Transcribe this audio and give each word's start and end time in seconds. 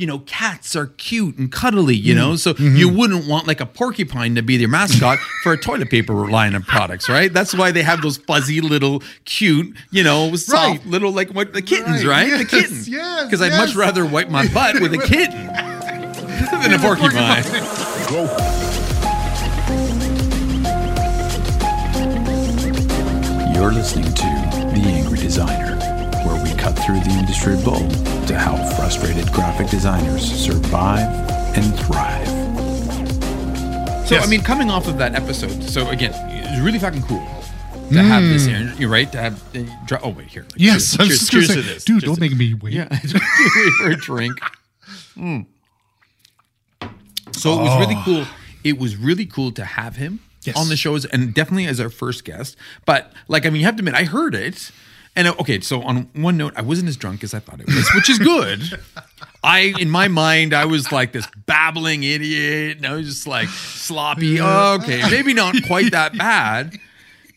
you 0.00 0.06
know, 0.06 0.20
cats 0.20 0.74
are 0.74 0.86
cute 0.86 1.36
and 1.36 1.52
cuddly, 1.52 1.94
you 1.94 2.14
know, 2.14 2.34
so 2.36 2.54
Mm-hmm. 2.54 2.76
you 2.76 2.88
wouldn't 2.88 3.26
want 3.28 3.46
like 3.46 3.60
a 3.60 3.66
porcupine 3.66 4.34
to 4.36 4.42
be 4.42 4.56
their 4.56 4.66
mascot 4.68 5.18
for 5.42 5.52
a 5.52 5.58
toilet 5.58 5.90
paper 5.90 6.14
line 6.30 6.54
of 6.54 6.66
products, 6.66 7.08
right? 7.08 7.32
That's 7.32 7.54
why 7.54 7.70
they 7.70 7.82
have 7.82 8.00
those 8.02 8.16
fuzzy 8.16 8.60
little 8.60 9.02
cute, 9.24 9.76
you 9.90 10.02
know, 10.02 10.34
soft 10.36 10.78
Right. 10.78 10.86
little 10.86 11.12
like 11.12 11.30
what 11.30 11.52
the 11.52 11.62
kittens, 11.62 12.04
Right. 12.04 12.22
right? 12.22 12.28
Yes, 12.28 12.38
the 12.38 12.44
kitten. 12.60 12.82
yes, 12.86 13.24
Because 13.24 13.42
I'd 13.42 13.56
much 13.58 13.74
rather 13.76 14.04
wipe 14.06 14.30
my 14.30 14.48
butt 14.48 14.80
with 14.80 14.94
a 14.94 14.98
kitten 15.06 15.46
than 16.62 16.72
a 16.72 16.78
porcupine. 16.78 17.44
You're 23.54 23.72
listening 23.72 24.06
to 24.14 24.22
The 24.22 24.82
Angry 24.86 25.18
Designer, 25.18 25.69
where 25.69 25.69
we 25.69 25.69
cut 25.69 25.69
through 26.84 27.00
the 27.00 27.10
industry 27.18 27.56
bull 27.64 27.88
to 28.26 28.34
help 28.38 28.60
frustrated 28.74 29.30
graphic 29.32 29.68
designers 29.68 30.22
survive 30.22 31.08
and 31.56 31.78
thrive. 31.80 32.28
So 34.06 34.16
Yes. 34.16 34.26
I 34.26 34.30
mean, 34.30 34.40
coming 34.42 34.70
off 34.70 34.88
of 34.88 34.98
that 34.98 35.14
episode, 35.14 35.62
so 35.62 35.88
again, 35.90 36.12
it's 36.30 36.60
really 36.60 36.78
fucking 36.80 37.02
cool 37.02 37.24
to 37.90 38.02
have 38.02 38.22
this 38.22 38.44
here. 38.46 38.72
You're 38.78 38.88
right 38.90 39.10
to 39.12 39.18
have. 39.20 39.42
uh, 39.56 39.62
dr- 39.86 40.00
Oh 40.04 40.10
wait, 40.10 40.26
here. 40.28 40.46
Yes, 40.56 40.98
I 40.98 41.04
was 41.04 41.08
cheers, 41.08 41.18
just 41.20 41.32
gonna 41.32 41.46
cheers 41.46 41.48
say, 41.48 41.54
to 41.56 41.62
this, 41.74 41.84
dude, 41.84 42.00
Cheers 42.00 42.08
don't 42.08 42.14
to- 42.16 42.20
make 42.20 42.36
me 42.36 42.54
wait. 42.54 42.72
Yeah, 42.74 42.88
wait 42.90 43.70
for 43.78 43.90
a 43.90 43.96
drink. 44.08 44.40
Mm. 45.16 45.46
So 47.32 47.52
it 47.60 47.62
was 47.62 47.78
really 47.86 48.00
cool. 48.04 48.26
It 48.64 48.78
was 48.78 48.96
really 48.96 49.26
cool 49.26 49.52
to 49.52 49.64
have 49.64 49.96
him 49.96 50.20
Yes. 50.42 50.56
on 50.56 50.68
the 50.68 50.76
shows, 50.76 51.04
and 51.04 51.34
definitely 51.34 51.66
as 51.66 51.80
our 51.80 51.90
first 51.90 52.24
guest. 52.24 52.56
But 52.86 53.12
like, 53.28 53.44
I 53.46 53.50
mean, 53.50 53.60
you 53.60 53.66
have 53.66 53.76
to 53.76 53.80
admit, 53.80 53.94
I 53.94 54.04
heard 54.04 54.34
it. 54.34 54.70
And 55.16 55.28
uh, 55.28 55.34
okay, 55.40 55.60
so 55.60 55.82
on 55.82 56.08
one 56.14 56.36
note, 56.36 56.54
I 56.56 56.62
wasn't 56.62 56.88
as 56.88 56.96
drunk 56.96 57.24
as 57.24 57.34
I 57.34 57.40
thought 57.40 57.60
it 57.60 57.66
was, 57.66 57.90
which 57.94 58.08
is 58.08 58.18
good. 58.18 58.60
I, 59.42 59.74
in 59.78 59.90
my 59.90 60.08
mind, 60.08 60.54
I 60.54 60.66
was 60.66 60.92
like 60.92 61.12
this 61.12 61.26
babbling 61.46 62.02
idiot, 62.04 62.76
and 62.76 62.86
I 62.86 62.94
was 62.94 63.06
just 63.06 63.26
like 63.26 63.48
sloppy. 63.48 64.40
okay, 64.40 65.02
maybe 65.10 65.34
not 65.34 65.54
quite 65.66 65.92
that 65.92 66.16
bad. 66.16 66.78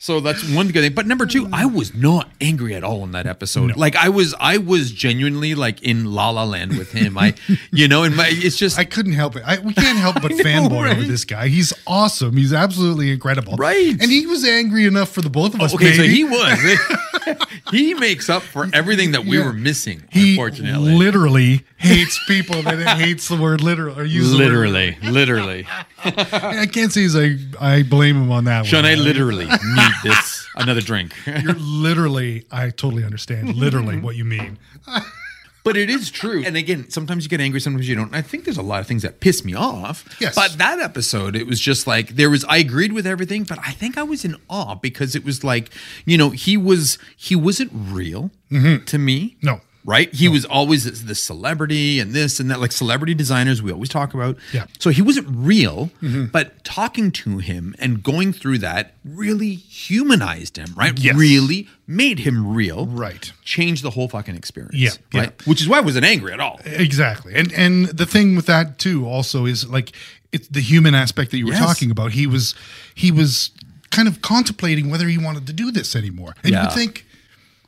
So 0.03 0.19
that's 0.19 0.43
one 0.53 0.67
good 0.67 0.81
thing. 0.81 0.93
But 0.93 1.07
number 1.07 1.25
two, 1.25 1.47
I 1.53 1.65
was 1.65 1.95
not 1.95 2.29
angry 2.41 2.75
at 2.75 2.83
all 2.83 3.05
in 3.05 3.13
that 3.13 3.25
episode. 3.25 3.77
Like 3.77 3.95
I 3.95 4.09
was, 4.09 4.35
I 4.37 4.57
was 4.57 4.91
genuinely 4.91 5.55
like 5.55 5.81
in 5.81 6.11
La 6.11 6.29
La 6.29 6.43
Land 6.43 6.77
with 6.77 6.91
him. 6.91 7.17
I, 7.17 7.35
you 7.71 7.87
know, 7.87 8.03
and 8.03 8.13
my, 8.13 8.27
it's 8.29 8.57
just 8.57 8.77
I 8.77 8.83
couldn't 8.83 9.13
help 9.13 9.37
it. 9.37 9.43
I, 9.45 9.59
we 9.59 9.73
can't 9.73 9.97
help 9.97 10.15
but 10.21 10.31
know, 10.31 10.43
fanboy 10.43 10.91
over 10.91 11.03
this 11.03 11.23
guy. 11.23 11.47
He's 11.47 11.71
awesome. 11.87 12.35
He's 12.35 12.51
absolutely 12.51 13.11
incredible. 13.11 13.55
Right. 13.55 13.91
And 13.91 14.11
he 14.11 14.27
was 14.27 14.43
angry 14.43 14.85
enough 14.85 15.07
for 15.07 15.21
the 15.21 15.29
both 15.29 15.53
of 15.53 15.61
us. 15.61 15.73
okay. 15.73 15.93
So 15.93 16.03
he 16.03 16.25
was. 16.25 16.77
he 17.71 17.93
makes 17.93 18.29
up 18.29 18.41
for 18.43 18.67
everything 18.73 19.13
that 19.13 19.23
we 19.23 19.37
Yeah. 19.37 19.45
were 19.45 19.53
missing. 19.53 20.03
He 20.11 20.31
unfortunately, 20.31 20.95
literally 20.95 21.63
hates 21.77 22.19
people 22.27 22.61
that 22.63 22.97
hates 22.97 23.29
the 23.29 23.37
word 23.37 23.61
literal 23.61 23.97
or 23.97 24.03
use 24.03 24.31
word- 24.31 24.39
literally, 24.39 24.97
literally. 25.01 25.65
I 26.03 26.67
can't 26.71 26.91
say 26.91 27.07
I 27.59 27.77
I 27.77 27.83
blame 27.83 28.21
him 28.21 28.31
on 28.31 28.43
that 28.45 28.65
Sean, 28.65 28.83
one. 28.83 28.91
I 28.91 28.95
literally 28.95 29.47
need 30.03 30.11
this 30.11 30.47
another 30.55 30.81
drink. 30.81 31.13
You're 31.25 31.53
literally 31.53 32.45
I 32.51 32.69
totally 32.69 33.03
understand 33.03 33.55
literally 33.55 33.99
what 33.99 34.15
you 34.15 34.25
mean. 34.25 34.59
But 35.63 35.77
it 35.77 35.89
is 35.89 36.11
true. 36.11 36.43
And 36.45 36.57
again, 36.57 36.89
sometimes 36.89 37.23
you 37.23 37.29
get 37.29 37.39
angry, 37.39 37.61
sometimes 37.61 37.87
you 37.87 37.95
don't. 37.95 38.07
And 38.07 38.15
I 38.17 38.21
think 38.21 38.43
there's 38.43 38.57
a 38.57 38.61
lot 38.63 38.81
of 38.81 38.87
things 38.87 39.01
that 39.03 39.21
piss 39.21 39.45
me 39.45 39.53
off. 39.53 40.05
Yes. 40.19 40.35
But 40.35 40.57
that 40.57 40.79
episode, 40.79 41.37
it 41.37 41.47
was 41.47 41.59
just 41.59 41.87
like 41.87 42.09
there 42.09 42.29
was 42.29 42.43
I 42.45 42.57
agreed 42.57 42.91
with 42.91 43.07
everything, 43.07 43.45
but 43.45 43.59
I 43.59 43.71
think 43.71 43.97
I 43.97 44.03
was 44.03 44.25
in 44.25 44.35
awe 44.49 44.75
because 44.75 45.15
it 45.15 45.23
was 45.23 45.43
like, 45.43 45.69
you 46.05 46.17
know, 46.17 46.31
he 46.31 46.57
was 46.57 46.97
he 47.15 47.35
wasn't 47.35 47.71
real 47.73 48.31
mm-hmm. 48.51 48.83
to 48.83 48.97
me. 48.97 49.37
No. 49.41 49.61
Right? 49.85 50.13
He 50.13 50.29
was 50.29 50.45
always 50.45 50.85
this, 50.85 51.01
this 51.01 51.21
celebrity 51.21 51.99
and 51.99 52.13
this 52.13 52.39
and 52.39 52.49
that, 52.49 52.61
like 52.61 52.71
celebrity 52.71 53.13
designers 53.13 53.61
we 53.61 53.69
always 53.71 53.89
talk 53.89 54.13
about. 54.13 54.37
Yeah. 54.53 54.65
So 54.79 54.91
he 54.91 55.01
wasn't 55.01 55.27
real, 55.29 55.91
mm-hmm. 56.01 56.27
but 56.27 56.63
talking 56.63 57.11
to 57.11 57.39
him 57.39 57.75
and 57.79 58.01
going 58.01 58.31
through 58.31 58.59
that 58.59 58.93
really 59.03 59.55
humanized 59.55 60.55
him, 60.57 60.73
right? 60.77 60.97
Yes. 60.97 61.17
Really 61.17 61.67
made 61.85 62.19
him 62.19 62.53
real. 62.55 62.85
Right. 62.85 63.33
Changed 63.43 63.83
the 63.83 63.89
whole 63.89 64.07
fucking 64.07 64.35
experience. 64.35 64.75
Yeah, 64.75 64.91
yeah. 65.11 65.19
Right. 65.19 65.47
Which 65.47 65.61
is 65.61 65.67
why 65.67 65.79
I 65.79 65.81
wasn't 65.81 66.05
angry 66.05 66.31
at 66.31 66.39
all. 66.39 66.61
Exactly. 66.63 67.33
And 67.35 67.51
and 67.51 67.87
the 67.87 68.05
thing 68.05 68.37
with 68.37 68.45
that 68.45 68.79
too 68.79 69.05
also 69.05 69.45
is 69.45 69.67
like 69.67 69.91
it's 70.31 70.47
the 70.47 70.61
human 70.61 70.95
aspect 70.95 71.31
that 71.31 71.37
you 71.37 71.45
were 71.47 71.51
Yes. 71.53 71.65
talking 71.65 71.91
about. 71.91 72.13
He 72.13 72.25
was 72.25 72.55
he 72.95 73.11
was 73.11 73.51
kind 73.91 74.07
of 74.07 74.21
contemplating 74.21 74.89
whether 74.89 75.07
he 75.07 75.17
wanted 75.17 75.45
to 75.47 75.53
do 75.53 75.71
this 75.71 75.95
anymore. 75.95 76.35
And 76.41 76.51
you 76.51 76.57
Yeah. 76.57 76.67
would 76.67 76.73
think 76.73 77.05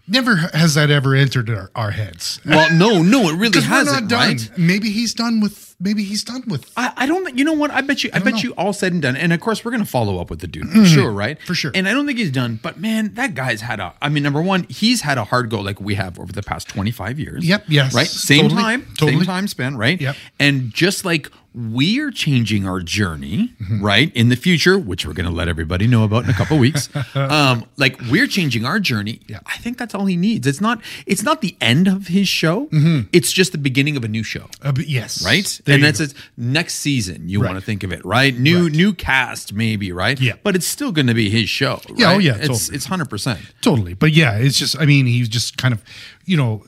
never 0.07 0.35
has 0.35 0.75
that 0.75 0.89
ever 0.91 1.15
entered 1.15 1.49
our, 1.49 1.71
our 1.75 1.91
heads. 1.91 2.39
Well, 2.45 2.73
no, 2.73 3.01
no, 3.01 3.29
it 3.29 3.33
really 3.33 3.49
Because 3.49 3.63
we're 3.63 3.75
hasn't, 3.75 4.09
done. 4.09 4.19
right? 4.29 4.49
Maybe 4.57 4.89
he's 4.91 5.13
done 5.13 5.39
with 5.41 5.75
maybe 5.79 6.03
he's 6.03 6.23
done 6.23 6.43
with 6.47 6.71
I, 6.77 6.93
I 6.95 7.05
don't. 7.05 7.37
You 7.37 7.43
know 7.43 7.53
what? 7.53 7.71
I 7.71 7.81
bet 7.81 8.03
you. 8.03 8.09
I, 8.13 8.19
don't 8.19 8.25
bet 8.25 8.33
know. 8.35 8.39
Mm-hmm. 8.39 8.47
you 8.47 8.53
all 8.53 8.73
said 8.73 8.93
and 8.93 9.01
done. 9.01 9.15
And 9.15 9.33
of 9.33 9.39
course, 9.41 9.65
we're 9.65 9.71
gonna 9.71 9.85
follow 9.85 10.19
up 10.19 10.29
with 10.29 10.39
the 10.39 10.47
dude 10.47 10.69
for 10.69 10.85
sure, 10.85 11.11
right? 11.11 11.41
For 11.41 11.53
sure. 11.53 11.71
And 11.75 11.87
I 11.87 11.93
don't 11.93 12.05
think 12.05 12.17
he's 12.17 12.31
done. 12.31 12.59
But 12.61 12.79
man, 12.79 13.13
that 13.15 13.33
guy's 13.35 13.61
had 13.61 13.79
a. 13.79 13.93
I 14.01 14.09
mean, 14.09 14.23
number 14.23 14.41
one, 14.41 14.63
he's 14.69 15.01
had 15.01 15.17
a 15.17 15.23
hard 15.25 15.49
go 15.49 15.59
like 15.61 15.79
we 15.81 15.95
have 15.95 16.19
over 16.19 16.31
the 16.31 16.43
past 16.43 16.67
twenty 16.69 16.91
five 16.91 17.19
years. 17.19 17.45
Yep, 17.45 17.65
yes, 17.67 17.93
Right. 17.93 18.07
Same 18.07 18.43
totally, 18.43 18.61
time. 18.61 18.87
Same 18.97 19.21
time 19.23 19.47
spent. 19.47 19.77
Right. 19.77 19.99
Yep. 19.99 20.15
And 20.39 20.71
just 20.73 21.03
like 21.05 21.29
we're 21.55 22.11
changing 22.11 22.67
our 22.67 22.81
journey, 22.81 23.53
Mm-hmm. 23.61 23.83
right, 23.83 24.11
in 24.13 24.29
the 24.29 24.35
future, 24.35 24.77
which 24.77 25.05
we're 25.05 25.13
gonna 25.13 25.31
let 25.31 25.47
everybody 25.47 25.87
know 25.87 26.03
about 26.03 26.25
in 26.25 26.29
a 26.29 26.33
couple 26.33 26.57
weeks. 26.57 26.89
Um, 27.15 27.65
like 27.77 27.99
we're 28.11 28.27
changing 28.27 28.65
our 28.65 28.79
journey. 28.79 29.21
Yeah. 29.27 29.39
I 29.45 29.57
think 29.57 29.77
that's 29.77 29.95
all 29.95 30.05
he 30.05 30.17
needs. 30.17 30.45
It's 30.45 30.59
not. 30.61 30.81
It's 31.05 31.23
not 31.23 31.41
the 31.41 31.55
end 31.61 31.87
of 31.87 32.07
his 32.07 32.27
show. 32.27 32.67
It's 33.13 33.31
just 33.31 33.51
the 33.53 33.57
beginning 33.57 33.95
of 33.97 34.03
a 34.03 34.07
new 34.07 34.21
show 34.23 34.47
uh, 34.61 34.73
yes. 34.85 35.23
right? 35.25 35.61
There 35.65 35.75
and 35.75 35.83
that's 35.83 35.99
it. 36.01 36.13
Next 36.37 36.75
season, 36.75 37.29
you 37.29 37.41
Right. 37.41 37.47
want 37.49 37.59
to 37.59 37.65
think 37.65 37.83
of 37.83 37.91
it, 37.93 38.03
right? 38.05 38.37
New 38.37 38.63
Right. 38.65 38.71
new 38.73 38.93
cast, 38.93 39.53
maybe, 39.53 39.91
right? 39.91 40.19
Yeah. 40.19 40.33
but 40.43 40.55
it's 40.55 40.67
still 40.67 40.91
going 40.91 41.07
to 41.07 41.13
be 41.13 41.29
his 41.29 41.49
show. 41.49 41.79
Yeah, 41.95 42.13
oh, 42.13 42.17
yeah, 42.17 42.35
it's 42.35 42.47
totally. 42.47 42.75
it's 42.75 42.85
hundred 42.85 43.09
percent. 43.09 43.39
Totally. 43.61 43.93
But 43.93 44.11
yeah, 44.11 44.37
it's 44.37 44.59
just, 44.59 44.77
I 44.79 44.85
mean, 44.85 45.05
he's 45.05 45.29
just 45.29 45.57
kind 45.57 45.73
of, 45.73 45.81
you 46.25 46.35
know, 46.37 46.63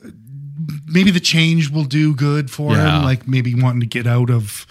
maybe 0.86 1.10
the 1.10 1.20
change 1.20 1.70
will 1.70 1.84
do 1.84 2.14
good 2.14 2.50
for 2.50 2.72
Yeah. 2.72 2.98
him. 2.98 3.04
Like 3.04 3.26
maybe 3.28 3.54
wanting 3.54 3.80
to 3.80 3.86
get 3.86 4.06
out 4.06 4.30
of 4.30 4.66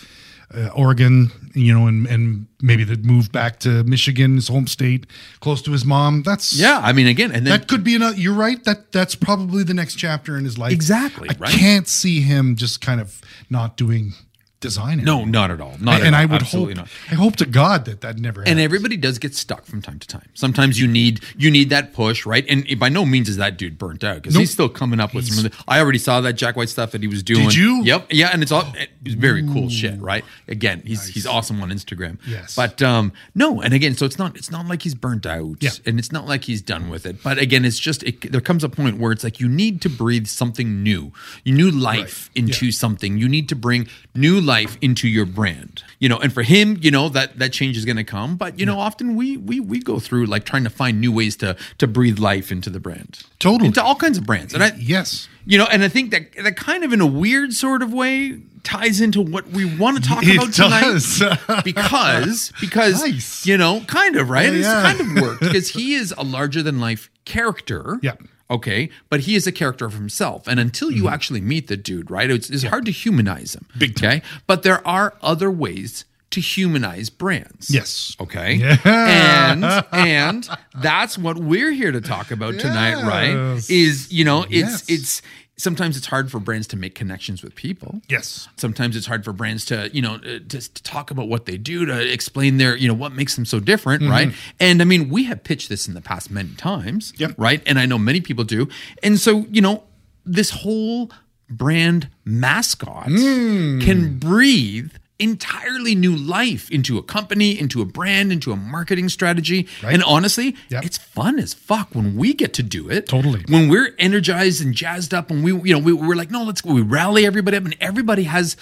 uh, 0.54 0.68
Oregon, 0.74 1.30
you 1.54 1.74
know, 1.78 1.88
and, 1.88 2.08
and 2.08 2.48
maybe 2.62 2.86
to 2.86 2.96
move 2.98 3.32
back 3.34 3.60
to 3.60 3.84
Michigan, 3.84 4.36
his 4.36 4.48
home 4.48 4.66
state, 4.66 5.06
close 5.42 5.62
to 5.64 5.72
his 5.74 5.84
mom. 5.84 6.24
That's, 6.24 6.54
Yeah, 6.54 6.80
I 6.82 6.94
mean, 6.94 7.06
again, 7.08 7.32
and 7.34 7.46
then 7.46 7.52
That 7.60 7.68
could 7.68 7.84
be 7.84 7.96
another. 7.96 8.16
You're 8.16 8.34
right. 8.34 8.64
That 8.64 8.92
that's 8.94 9.14
probably 9.14 9.64
the 9.64 9.74
next 9.74 9.96
chapter 9.96 10.38
in 10.38 10.46
his 10.46 10.58
life. 10.58 10.72
Exactly, 10.72 11.30
I 11.30 11.36
right? 11.38 11.52
can't 11.52 11.88
see 11.88 12.22
him 12.22 12.56
just 12.56 12.80
kind 12.80 13.02
of 13.02 13.20
not 13.50 13.76
doing 13.76 14.14
design. 14.60 15.04
no, 15.04 15.24
not 15.26 15.52
at 15.52 15.62
all. 15.62 15.76
Not 15.80 15.98
and 16.02 16.08
at 16.08 16.14
I 16.16 16.24
all. 16.24 16.30
would 16.30 16.42
Absolutely 16.42 16.74
hope. 16.76 16.86
not. 16.86 17.12
I 17.12 17.16
hope 17.16 17.36
to 17.38 17.46
God 17.46 17.86
that 17.86 18.02
that 18.02 18.18
never. 18.18 18.42
Happens. 18.42 18.52
And 18.52 18.60
everybody 18.60 18.98
does 18.98 19.20
get 19.20 19.36
stuck 19.36 19.66
from 19.66 19.82
time 19.82 20.00
to 20.00 20.08
time. 20.08 20.30
Sometimes 20.34 20.80
you 20.80 20.88
need 20.88 21.22
you 21.38 21.52
need 21.52 21.70
that 21.70 21.94
push, 21.94 22.26
right? 22.26 22.46
And 22.50 22.66
by 22.80 22.90
no 22.90 23.06
means 23.06 23.30
is 23.30 23.38
that 23.38 23.58
dude 23.58 23.78
burnt 23.78 24.04
out 24.04 24.16
because 24.16 24.34
Nope. 24.34 24.42
he's 24.42 24.52
still 24.52 24.70
coming 24.70 25.00
up 25.00 25.14
with 25.14 25.28
some. 25.28 25.46
Of 25.46 25.52
the, 25.52 25.64
I 25.68 25.80
already 25.80 26.00
saw 26.00 26.22
that 26.22 26.34
Jack 26.34 26.56
White 26.56 26.70
stuff 26.70 26.92
that 26.92 27.02
he 27.02 27.08
was 27.08 27.24
doing. 27.24 27.44
Did 27.46 27.56
you? 27.56 27.84
Yep. 27.84 28.08
Yeah, 28.12 28.30
and 28.34 28.42
it's 28.42 28.52
all 28.52 28.64
it 28.76 28.90
was 29.04 29.14
very 29.14 29.44
cool 29.44 29.70
shit, 29.70 30.00
right? 30.02 30.24
Again, 30.48 30.82
he's 30.86 31.08
he's 31.08 31.28
awesome 31.28 31.62
on 31.62 31.70
Instagram. 31.70 32.18
Yes. 32.28 32.56
But 32.56 32.82
um 32.82 33.14
no, 33.36 33.62
and 33.62 33.74
again, 33.74 33.96
so 33.96 34.06
it's 34.06 34.18
not 34.18 34.36
it's 34.36 34.52
not 34.52 34.66
like 34.68 34.82
he's 34.82 34.96
burnt 34.96 35.26
out, 35.26 35.58
Yeah. 35.62 35.72
and 35.86 36.00
it's 36.00 36.12
not 36.12 36.26
like 36.28 36.46
he's 36.46 36.62
done 36.62 36.90
with 36.90 37.06
it. 37.06 37.22
But 37.24 37.38
again, 37.38 37.64
it's 37.66 37.80
just 37.80 38.04
it, 38.04 38.32
there 38.32 38.42
comes 38.42 38.64
a 38.64 38.70
point 38.70 38.98
where 38.98 39.12
it's 39.12 39.24
like 39.24 39.40
you 39.40 39.48
need 39.48 39.82
to 39.82 39.90
breathe 39.90 40.28
something 40.28 40.82
new, 40.84 41.12
new 41.46 41.70
life 41.70 42.30
into 42.36 42.66
Yeah. 42.66 42.72
something. 42.72 43.18
You 43.18 43.30
need 43.30 43.48
to 43.50 43.56
bring 43.56 43.88
new 44.16 44.42
life 44.48 44.78
into 44.82 45.08
your 45.08 45.26
brand. 45.28 45.84
You 46.00 46.10
know, 46.10 46.18
and 46.18 46.34
for 46.34 46.42
him, 46.42 46.78
you 46.82 46.90
know 46.90 47.10
that 47.10 47.38
that 47.40 47.54
change 47.54 47.78
is 47.78 47.86
going 47.86 47.98
to 47.98 48.04
come. 48.04 48.36
But 48.38 48.58
you 48.60 48.66
know, 48.66 48.80
often 48.80 49.16
we 49.16 49.38
we 49.38 49.60
we 49.60 49.80
go 49.80 50.00
through 50.00 50.26
like 50.26 50.46
trying 50.46 50.64
to 50.64 50.70
find 50.72 51.00
new 51.00 51.12
ways 51.12 51.36
to 51.38 51.56
to 51.78 51.86
breathe 51.88 52.18
life 52.20 52.52
into 52.52 52.70
the 52.72 52.80
brand, 52.80 53.20
Totally. 53.40 53.68
into 53.68 53.84
all 53.84 53.96
kinds 53.96 54.18
of 54.18 54.26
brands. 54.26 54.54
And 54.56 54.64
I, 54.64 54.72
yes. 54.78 55.28
you 55.46 55.58
know, 55.60 55.66
and 55.66 55.84
I 55.84 55.90
think 55.90 56.10
that 56.12 56.32
that 56.44 56.56
kind 56.56 56.84
of 56.84 56.92
in 56.94 57.02
a 57.02 57.06
weird 57.06 57.54
sort 57.54 57.84
of 57.84 57.94
way 57.94 58.40
ties 58.64 59.00
into 59.00 59.22
what 59.22 59.48
we 59.50 59.64
want 59.78 59.96
to 60.04 60.10
talk 60.10 60.24
It 60.24 60.36
about 60.36 60.54
tonight 60.54 60.82
does. 60.82 61.24
because 61.64 62.52
because 62.60 63.02
Nice. 63.04 63.46
you 63.46 63.58
know, 63.58 63.82
kind 63.88 64.16
of 64.18 64.30
right. 64.30 64.46
Yeah, 64.52 64.58
It's 64.60 64.68
yeah. 64.68 64.82
kind 64.96 65.00
of 65.18 65.24
worked 65.24 65.40
because 65.42 65.70
he 65.78 65.94
is 65.94 66.14
a 66.18 66.24
larger 66.24 66.62
than 66.64 66.80
life 66.80 67.10
character. 67.26 68.00
Yeah. 68.02 68.16
Okay, 68.50 68.90
but 69.10 69.22
he 69.22 69.36
is 69.36 69.46
a 69.46 69.52
character 69.52 69.86
of 69.86 69.94
himself, 69.94 70.48
and 70.48 70.60
until 70.60 70.90
you 70.90 71.10
actually 71.10 71.42
meet 71.42 71.68
the 71.68 71.76
dude, 71.76 72.10
right, 72.10 72.32
it's, 72.32 72.50
it's 72.50 72.64
hard 72.64 72.86
to 72.86 72.92
humanize 72.92 73.56
him. 73.56 73.66
Mm-hmm. 73.70 73.80
Big 73.80 73.96
time. 73.96 74.08
Okay, 74.10 74.22
but 74.48 74.64
there 74.64 74.86
are 74.88 75.16
other 75.22 75.52
ways 75.52 76.06
to 76.30 76.42
humanize 76.42 77.10
brands. 77.10 77.70
Yes. 77.74 78.16
Okay. 78.20 78.54
Yeah. 78.56 78.78
And 78.86 79.64
and 79.92 80.50
that's 80.82 81.18
what 81.18 81.38
we're 81.38 81.72
here 81.72 81.92
to 81.92 82.02
talk 82.02 82.32
about 82.32 82.60
tonight, 82.60 83.02
right? 83.04 83.58
Is 83.70 84.12
you 84.12 84.24
know, 84.26 84.44
it's 84.50 84.54
Yes. 84.54 84.90
it's 84.90 85.22
sometimes 85.58 85.98
it's 85.98 86.06
hard 86.06 86.32
for 86.32 86.40
brands 86.40 86.68
to 86.68 86.78
make 86.78 86.94
connections 86.96 87.42
with 87.44 87.56
people. 87.56 88.02
Yes. 88.08 88.48
Sometimes 88.58 88.96
it's 88.96 89.08
hard 89.08 89.26
for 89.26 89.34
brands 89.34 89.66
to, 89.66 89.90
you 89.92 90.02
know, 90.02 90.16
uh, 90.16 90.40
to, 90.50 90.74
to 90.74 90.84
talk 90.84 91.10
about 91.12 91.28
what 91.28 91.46
they 91.46 91.58
do, 91.58 91.86
to 91.86 92.12
explain 92.14 92.58
their, 92.58 92.76
you 92.76 92.88
know, 92.88 92.94
what 92.94 93.12
makes 93.14 93.36
them 93.36 93.46
so 93.46 93.60
different, 93.60 94.04
right? 94.04 94.32
And 94.60 94.82
I 94.82 94.86
mean, 94.86 95.10
we 95.10 95.24
have 95.26 95.44
pitched 95.44 95.68
this 95.70 95.88
in 95.88 95.96
the 95.96 96.02
past 96.02 96.30
many 96.30 96.54
times, 96.56 97.12
Yep. 97.18 97.36
right? 97.38 97.62
And 97.66 97.80
I 97.80 97.86
know 97.88 97.98
many 97.98 98.22
people 98.22 98.44
do. 98.44 98.68
And 99.02 99.20
so, 99.20 99.46
you 99.50 99.62
know, 99.62 99.84
this 100.26 100.52
whole 100.52 101.10
brand 101.50 102.10
mascot 102.26 103.08
Hmm. 103.08 103.80
can 103.82 104.20
breathe 104.20 104.92
entirely 105.20 105.96
new 105.96 106.16
life 106.16 106.70
into 106.70 106.98
a 106.98 107.04
company, 107.04 107.60
into 107.60 107.82
a 107.82 107.86
brand, 107.86 108.32
into 108.32 108.52
a 108.52 108.56
marketing 108.56 109.10
strategy. 109.10 109.68
And 109.84 110.04
honestly, 110.04 110.56
Yep. 110.70 110.86
it's 110.86 110.98
fun 110.98 111.40
as 111.40 111.54
fuck 111.54 111.96
when 111.96 112.16
we 112.16 112.34
get 112.34 112.54
to 112.56 112.64
do 112.64 112.90
it. 112.90 113.08
Totally. 113.08 113.44
When 113.48 113.68
we're 113.70 113.96
energized 113.98 114.62
and 114.64 114.74
jazzed 114.76 115.14
up 115.14 115.32
and 115.32 115.44
we, 115.44 115.54
you 115.68 115.74
know, 115.74 115.80
we, 115.80 115.92
we're 115.94 116.16
like, 116.16 116.30
no, 116.32 116.44
let's 116.44 116.62
go. 116.62 116.74
We 116.74 116.82
rally 116.82 117.26
everybody 117.26 117.58
up 117.58 117.66
and 117.66 117.76
everybody 117.82 118.24
has, 118.24 118.56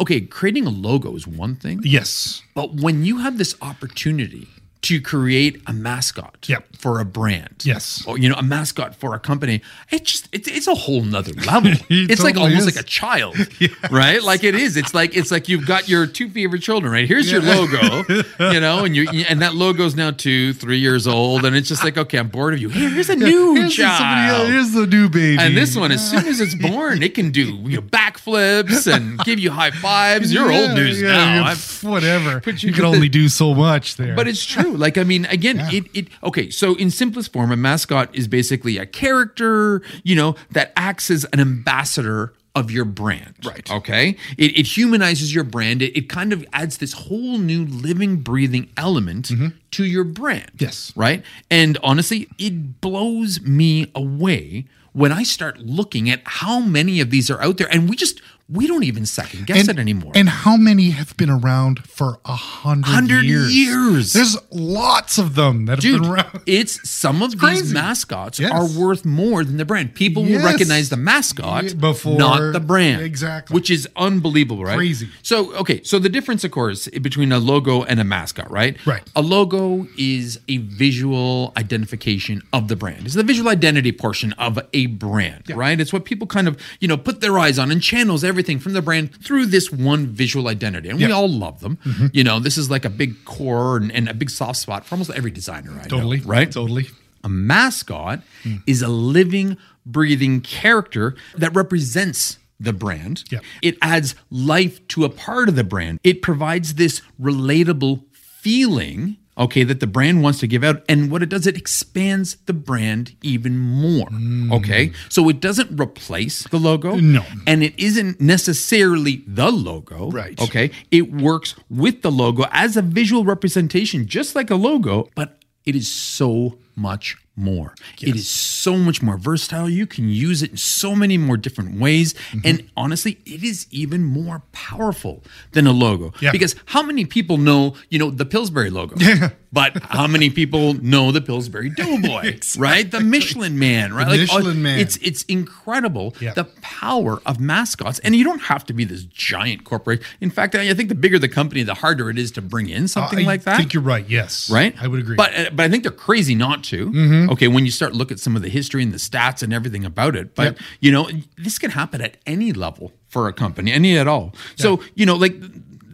okay, 0.00 0.22
creating 0.22 0.66
a 0.66 0.70
logo 0.70 1.14
is 1.16 1.26
one 1.26 1.54
thing. 1.56 1.80
Yes. 1.84 2.42
But 2.54 2.76
when 2.76 3.04
you 3.04 3.18
have 3.18 3.36
this 3.36 3.54
opportunity 3.60 4.48
to 4.82 4.98
create 5.00 5.60
a 5.66 5.72
mascot 5.74 6.36
Yep. 6.48 6.64
for 6.78 7.00
a 7.00 7.04
brand, 7.04 7.56
Yes. 7.64 8.02
or 8.06 8.18
you 8.18 8.28
know, 8.30 8.34
a 8.36 8.42
mascot 8.42 8.94
for 8.96 9.14
a 9.14 9.18
company, 9.18 9.60
it 9.90 10.04
just 10.04 10.26
it's, 10.32 10.48
it's 10.48 10.66
a 10.66 10.74
whole 10.74 11.02
nother 11.02 11.32
level. 11.34 11.72
It 11.90 12.10
it's 12.10 12.22
like 12.22 12.36
almost 12.38 12.66
is. 12.66 12.76
like 12.76 12.82
a 12.82 12.88
child, 12.88 13.36
right? 13.90 14.22
Like 14.22 14.42
it 14.42 14.54
is. 14.54 14.78
It's 14.78 14.94
like 14.94 15.14
it's 15.14 15.30
like 15.30 15.48
you've 15.50 15.66
got 15.66 15.88
your 15.88 16.06
two 16.06 16.30
favorite 16.30 16.62
children, 16.62 16.90
right? 16.92 17.06
Here's 17.06 17.30
your 17.30 17.42
logo, 17.42 18.04
you 18.52 18.60
know, 18.60 18.84
and 18.86 18.96
you 18.96 19.06
and 19.28 19.42
that 19.42 19.54
logo's 19.54 19.94
now 19.94 20.12
two, 20.12 20.54
three 20.54 20.78
years 20.78 21.06
old, 21.06 21.44
and 21.44 21.54
it's 21.54 21.68
just 21.68 21.84
like, 21.84 21.98
okay, 21.98 22.18
I'm 22.18 22.28
bored 22.28 22.54
of 22.54 22.60
you. 22.60 22.70
Here, 22.70 22.88
here's 22.88 23.10
a 23.10 23.16
new 23.16 23.54
Here's 23.56 23.76
the, 23.76 23.82
child. 23.82 24.48
here's 24.48 24.72
the 24.72 24.86
new 24.86 25.10
baby. 25.10 25.36
And 25.42 25.54
this 25.56 25.76
one, 25.76 25.92
as 25.92 26.10
soon 26.10 26.24
as 26.26 26.40
it's 26.40 26.54
born, 26.54 27.02
it 27.02 27.14
can 27.14 27.30
do 27.32 27.42
you 27.66 27.76
know, 27.76 27.82
backflips 27.82 28.90
and 28.92 29.18
give 29.24 29.38
you 29.38 29.50
high 29.50 29.70
fives. 29.72 30.32
You're 30.32 30.50
old 30.50 30.70
Yeah, 30.70 30.74
news 30.74 31.02
yeah, 31.02 31.08
now. 31.12 31.48
yeah, 31.50 31.54
whatever. 31.90 32.40
But 32.44 32.62
you, 32.62 32.68
you 32.68 32.72
can 32.74 32.84
put 32.84 32.90
the- 32.90 32.96
only 32.96 33.08
do 33.10 33.28
so 33.28 33.52
much 33.54 33.96
there. 33.96 34.14
but 34.14 34.26
it's 34.26 34.44
true. 34.44 34.69
Like, 34.72 34.98
I 34.98 35.04
mean, 35.04 35.26
again, 35.26 35.60
it, 35.72 35.86
it, 35.94 36.08
okay. 36.22 36.50
So 36.50 36.74
in 36.76 36.90
simplest 36.90 37.32
form, 37.32 37.52
a 37.52 37.56
mascot 37.56 38.14
is 38.14 38.28
basically 38.28 38.78
a 38.78 38.86
character, 38.86 39.82
you 40.02 40.16
know, 40.16 40.36
that 40.50 40.72
acts 40.76 41.10
as 41.10 41.24
an 41.32 41.40
ambassador 41.40 42.32
of 42.56 42.70
your 42.70 42.84
brand. 42.84 43.34
Right. 43.44 43.70
Okay. 43.70 44.16
It, 44.36 44.58
it 44.58 44.66
humanizes 44.76 45.32
your 45.32 45.44
brand. 45.44 45.82
It, 45.82 45.96
it 45.96 46.08
kind 46.08 46.32
of 46.32 46.44
adds 46.52 46.78
this 46.78 46.92
whole 46.92 47.38
new 47.38 47.64
living, 47.64 48.16
breathing 48.16 48.68
element 48.76 49.30
to 49.70 49.84
your 49.84 50.02
brand. 50.04 50.46
Mm-hmm. 50.46 50.64
Yes. 50.64 50.92
Right. 50.96 51.22
And 51.48 51.78
honestly, 51.82 52.28
it 52.38 52.80
blows 52.80 53.40
me 53.42 53.90
away 53.94 54.66
when 54.92 55.12
I 55.12 55.22
start 55.22 55.60
looking 55.60 56.10
at 56.10 56.22
how 56.24 56.58
many 56.58 56.98
of 57.00 57.10
these 57.10 57.30
are 57.30 57.40
out 57.40 57.58
there 57.58 57.68
and 57.70 57.88
we 57.88 57.94
just, 57.94 58.20
we 58.52 58.66
don't 58.66 58.82
even 58.84 59.06
second 59.06 59.46
guess 59.46 59.68
it 59.68 59.78
anymore. 59.78 60.12
And 60.14 60.28
how 60.28 60.56
many 60.56 60.90
have 60.90 61.16
been 61.16 61.30
around 61.30 61.84
for 61.86 62.18
a 62.24 62.34
hundred 62.34 63.24
years? 63.24 63.54
years. 63.56 64.12
There's 64.12 64.36
lots 64.50 65.18
of 65.18 65.34
them 65.36 65.66
that 65.66 65.82
have 65.82 66.00
been 66.02 66.10
around. 66.10 66.40
it's 66.46 66.88
some 66.88 67.22
of 67.22 67.30
these 67.32 67.40
crazy. 67.40 67.74
mascots 67.74 68.40
Yes. 68.40 68.50
are 68.50 68.66
worth 68.80 69.04
more 69.04 69.44
than 69.44 69.56
the 69.56 69.64
brand. 69.64 69.94
People 69.94 70.26
Yes. 70.26 70.42
will 70.42 70.50
recognize 70.50 70.88
the 70.88 70.96
mascot 70.96 71.78
before- 71.78 72.18
not 72.18 72.52
the 72.52 72.60
brand. 72.60 73.02
exactly. 73.02 73.54
Which 73.54 73.70
is 73.70 73.88
unbelievable, 73.96 74.64
right? 74.64 74.76
Crazy. 74.76 75.08
So, 75.22 75.54
okay, 75.54 75.80
so 75.84 75.98
the 75.98 76.08
difference, 76.08 76.42
of 76.42 76.50
course, 76.50 76.88
between 76.88 77.30
a 77.32 77.38
logo 77.38 77.82
and 77.84 78.00
a 78.00 78.04
mascot, 78.04 78.50
right? 78.50 78.76
Right. 78.84 79.02
A 79.14 79.22
logo 79.22 79.86
is 79.96 80.40
a 80.48 80.56
visual 80.56 81.52
identification 81.56 82.42
of 82.52 82.68
the 82.68 82.76
brand. 82.76 83.06
It's 83.06 83.14
the 83.14 83.22
visual 83.22 83.48
identity 83.48 83.92
portion 83.92 84.32
of 84.34 84.58
a 84.72 84.86
brand, 84.86 85.44
right? 85.50 85.80
It's 85.80 85.92
what 85.92 86.04
people 86.04 86.26
kind 86.26 86.48
of, 86.48 86.56
you 86.80 86.88
know, 86.88 86.96
put 86.96 87.20
their 87.20 87.38
eyes 87.38 87.58
on 87.58 87.70
and 87.70 87.80
channels 87.82 88.24
everything 88.24 88.39
from 88.58 88.72
the 88.72 88.82
brand 88.82 89.14
through 89.22 89.46
this 89.46 89.70
one 89.70 90.06
visual 90.06 90.48
identity. 90.48 90.88
And 90.88 90.98
we 90.98 91.10
all 91.10 91.28
love 91.28 91.60
them. 91.60 91.76
Mm-hmm. 91.84 92.06
You 92.12 92.24
know, 92.24 92.40
this 92.40 92.56
is 92.56 92.70
like 92.70 92.84
a 92.84 92.90
big 92.90 93.24
core 93.24 93.76
and, 93.76 93.92
and 93.92 94.08
a 94.08 94.14
big 94.14 94.30
soft 94.30 94.58
spot 94.58 94.84
for 94.86 94.94
almost 94.94 95.10
every 95.10 95.30
designer 95.30 95.72
I 95.72 95.82
know, 95.82 95.88
Totally. 95.88 96.20
right? 96.20 96.50
Totally. 96.50 96.88
A 97.22 97.28
mascot 97.28 98.22
is 98.66 98.80
a 98.82 98.88
living, 98.88 99.56
breathing 99.84 100.40
character 100.40 101.14
that 101.36 101.54
represents 101.54 102.38
the 102.58 102.72
brand. 102.72 103.24
Yep. 103.30 103.42
It 103.62 103.78
adds 103.82 104.14
life 104.30 104.86
to 104.88 105.04
a 105.04 105.08
part 105.08 105.48
of 105.48 105.56
the 105.56 105.64
brand. 105.64 106.00
It 106.04 106.22
provides 106.22 106.74
this 106.74 107.02
relatable 107.20 108.04
feeling, 108.12 109.16
okay, 109.40 109.64
that 109.64 109.80
the 109.80 109.86
brand 109.86 110.22
wants 110.22 110.38
to 110.40 110.46
give 110.46 110.62
out. 110.62 110.84
And 110.88 111.10
what 111.10 111.22
it 111.22 111.30
does, 111.30 111.46
it 111.46 111.56
expands 111.56 112.36
the 112.46 112.52
brand 112.52 113.16
even 113.22 113.58
more. 113.58 114.06
Mm. 114.08 114.52
Okay. 114.52 114.92
So 115.08 115.28
it 115.28 115.40
doesn't 115.40 115.80
replace 115.80 116.46
the 116.48 116.58
logo. 116.58 116.92
Uh, 116.92 117.00
no. 117.00 117.24
And 117.46 117.64
it 117.64 117.76
isn't 117.78 118.20
necessarily 118.20 119.24
the 119.26 119.50
logo. 119.50 120.10
Right. 120.10 120.40
Okay. 120.40 120.70
It 120.90 121.12
works 121.12 121.54
with 121.68 122.02
the 122.02 122.12
logo 122.12 122.44
as 122.52 122.76
a 122.76 122.82
visual 122.82 123.24
representation, 123.24 124.06
just 124.06 124.34
like 124.34 124.50
a 124.50 124.56
logo, 124.56 125.08
but 125.14 125.38
it 125.64 125.74
is 125.74 125.90
so 125.90 126.58
much 126.76 127.16
more. 127.36 127.74
It 128.00 128.14
is 128.14 128.28
so 128.28 128.76
much 128.76 129.02
more 129.02 129.16
versatile. 129.16 129.68
You 129.68 129.86
can 129.86 130.08
use 130.08 130.42
it 130.42 130.50
in 130.52 130.56
so 130.56 130.94
many 130.94 131.16
more 131.16 131.36
different 131.36 131.80
ways. 131.80 132.12
Mm-hmm. 132.12 132.40
And 132.44 132.70
honestly, 132.76 133.18
it 133.24 133.42
is 133.42 133.66
even 133.70 134.04
more 134.04 134.42
powerful 134.52 135.22
than 135.52 135.66
a 135.66 135.72
logo. 135.72 136.12
Yeah. 136.20 136.32
Because 136.32 136.54
how 136.66 136.82
many 136.82 137.04
people 137.06 137.38
know, 137.38 137.74
you 137.88 137.98
know, 137.98 138.10
the 138.10 138.26
Pillsbury 138.26 138.70
logo? 138.70 138.96
but 139.52 139.82
how 139.84 140.06
many 140.06 140.28
people 140.30 140.74
know 140.74 141.12
the 141.12 141.20
Pillsbury 141.20 141.70
Doughboy? 141.70 142.38
Right? 142.58 142.90
The 142.90 143.00
Michelin 143.00 143.58
Man, 143.58 143.92
right? 143.94 144.06
The 144.06 144.28
all- 144.30 144.38
Michelin 144.38 144.62
Man. 144.62 144.78
It's 144.80 144.96
it's 144.98 145.22
incredible 145.24 146.14
Yeah. 146.20 146.34
the 146.34 146.44
power 146.60 147.22
of 147.24 147.40
mascots. 147.40 147.98
And 148.00 148.14
you 148.14 148.24
don't 148.24 148.42
have 148.42 148.64
to 148.66 148.72
be 148.72 148.84
this 148.84 149.04
giant 149.04 149.64
corporation. 149.64 150.04
In 150.20 150.30
fact, 150.30 150.54
I 150.54 150.70
I 150.70 150.74
think 150.74 150.88
the 150.88 150.94
bigger 150.94 151.18
the 151.18 151.28
company, 151.28 151.62
the 151.62 151.74
harder 151.74 152.10
it 152.10 152.18
is 152.18 152.30
to 152.32 152.42
bring 152.42 152.68
in 152.68 152.88
something 152.88 153.20
I 153.20 153.22
like 153.22 153.44
that. 153.44 153.54
I 153.54 153.58
think 153.58 153.72
you're 153.72 153.82
right. 153.82 154.06
Yes. 154.08 154.50
right? 154.50 154.74
I 154.80 154.86
would 154.88 155.00
agree. 155.00 155.16
Mm-hmm. 155.16 155.36
But 155.44 155.52
uh, 155.52 155.54
but 155.54 155.64
I 155.64 155.68
think 155.68 155.82
they're 155.84 155.92
crazy 155.92 156.34
not 156.34 156.64
to. 156.64 156.90
Okay, 157.30 157.48
when 157.48 157.64
you 157.66 157.70
start 157.70 157.92
look 157.94 158.10
at 158.10 158.18
some 158.20 158.36
of 158.36 158.42
the 158.42 158.48
history 158.48 158.82
and 158.82 158.92
the 158.92 158.98
stats 158.98 159.42
and 159.42 159.52
everything 159.52 159.84
about 159.84 160.16
it. 160.16 160.34
But 160.34 160.44
Yep. 160.44 160.58
you 160.80 160.92
know, 160.92 161.10
this 161.36 161.58
can 161.58 161.70
happen 161.72 162.00
at 162.00 162.16
any 162.26 162.52
level 162.52 162.92
for 163.08 163.28
a 163.28 163.32
company, 163.32 163.72
any 163.72 163.98
at 163.98 164.06
all. 164.08 164.34
So 164.56 164.80
you 164.94 165.04
know, 165.04 165.16
like 165.16 165.34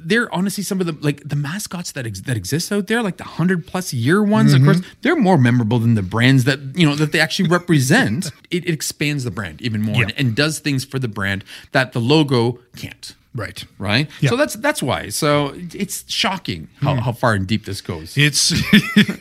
they're 0.09 0.33
honestly 0.33 0.63
some 0.63 0.81
of 0.81 0.87
the 0.87 0.97
like 1.01 1.29
the 1.29 1.35
mascots 1.35 1.91
that 1.93 2.07
ex- 2.07 2.21
that 2.21 2.37
exist 2.37 2.71
out 2.71 2.87
there, 2.87 3.03
like 3.03 3.17
the 3.17 3.25
hundred 3.25 3.67
plus 3.67 3.93
year 3.93 4.23
ones. 4.23 4.55
Mm-hmm. 4.55 4.69
Of 4.69 4.77
course, 4.77 4.87
they're 5.03 5.17
more 5.17 5.37
memorable 5.39 5.81
than 5.81 5.95
the 5.95 6.03
brands 6.03 6.45
that 6.45 6.61
you 6.77 6.87
know 6.87 6.95
that 6.95 7.11
they 7.11 7.19
actually 7.21 7.49
represent. 7.49 8.31
it, 8.51 8.65
it 8.65 8.73
expands 8.73 9.25
the 9.25 9.33
brand 9.33 9.61
even 9.63 9.83
more 9.83 9.97
Yeah. 9.97 10.03
and, 10.03 10.13
and 10.17 10.37
does 10.37 10.61
things 10.61 10.85
for 10.85 10.99
the 11.01 11.09
brand 11.09 11.43
that 11.73 11.93
the 11.93 12.01
logo 12.01 12.61
can't. 12.77 13.15
right. 13.35 13.65
Right. 13.79 14.09
Yeah. 14.21 14.31
So 14.31 14.37
that's 14.37 14.55
that's 14.55 14.81
why. 14.83 15.09
So 15.11 15.53
it's 15.75 16.05
shocking 16.11 16.69
how, 16.81 16.95
how 17.01 17.13
far 17.13 17.35
and 17.35 17.47
deep 17.47 17.65
this 17.67 17.81
goes. 17.83 18.17
It's 18.17 18.53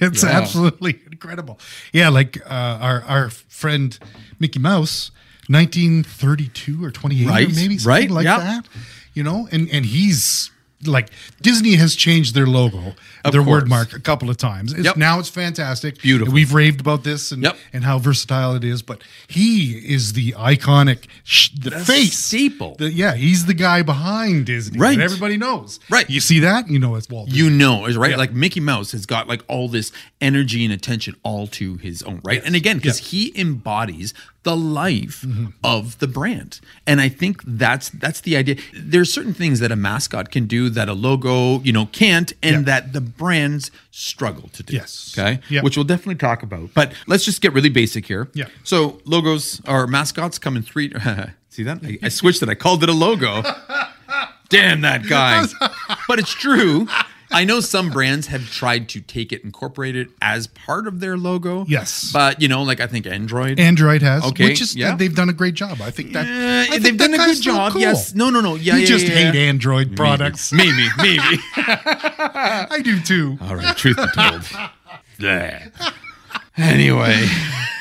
it's 0.02 0.24
Yeah. 0.24 0.30
absolutely 0.30 1.00
incredible. 1.26 1.60
Yeah, 1.92 2.10
like 2.10 2.40
uh, 2.46 2.78
our 2.82 3.04
our 3.04 3.30
friend 3.30 3.98
Mickey 4.40 4.60
Mouse, 4.60 5.12
1932 5.48 6.84
or 6.84 6.92
28 6.92 7.28
Right, 7.28 7.48
or 7.48 7.56
maybe 7.56 7.78
something 7.78 7.90
right, 7.90 8.12
like 8.12 8.26
yeah. 8.26 8.40
that. 8.40 8.68
You 9.14 9.24
know, 9.24 9.48
and 9.52 9.70
and 9.72 9.86
he's 9.86 10.52
like 10.86 11.10
Disney 11.42 11.76
has 11.76 11.96
changed 11.96 12.36
their 12.36 12.46
logo, 12.48 12.96
their 13.32 13.42
course. 13.44 13.62
word 13.62 13.70
mark 13.70 13.94
a 13.94 14.00
couple 14.00 14.30
of 14.30 14.38
times. 14.38 14.74
It's, 14.74 14.86
Yep. 14.86 14.98
Now 14.98 15.20
it's 15.20 15.30
fantastic. 15.30 16.02
Beautiful. 16.02 16.34
We've 16.34 16.54
raved 16.54 16.80
about 16.82 17.04
this 17.04 17.32
and 17.32 17.44
Yep. 17.44 17.58
and 17.74 17.84
how 17.84 18.00
versatile 18.00 18.56
it 18.56 18.64
is. 18.64 18.82
But 18.82 19.02
he 19.28 19.72
is 19.74 20.14
the 20.14 20.32
iconic, 20.34 21.06
sh- 21.24 21.50
the, 21.58 21.70
The 21.72 21.80
face 21.80 22.18
staple. 22.18 22.76
The- 22.78 22.92
yeah, 22.92 23.16
he's 23.16 23.46
the 23.46 23.54
guy 23.54 23.82
behind 23.82 24.46
Disney. 24.46 24.80
Right. 24.80 24.98
that 24.98 25.04
everybody 25.04 25.38
knows. 25.38 25.80
Right. 25.90 26.10
You 26.10 26.20
see 26.20 26.40
that? 26.40 26.70
You 26.70 26.80
know 26.80 26.96
it's 26.96 27.10
Walt. 27.10 27.30
Disney. 27.30 27.44
you 27.44 27.50
know, 27.50 27.86
is 27.86 27.98
right. 27.98 28.12
Yeah. 28.12 28.18
Like 28.18 28.34
Mickey 28.34 28.60
Mouse 28.60 28.92
has 28.92 29.06
got 29.06 29.28
like 29.28 29.44
all 29.48 29.68
this 29.70 29.92
energy 30.22 30.64
and 30.64 30.74
attention 30.74 31.16
all 31.24 31.48
to 31.48 31.78
his 31.78 32.02
own, 32.04 32.22
right? 32.24 32.42
And 32.46 32.56
again, 32.56 32.78
because 32.78 32.98
he 32.98 33.32
embodies 33.40 34.14
the 34.44 34.56
life 34.56 35.22
mm-hmm. 35.26 35.48
of 35.64 35.98
the 35.98 36.08
brand, 36.08 36.60
and 36.86 37.02
I 37.02 37.10
think 37.10 37.42
that's 37.46 37.90
that's 37.90 38.22
the 38.22 38.38
idea. 38.38 38.58
There's 38.76 39.12
certain 39.12 39.34
things 39.34 39.60
that 39.60 39.72
a 39.72 39.76
mascot 39.76 40.30
can 40.32 40.46
do 40.46 40.70
that 40.70 40.88
a 40.88 40.94
logo, 40.94 41.60
you 41.62 41.74
know, 41.74 41.88
can't, 41.88 42.32
and 42.44 42.58
Yeah. 42.58 42.62
that 42.80 42.94
the 42.94 43.02
brands 43.18 43.72
struggle 43.92 44.50
to 44.50 44.64
do. 44.64 44.76
Yes. 44.76 45.16
Okay. 45.18 45.40
Yeah. 45.50 45.62
Which 45.62 45.78
we'll 45.78 45.84
definitely 45.86 46.16
talk 46.16 46.44
about. 46.44 46.74
But 46.74 46.94
let's 47.08 47.26
just 47.26 47.42
get 47.42 47.54
really 47.54 47.70
basic 47.70 48.06
here. 48.06 48.30
Yeah. 48.34 48.48
So 48.64 49.02
logos 49.06 49.62
or 49.68 49.88
mascots 49.88 50.38
come 50.40 50.56
in 50.56 50.64
three. 50.64 50.94
See 51.50 51.64
that? 51.64 51.80
I, 51.84 51.98
I 52.04 52.10
switched 52.10 52.44
it. 52.44 52.50
I 52.50 52.56
called 52.56 52.84
it 52.84 52.90
a 52.90 52.94
logo. 52.94 53.42
Damn 54.50 54.82
that 54.82 55.08
guy. 55.08 55.46
but 56.08 56.20
it's 56.20 56.34
true. 56.34 56.88
I 57.32 57.44
know 57.44 57.60
some 57.60 57.90
brands 57.90 58.28
have 58.28 58.50
tried 58.52 58.88
to 58.90 59.02
take 59.02 59.32
it, 59.34 59.44
incorporate 59.44 59.96
it 59.96 60.10
as 60.22 60.48
part 60.48 60.88
of 60.88 61.00
their 61.00 61.18
logo. 61.18 61.66
Yes. 61.68 62.12
But 62.14 62.42
you 62.42 62.48
know, 62.48 62.64
like 62.64 62.80
I 62.80 62.88
think 62.88 63.08
Android. 63.08 63.60
Android 63.60 64.02
has, 64.04 64.24
Okay, 64.26 64.46
which 64.46 64.62
is 64.62 64.76
yeah. 64.76 64.96
they've 64.96 65.14
done 65.16 65.30
a 65.30 65.34
great 65.34 65.56
job. 65.56 65.82
I 65.82 65.92
think 65.92 66.14
that 66.14 66.26
Eh, 66.28 66.62
I 66.62 66.66
think 66.70 66.84
they've 66.84 66.98
done 66.98 67.14
a 67.14 67.18
good 67.18 67.42
job. 67.42 67.72
cool. 67.74 67.82
Yes. 67.82 68.14
No, 68.14 68.30
no, 68.30 68.42
no. 68.42 68.56
Yeah, 68.56 68.76
you 68.76 68.82
yeah, 68.82 68.86
just 68.86 69.08
yeah, 69.08 69.14
hate 69.32 69.36
yeah. 69.36 69.50
Android 69.50 69.96
products. 69.98 70.54
Maybe, 70.54 70.88
maybe. 70.98 71.20
I 71.58 72.80
do 72.84 73.00
too. 73.02 73.38
All 73.42 73.56
right, 73.56 73.76
truth 73.76 73.98
be 73.98 74.04
told. 74.16 74.42
Bleh. 75.20 75.72
Anyway. 76.58 77.26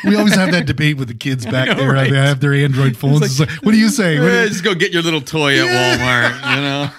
We 0.05 0.17
always 0.17 0.35
have 0.35 0.51
that 0.53 0.67
debate 0.67 0.97
with 0.99 1.09
the 1.09 1.15
kids 1.15 1.47
back 1.47 1.69
know, 1.69 1.75
there. 1.77 1.93
right? 1.93 2.11
They 2.11 2.17
have 2.19 2.41
their 2.41 2.53
Android 2.55 2.97
phones. 2.97 3.23
It's 3.23 3.41
like, 3.41 3.49
what 3.63 3.73
do 3.73 3.79
you 3.79 3.89
say? 3.89 4.19
What 4.19 4.27
do 4.27 4.33
Eh, 4.33 4.43
you- 4.45 4.49
just 4.51 4.65
go 4.65 4.75
get 4.75 4.93
your 4.93 5.03
little 5.03 5.21
toy 5.23 5.59
at 5.59 5.67
Walmart, 5.67 6.57
you 6.57 6.61
know. 6.63 6.91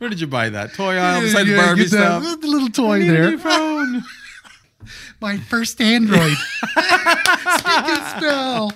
Where 0.00 0.08
did 0.10 0.18
you 0.20 0.26
buy 0.26 0.48
that? 0.48 0.72
Toy 0.72 0.96
aisle 0.96 1.20
beside 1.20 1.46
the 1.46 1.56
Barbie 1.56 1.82
get 1.82 1.90
stuff. 1.90 2.40
The 2.40 2.46
little 2.46 2.70
toy 2.70 3.04
there. 3.04 3.36
phone. 3.38 4.02
My 5.20 5.36
first 5.36 5.78
Android. 5.80 6.32
Speak 6.32 6.78
and 6.86 8.16
spell. 8.16 8.72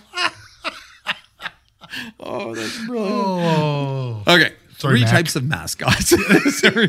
oh, 2.21 2.55
that's 2.55 2.85
brilliant. 2.87 3.13
Oh, 3.15 4.23
Okay. 4.27 4.53
Sorry, 4.77 4.97
Three 4.99 5.01
Mac. 5.03 5.11
types 5.13 5.37
of 5.37 5.45
mascots. 5.45 6.09
Sorry, 6.61 6.89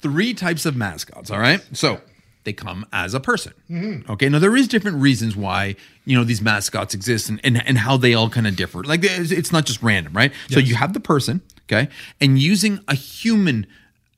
Three 0.00 0.32
types 0.32 0.64
of 0.64 0.76
mascots. 0.76 1.30
All 1.30 1.38
right. 1.40 1.60
So 1.76 2.00
they 2.44 2.52
come 2.54 2.86
as 2.92 3.12
a 3.12 3.20
person. 3.20 3.52
Mm-hmm. 3.68 4.10
Okay. 4.12 4.28
Now 4.30 4.38
there 4.38 4.56
is 4.56 4.66
different 4.68 4.96
reasons 5.02 5.36
why 5.36 5.76
you 6.06 6.16
know 6.16 6.24
these 6.24 6.40
mascots 6.40 6.94
exist 6.94 7.28
and 7.28 7.38
and, 7.44 7.62
and 7.66 7.76
how 7.76 7.98
they 7.98 8.14
all 8.14 8.30
kind 8.30 8.46
of 8.46 8.56
differ. 8.56 8.82
Like 8.82 9.00
it's 9.02 9.30
it's 9.30 9.52
not 9.52 9.66
just 9.66 9.82
random, 9.82 10.14
right? 10.14 10.32
So 10.48 10.58
you 10.60 10.74
have 10.76 10.94
the 10.94 11.00
person, 11.00 11.42
okay, 11.70 11.88
and 12.20 12.38
using 12.38 12.80
a 12.88 12.94
human 12.94 13.66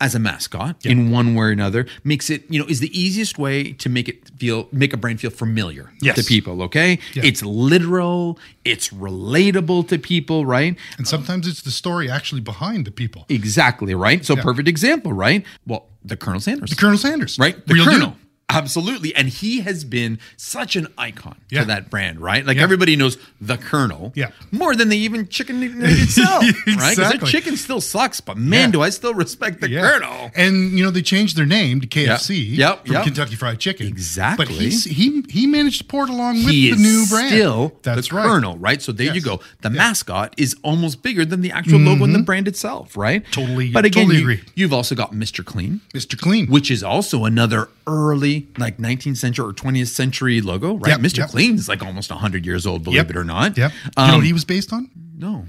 as 0.01 0.17
a 0.17 0.19
mascot 0.19 0.85
in 0.85 1.13
one 1.13 1.37
way 1.37 1.45
or 1.47 1.51
another 1.51 1.87
makes 2.03 2.29
it 2.29 2.43
you 2.51 2.59
know 2.59 2.67
is 2.67 2.81
the 2.81 2.91
easiest 2.99 3.39
way 3.39 3.73
to 3.73 3.89
make 3.89 4.09
it 4.09 4.31
feel 4.37 4.67
make 4.73 4.93
a 4.93 4.97
brand 4.97 5.21
feel 5.21 5.31
familiar 5.31 5.93
Yes. 6.01 6.17
to 6.17 6.25
people 6.25 6.61
okay 6.63 6.99
Yeah. 7.15 7.23
it's 7.25 7.41
literal 7.45 8.37
it's 8.65 8.89
relatable 8.89 9.87
to 9.91 9.99
people 10.01 10.45
right 10.45 10.77
and 10.99 11.07
sometimes 11.07 11.47
it's 11.47 11.63
the 11.63 11.71
story 11.71 12.11
actually 12.11 12.41
behind 12.41 12.85
the 12.85 12.91
people. 12.91 13.27
Exactly, 13.29 13.95
right? 13.95 14.25
So 14.25 14.35
perfect 14.35 14.67
example, 14.67 15.13
right? 15.13 15.45
Well, 15.69 15.87
the 16.05 16.17
Colonel 16.17 16.41
Sanders. 16.41 16.71
The 16.71 16.77
colonel 16.77 16.99
Sanders, 16.99 17.39
right? 17.39 17.65
The 17.69 17.75
Real 17.75 17.85
Colonel. 17.85 18.11
dude. 18.11 18.19
Absolutely. 18.55 19.15
And 19.15 19.29
he 19.29 19.61
has 19.61 19.85
been 19.85 20.19
such 20.37 20.77
an 20.77 20.89
icon 20.99 21.37
Yeah. 21.51 21.61
to 21.61 21.67
that 21.67 21.91
brand, 21.91 22.21
right? 22.21 22.45
Like 22.45 22.57
Yeah. 22.57 22.63
everybody 22.63 22.97
knows 22.97 23.19
the 23.41 23.57
Colonel 23.57 24.13
Yeah. 24.15 24.31
more 24.51 24.75
than 24.75 24.89
they 24.89 24.97
even 24.99 25.29
chicken 25.29 25.61
nugget 25.61 26.01
itself, 26.03 26.43
right? 26.67 26.97
Because 26.97 27.13
the 27.21 27.27
chicken 27.27 27.57
still 27.57 27.81
sucks, 27.81 28.21
but 28.21 28.37
man, 28.37 28.71
do 28.71 28.83
I 28.83 28.91
still 28.91 29.15
respect 29.15 29.61
the. 29.61 29.69
Colonel. 29.69 30.31
And 30.35 30.79
you 30.79 30.85
know 30.85 30.91
they 30.91 31.03
changed 31.03 31.37
their 31.37 31.47
name 31.47 31.81
to 31.81 31.87
KFC 31.87 32.57
Yep, 32.57 32.87
from 32.87 32.95
yep. 32.95 33.05
Kentucky 33.05 33.35
Fried 33.37 33.59
Chicken. 33.59 33.87
Exactly. 33.87 34.45
But 34.47 34.55
he's, 34.55 34.85
he 34.85 35.23
he 35.29 35.47
managed 35.47 35.79
to 35.79 35.85
pour 35.85 36.05
it 36.05 36.11
along 36.11 36.35
with 36.45 36.53
he 36.53 36.71
the 36.71 36.77
new 36.77 37.07
brand. 37.09 37.29
still 37.31 37.73
That's 37.83 38.09
the 38.09 38.17
right. 38.17 38.27
Colonel, 38.27 38.59
right? 38.59 38.81
So 38.83 38.93
there 38.93 39.15
you 39.15 39.21
go. 39.21 39.41
The 39.63 39.71
mascot 39.71 40.35
is 40.37 40.57
almost 40.63 41.03
bigger 41.03 41.25
than 41.25 41.41
the 41.41 41.51
actual 41.53 41.79
logo 41.79 42.05
and 42.05 42.15
the 42.15 42.19
brand 42.23 42.49
itself, 42.49 42.97
right? 42.97 43.23
Mm-hmm. 43.23 43.33
Totally- 43.33 43.71
But 43.71 43.85
again, 43.85 44.05
totally 44.05 44.17
you, 44.17 44.23
agree. 44.23 44.41
you've 44.55 44.73
also 44.73 44.95
got 44.95 45.13
Mr. 45.13 45.45
Clean. 45.45 45.81
Mr. 45.95 46.19
Clean. 46.19 46.47
which 46.47 46.71
is 46.71 46.83
also 46.83 47.25
another 47.25 47.69
early 47.87 48.42
like 48.59 48.79
19th 48.79 49.17
century 49.17 49.45
or 49.47 49.53
20th 49.53 49.89
century 49.89 50.41
logo, 50.41 50.75
right? 50.77 50.91
Yep, 50.91 51.01
Mr. 51.01 51.19
yep. 51.19 51.29
Clean 51.31 51.55
is 51.55 51.69
like 51.69 51.83
almost 51.83 52.11
100 52.11 52.45
years 52.47 52.67
old, 52.67 52.85
believe 52.85 52.97
Yep. 52.97 53.11
it 53.11 53.17
or 53.17 53.25
not. 53.25 53.57
Yep. 53.57 53.73
Um, 53.97 54.05
you 54.07 54.11
know 54.13 54.19
what 54.19 54.27
he 54.27 54.33
was 54.33 54.45
based 54.45 54.73
on? 54.73 54.91
no. 55.17 55.47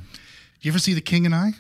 Do 0.61 0.67
You 0.67 0.71
ever 0.71 0.79
see 0.79 0.93
The 0.93 1.01
King 1.01 1.25
and 1.25 1.35
I? 1.35 1.51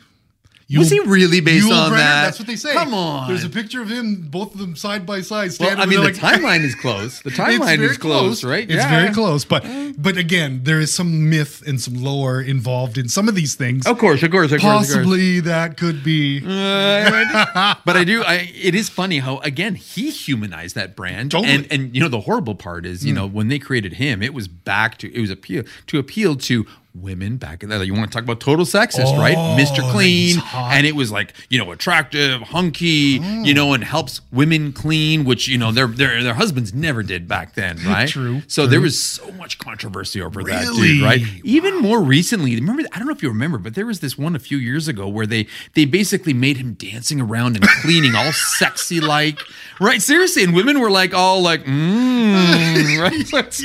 Was 0.79 0.89
he 0.89 0.99
really 1.01 1.39
based 1.41 1.67
Yul 1.67 1.71
on 1.71 1.91
Brynner? 1.91 1.97
that? 1.97 2.23
That's 2.25 2.39
what 2.39 2.47
they 2.47 2.55
say. 2.55 2.73
Come 2.73 2.93
on. 2.93 3.27
There's 3.27 3.43
a 3.43 3.49
picture 3.49 3.81
of 3.81 3.89
him, 3.89 4.27
both 4.29 4.53
of 4.53 4.59
them 4.59 4.75
side 4.75 5.05
by 5.05 5.21
side. 5.21 5.51
Well, 5.59 5.79
I 5.79 5.85
mean, 5.85 5.99
the 5.99 6.05
like, 6.05 6.15
timeline 6.15 6.61
is 6.61 6.75
close. 6.75 7.21
The 7.21 7.29
timeline 7.43 7.79
is 7.79 7.97
close, 7.97 8.43
right? 8.43 8.69
It's 8.69 8.85
very 8.85 9.13
close, 9.13 9.45
but 9.45 9.65
but 9.97 10.17
again, 10.17 10.61
there 10.63 10.79
is 10.79 10.93
some 10.93 11.29
myth 11.29 11.63
and 11.67 11.79
some 11.81 11.95
lore 11.95 12.41
involved 12.41 12.97
in 12.97 13.09
some 13.09 13.27
of 13.27 13.35
these 13.35 13.55
things. 13.55 13.85
Of 13.85 13.97
course, 13.97 14.23
of 14.23 14.31
course, 14.31 14.51
of 14.51 14.61
course. 14.61 14.89
of 14.89 14.93
course. 14.93 14.93
Possibly 14.95 15.39
that 15.41 15.77
could 15.77 16.03
be 16.03 16.39
Uh, 16.45 17.75
but 17.85 17.95
I 17.97 18.03
do. 18.03 18.23
I 18.23 18.51
it 18.55 18.75
is 18.75 18.89
funny 18.89 19.19
how 19.19 19.37
again 19.39 19.75
he 19.75 20.09
humanized 20.09 20.75
that 20.75 20.95
brand, 20.95 21.31
Totally. 21.31 21.53
and 21.53 21.67
and 21.71 21.95
you 21.95 22.01
know 22.01 22.07
the 22.09 22.21
horrible 22.21 22.55
part 22.55 22.85
is 22.85 23.05
you 23.05 23.13
know 23.13 23.27
when 23.27 23.47
they 23.47 23.59
created 23.59 23.93
him, 23.93 24.21
it 24.21 24.33
was 24.33 24.47
back 24.47 24.97
to 24.99 25.13
it 25.13 25.21
was 25.21 25.29
appeal 25.29 25.63
to 25.87 25.99
appeal 25.99 26.35
to 26.35 26.65
women 26.95 27.37
back 27.37 27.63
in 27.63 27.69
that. 27.69 27.85
You 27.85 27.93
want 27.93 28.11
to 28.11 28.15
talk 28.15 28.23
about 28.23 28.39
total 28.39 28.65
sexist, 28.65 29.17
right? 29.17 29.35
Oh, 29.37 29.55
Mister 29.55 29.81
Clean, 29.81 30.37
and 30.53 30.85
it 30.85 30.95
was 30.95 31.11
like 31.11 31.33
you 31.49 31.57
know 31.57 31.71
attractive, 31.71 32.41
hunky, 32.41 33.19
you 33.43 33.53
know, 33.53 33.73
and 33.73 33.83
helps 33.83 34.21
women 34.31 34.71
clean, 34.73 35.23
which 35.25 35.47
you 35.47 35.57
know 35.57 35.71
their 35.71 35.87
their 35.87 36.21
their 36.23 36.33
husbands 36.33 36.73
never 36.73 37.03
did 37.03 37.27
back 37.27 37.55
then, 37.55 37.77
right? 37.85 38.07
True, 38.09 38.41
So 38.47 38.63
true. 38.63 38.71
there 38.71 38.81
was 38.81 39.01
so 39.01 39.31
much 39.33 39.57
controversy 39.59 40.21
over 40.21 40.43
that, 40.43 40.65
dude, 40.75 41.01
right? 41.03 41.21
Even 41.43 41.77
more 41.79 42.01
recently, 42.01 42.55
remember? 42.55 42.83
I 42.91 42.99
don't 42.99 43.07
know 43.07 43.13
if 43.13 43.23
you 43.23 43.29
remember, 43.29 43.57
but 43.57 43.75
there 43.75 43.85
was 43.85 43.99
this 43.99 44.17
one 44.17 44.35
a 44.35 44.39
few 44.39 44.57
years 44.57 44.87
ago 44.87 45.07
where 45.07 45.25
they 45.25 45.47
they 45.73 45.85
basically 45.85 46.33
made 46.33 46.57
him 46.57 46.73
dancing 46.73 47.19
around 47.21 47.55
and 47.55 47.67
cleaning, 47.81 48.15
all 48.15 48.31
sexy 48.57 48.99
like, 48.99 49.39
right? 49.79 50.01
Seriously, 50.01 50.43
and 50.43 50.53
women 50.53 50.79
were 50.79 50.91
like 50.91 51.13
all 51.13 51.41
like, 51.41 51.63
mm, 51.65 53.01
right? 53.01 53.61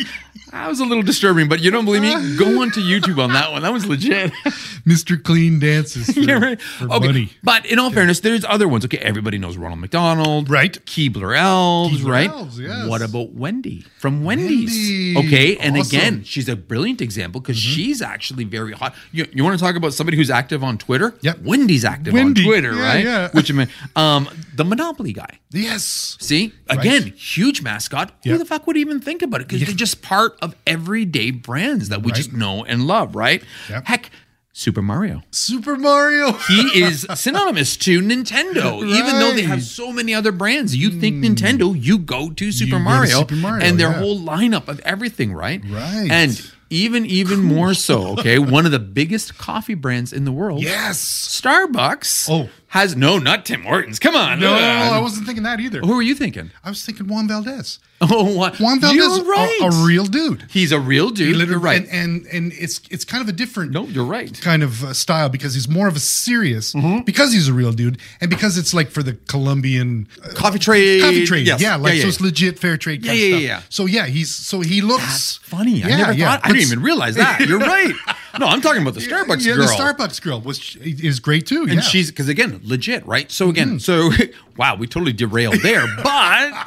That 0.52 0.68
was 0.68 0.80
a 0.80 0.84
little 0.84 1.02
disturbing, 1.02 1.48
but 1.48 1.60
you 1.60 1.70
don't 1.70 1.84
believe 1.84 2.02
me? 2.02 2.36
Go 2.36 2.62
onto 2.62 2.80
YouTube 2.80 3.22
on 3.22 3.32
that 3.34 3.52
one. 3.52 3.62
That 3.62 3.72
was 3.72 3.86
legit. 3.86 4.32
Mr. 4.86 5.22
Clean 5.22 5.58
dances 5.58 6.10
for, 6.12 6.20
yeah, 6.20 6.38
right. 6.38 6.60
for 6.60 6.90
Okay, 6.92 7.06
money. 7.06 7.30
but 7.42 7.66
in 7.66 7.78
all 7.78 7.90
fairness, 7.90 8.20
there's 8.20 8.44
other 8.44 8.66
ones. 8.66 8.84
Okay, 8.86 8.98
everybody 8.98 9.36
knows 9.38 9.56
Ronald 9.56 9.80
McDonald, 9.80 10.48
Right. 10.48 10.72
Keebler 10.86 11.36
Elves, 11.36 12.00
Keebler 12.02 12.10
right? 12.10 12.30
Elves, 12.30 12.58
yes. 12.58 12.88
What 12.88 13.02
about 13.02 13.32
Wendy 13.34 13.84
from 13.98 14.24
Wendy's? 14.24 14.70
Wendy. 15.14 15.16
Okay, 15.18 15.56
and 15.58 15.76
Awesome. 15.76 15.98
again, 15.98 16.24
she's 16.24 16.48
a 16.48 16.56
brilliant 16.56 17.00
example 17.00 17.40
because 17.40 17.58
she's 17.58 18.00
actually 18.00 18.44
very 18.44 18.72
hot. 18.72 18.94
You, 19.12 19.26
you 19.32 19.44
want 19.44 19.58
to 19.58 19.64
talk 19.64 19.76
about 19.76 19.92
somebody 19.92 20.16
who's 20.16 20.30
active 20.30 20.64
on 20.64 20.78
Twitter? 20.78 21.14
Yep. 21.20 21.40
Wendy's 21.42 21.84
active 21.84 22.14
Wendy. 22.14 22.42
on 22.42 22.46
Twitter, 22.46 22.74
Yeah, 22.74 22.82
right? 22.82 23.04
yeah. 23.04 23.28
Which 23.32 23.50
I 23.50 23.54
mean, 23.54 23.68
um, 23.96 24.28
the 24.54 24.64
Monopoly 24.64 25.12
guy. 25.12 25.38
Yes. 25.50 26.16
See, 26.20 26.52
again, 26.68 27.12
huge 27.16 27.62
mascot. 27.62 28.12
Who 28.24 28.36
the 28.38 28.44
fuck 28.44 28.66
would 28.66 28.76
even 28.76 29.00
think 29.00 29.22
about 29.22 29.40
it? 29.40 29.48
Because 29.48 29.66
they're 29.66 29.74
just 29.74 30.02
part 30.02 30.38
of 30.40 30.54
everyday 30.66 31.30
brands 31.30 31.88
that 31.88 32.02
we 32.02 32.12
just 32.12 32.33
know 32.33 32.64
and 32.64 32.87
love, 32.87 33.14
right? 33.14 33.42
Yep. 33.68 33.87
Heck, 33.87 34.11
Super 34.59 34.83
Mario. 34.83 35.23
Super 35.30 35.76
Mario. 35.76 36.33
He 36.33 36.61
is 36.83 37.07
synonymous 37.14 37.76
to 37.76 38.00
Nintendo, 38.00 38.85
even 38.85 39.21
though 39.21 39.33
they 39.33 39.42
have 39.42 39.62
so 39.62 39.92
many 39.92 40.12
other 40.12 40.33
brands. 40.33 40.75
You 40.75 40.90
think 40.90 41.16
hmm. 41.16 41.25
Nintendo, 41.25 41.73
you 41.80 41.97
go 41.97 42.30
to 42.30 42.50
Super 42.50 42.80
Mario, 42.80 43.21
Super 43.21 43.37
Mario, 43.37 43.64
and 43.64 43.78
their 43.78 43.90
yeah. 43.90 44.00
whole 44.00 44.18
lineup 44.18 44.66
of 44.66 44.80
everything, 44.80 45.33
right? 45.33 45.62
Right. 45.64 46.09
And 46.11 46.52
even 46.71 47.07
even 47.07 47.40
more 47.40 47.73
so, 47.73 48.09
okay, 48.18 48.40
one 48.40 48.66
of 48.66 48.73
the 48.73 48.80
biggest 48.80 49.38
coffee 49.38 49.75
brands 49.75 50.12
in 50.12 50.25
the 50.25 50.33
world, 50.33 50.61
yes. 50.61 51.00
Starbucks. 51.00 52.28
Oh. 52.28 52.49
Has 52.68 52.94
no, 52.96 53.18
not 53.18 53.44
Tim 53.46 53.62
Hortons. 53.62 53.98
Come 53.98 54.14
on, 54.14 54.40
No, 54.40 54.52
I 54.52 54.98
wasn't 55.00 55.26
thinking 55.26 55.44
that 55.44 55.58
either. 55.60 55.80
Who 55.80 55.98
are 55.98 56.02
you 56.02 56.14
thinking? 56.14 56.50
I 56.62 56.68
was 56.68 56.84
thinking 56.84 57.06
Juan 57.08 57.26
Valdez. 57.28 57.78
Oh, 58.00 58.32
what? 58.37 58.60
Juan 58.60 58.78
Valdez, 58.78 58.96
You're 58.96 59.25
right. 59.25 59.58
a, 59.60 59.64
a 59.66 59.84
real 59.84 60.04
dude. 60.06 60.44
He's 60.50 60.70
a 60.70 60.78
real 60.78 61.10
dude. 61.10 61.34
Literally- 61.34 61.50
You're 61.50 61.58
right. 61.58 61.82
And, 61.90 61.90
and 61.90 62.26
and 62.32 62.52
it's 62.52 62.80
it's 62.92 63.04
kind 63.04 63.20
of 63.25 63.28
a 63.28 63.32
different 63.32 63.72
no, 63.72 63.87
you're 63.87 64.04
right. 64.04 64.40
kind 64.40 64.62
of 64.62 64.84
uh, 64.84 64.92
style 64.94 65.28
because 65.28 65.54
he's 65.54 65.68
more 65.68 65.88
of 65.88 65.96
a 65.96 65.98
serious 65.98 66.75
Mm-hmm. 66.75 67.02
because 67.02 67.32
he's 67.32 67.48
a 67.48 67.52
real 67.52 67.72
dude 67.72 67.98
and 68.20 68.30
because 68.30 68.56
it's 68.56 68.72
like 68.72 68.90
for 68.90 69.02
the 69.02 69.14
Colombian 69.26 70.06
uh, 70.25 70.28
Coffee 70.34 70.60
trade. 70.60 71.00
coffee 71.02 71.26
trade. 71.26 71.44
Yes. 71.44 71.60
Yeah, 71.60 71.75
like 71.75 71.94
yeah, 71.96 72.02
so 72.02 72.08
it's 72.08 72.20
legit 72.20 72.60
fair 72.60 72.76
trade. 72.76 73.04
Yeah, 73.04 73.10
kind 73.10 73.18
yeah, 73.20 73.25
of 73.26 73.30
yeah, 73.42 73.48
stuff. 73.58 73.64
yeah. 73.64 73.68
So 73.70 73.87
yeah, 73.87 74.06
he's 74.06 74.32
so 74.32 74.60
he 74.60 74.80
looks 74.80 75.02
That's 75.02 75.37
funny. 75.38 75.82
I 75.82 75.88
Yeah, 75.88 75.96
never 75.96 76.12
yeah. 76.12 76.30
thought. 76.37 76.40
I 76.44 76.52
didn't 76.52 76.62
even 76.62 76.82
realize 76.82 77.16
that. 77.16 77.40
You're 77.48 77.58
right. 77.76 77.94
No, 78.38 78.47
I'm 78.47 78.61
talking 78.61 78.83
about 78.83 78.95
the 78.95 79.00
Starbucks 79.00 79.45
yeah, 79.45 79.54
girl. 79.54 79.66
the 79.66 79.73
Starbucks 79.73 80.23
girl 80.23 80.40
was 80.40 80.76
is 80.76 81.21
great 81.21 81.47
too. 81.47 81.62
and 81.62 81.75
yeah. 81.75 81.80
she's 81.80 82.11
because 82.11 82.28
again 82.28 82.61
legit 82.62 83.07
right 83.07 83.30
so 83.30 83.49
again 83.49 83.78
mm-hmm. 83.78 83.78
so 83.78 84.11
wow 84.57 84.75
we 84.76 84.87
totally 84.87 85.12
derailed 85.12 85.61
there 85.62 85.87
but 86.02 86.66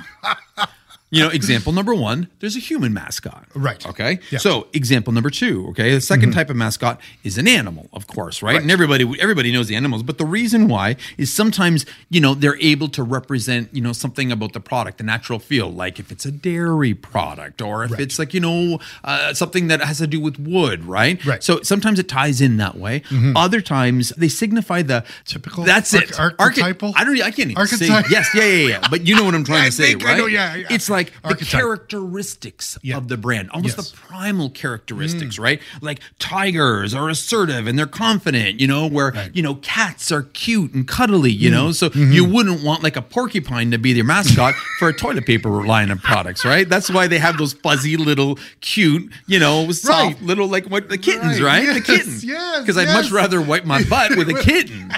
you 1.14 1.22
know 1.22 1.30
example 1.30 1.72
number 1.74 1.94
one 1.94 2.28
there's 2.40 2.56
a 2.56 2.60
human 2.60 2.94
mascot 2.94 3.46
Right. 3.54 3.86
okay 3.86 4.20
Yeah. 4.32 4.40
so 4.40 4.68
example 4.74 5.12
number 5.14 5.30
two 5.30 5.68
okay 5.70 5.92
the 5.92 5.98
2nd 5.98 6.34
type 6.34 6.50
of 6.50 6.56
mascot 6.56 7.00
is 7.24 7.38
an 7.38 7.48
animal 7.48 7.90
of 7.94 8.08
course 8.08 8.42
right? 8.42 8.62
and 8.62 8.72
everybody 8.72 9.04
everybody 9.20 9.52
knows 9.52 9.68
the 9.68 9.76
animals 9.76 10.04
but 10.04 10.18
the 10.18 10.26
reason 10.26 10.68
why 10.70 10.96
is 11.18 11.32
sometimes 11.32 11.86
you 12.10 12.22
know 12.22 12.34
they're 12.34 12.58
able 12.62 12.88
to 12.90 13.04
represent 13.04 13.70
you 13.74 13.82
know 13.82 13.92
something 13.94 14.32
about 14.32 14.54
the 14.54 14.60
product 14.62 14.98
the 15.00 15.04
natural 15.04 15.38
feel 15.40 15.70
like 15.70 16.00
if 16.00 16.12
it's 16.14 16.26
a 16.26 16.32
dairy 16.32 16.94
product 16.94 17.62
or 17.62 17.84
if 17.84 18.00
it's 18.00 18.18
like 18.18 18.34
you 18.34 18.40
know 18.40 18.80
uh, 19.04 19.34
something 19.34 19.68
that 19.68 19.82
has 19.82 19.98
to 19.98 20.08
do 20.08 20.20
with 20.22 20.40
wood 20.40 20.86
right 20.86 21.24
Right. 21.26 21.44
so 21.44 21.62
sometimes 21.62 22.00
it 22.00 22.08
ties 22.08 22.40
in 22.42 22.56
that 22.58 22.76
way 22.78 23.04
other 23.36 23.60
times 23.62 24.10
they 24.18 24.30
signify 24.30 24.82
the 24.82 25.04
Typical 25.26 25.64
that's 25.66 25.94
it 25.94 26.18
arch- 26.20 26.34
Arche- 26.36 26.40
archetypal? 26.40 26.94
I 26.96 27.04
don't 27.04 27.20
I 27.22 27.32
can't 27.32 27.52
even 27.52 27.58
Archetype? 27.58 28.06
say 28.06 28.12
yes 28.12 28.30
yeah 28.34 28.44
yeah 28.46 28.68
yeah 28.80 28.88
but 28.90 29.06
you 29.06 29.16
know 29.16 29.26
what 29.26 29.36
I'm 29.36 29.44
trying 29.44 29.66
to 29.66 29.72
say 29.82 29.96
right 29.96 30.18
know, 30.18 30.26
yeah, 30.26 30.56
yeah. 30.56 30.68
it's 30.70 30.90
like 30.90 31.01
the 31.08 31.28
Archetype. 31.30 31.60
characteristics 31.60 32.78
Yeah. 32.82 32.98
of 32.98 33.08
the 33.08 33.18
brand 33.18 33.50
almost 33.52 33.78
Yes. 33.78 33.88
Mm. 33.88 33.92
the 33.92 33.98
primal 33.98 34.50
characteristics 34.50 35.40
right 35.40 35.62
like 35.82 36.00
tigers 36.20 36.94
are 36.94 37.10
assertive 37.10 37.68
and 37.68 37.78
they're 37.78 37.86
confident 37.88 38.60
you 38.60 38.68
know 38.68 38.88
where 38.88 39.12
Right. 39.12 39.32
you 39.36 39.42
know 39.42 39.56
cats 39.56 40.12
are 40.12 40.24
cute 40.24 40.74
and 40.74 40.88
cuddly 40.88 41.34
Mm. 41.34 41.40
you 41.40 41.52
know 41.52 41.72
so 41.72 41.90
Mm-hmm. 41.90 42.12
you 42.12 42.26
wouldn't 42.26 42.64
want 42.64 42.84
like 42.84 42.96
a 42.96 43.02
porcupine 43.02 43.72
to 43.72 43.78
be 43.78 43.94
their 43.94 44.04
mascot 44.04 44.54
for 44.80 44.90
a 44.90 44.94
toilet 44.94 45.26
paper 45.26 45.50
line 45.66 45.92
of 45.92 46.02
products 46.02 46.46
right 46.46 46.68
that's 46.70 46.90
why 46.90 47.08
they 47.08 47.20
have 47.20 47.38
those 47.38 47.54
fuzzy 47.54 47.98
little 47.98 48.38
cute 48.62 49.12
you 49.28 49.40
know 49.40 49.72
soft 49.72 49.92
Right. 50.16 50.22
little 50.24 50.48
like 50.48 50.66
what 50.68 50.90
the 50.90 50.98
kittens 50.98 51.42
Right. 51.42 51.66
right, 51.68 51.74
the 51.76 51.82
kittens 51.82 52.24
yes, 52.24 52.60
because 52.62 52.78
I'd 52.78 52.94
much 52.94 53.12
rather 53.12 53.42
wipe 53.42 53.66
my 53.66 53.84
butt 53.84 54.16
with 54.16 54.30
a 54.30 54.34
kitten 54.44 54.94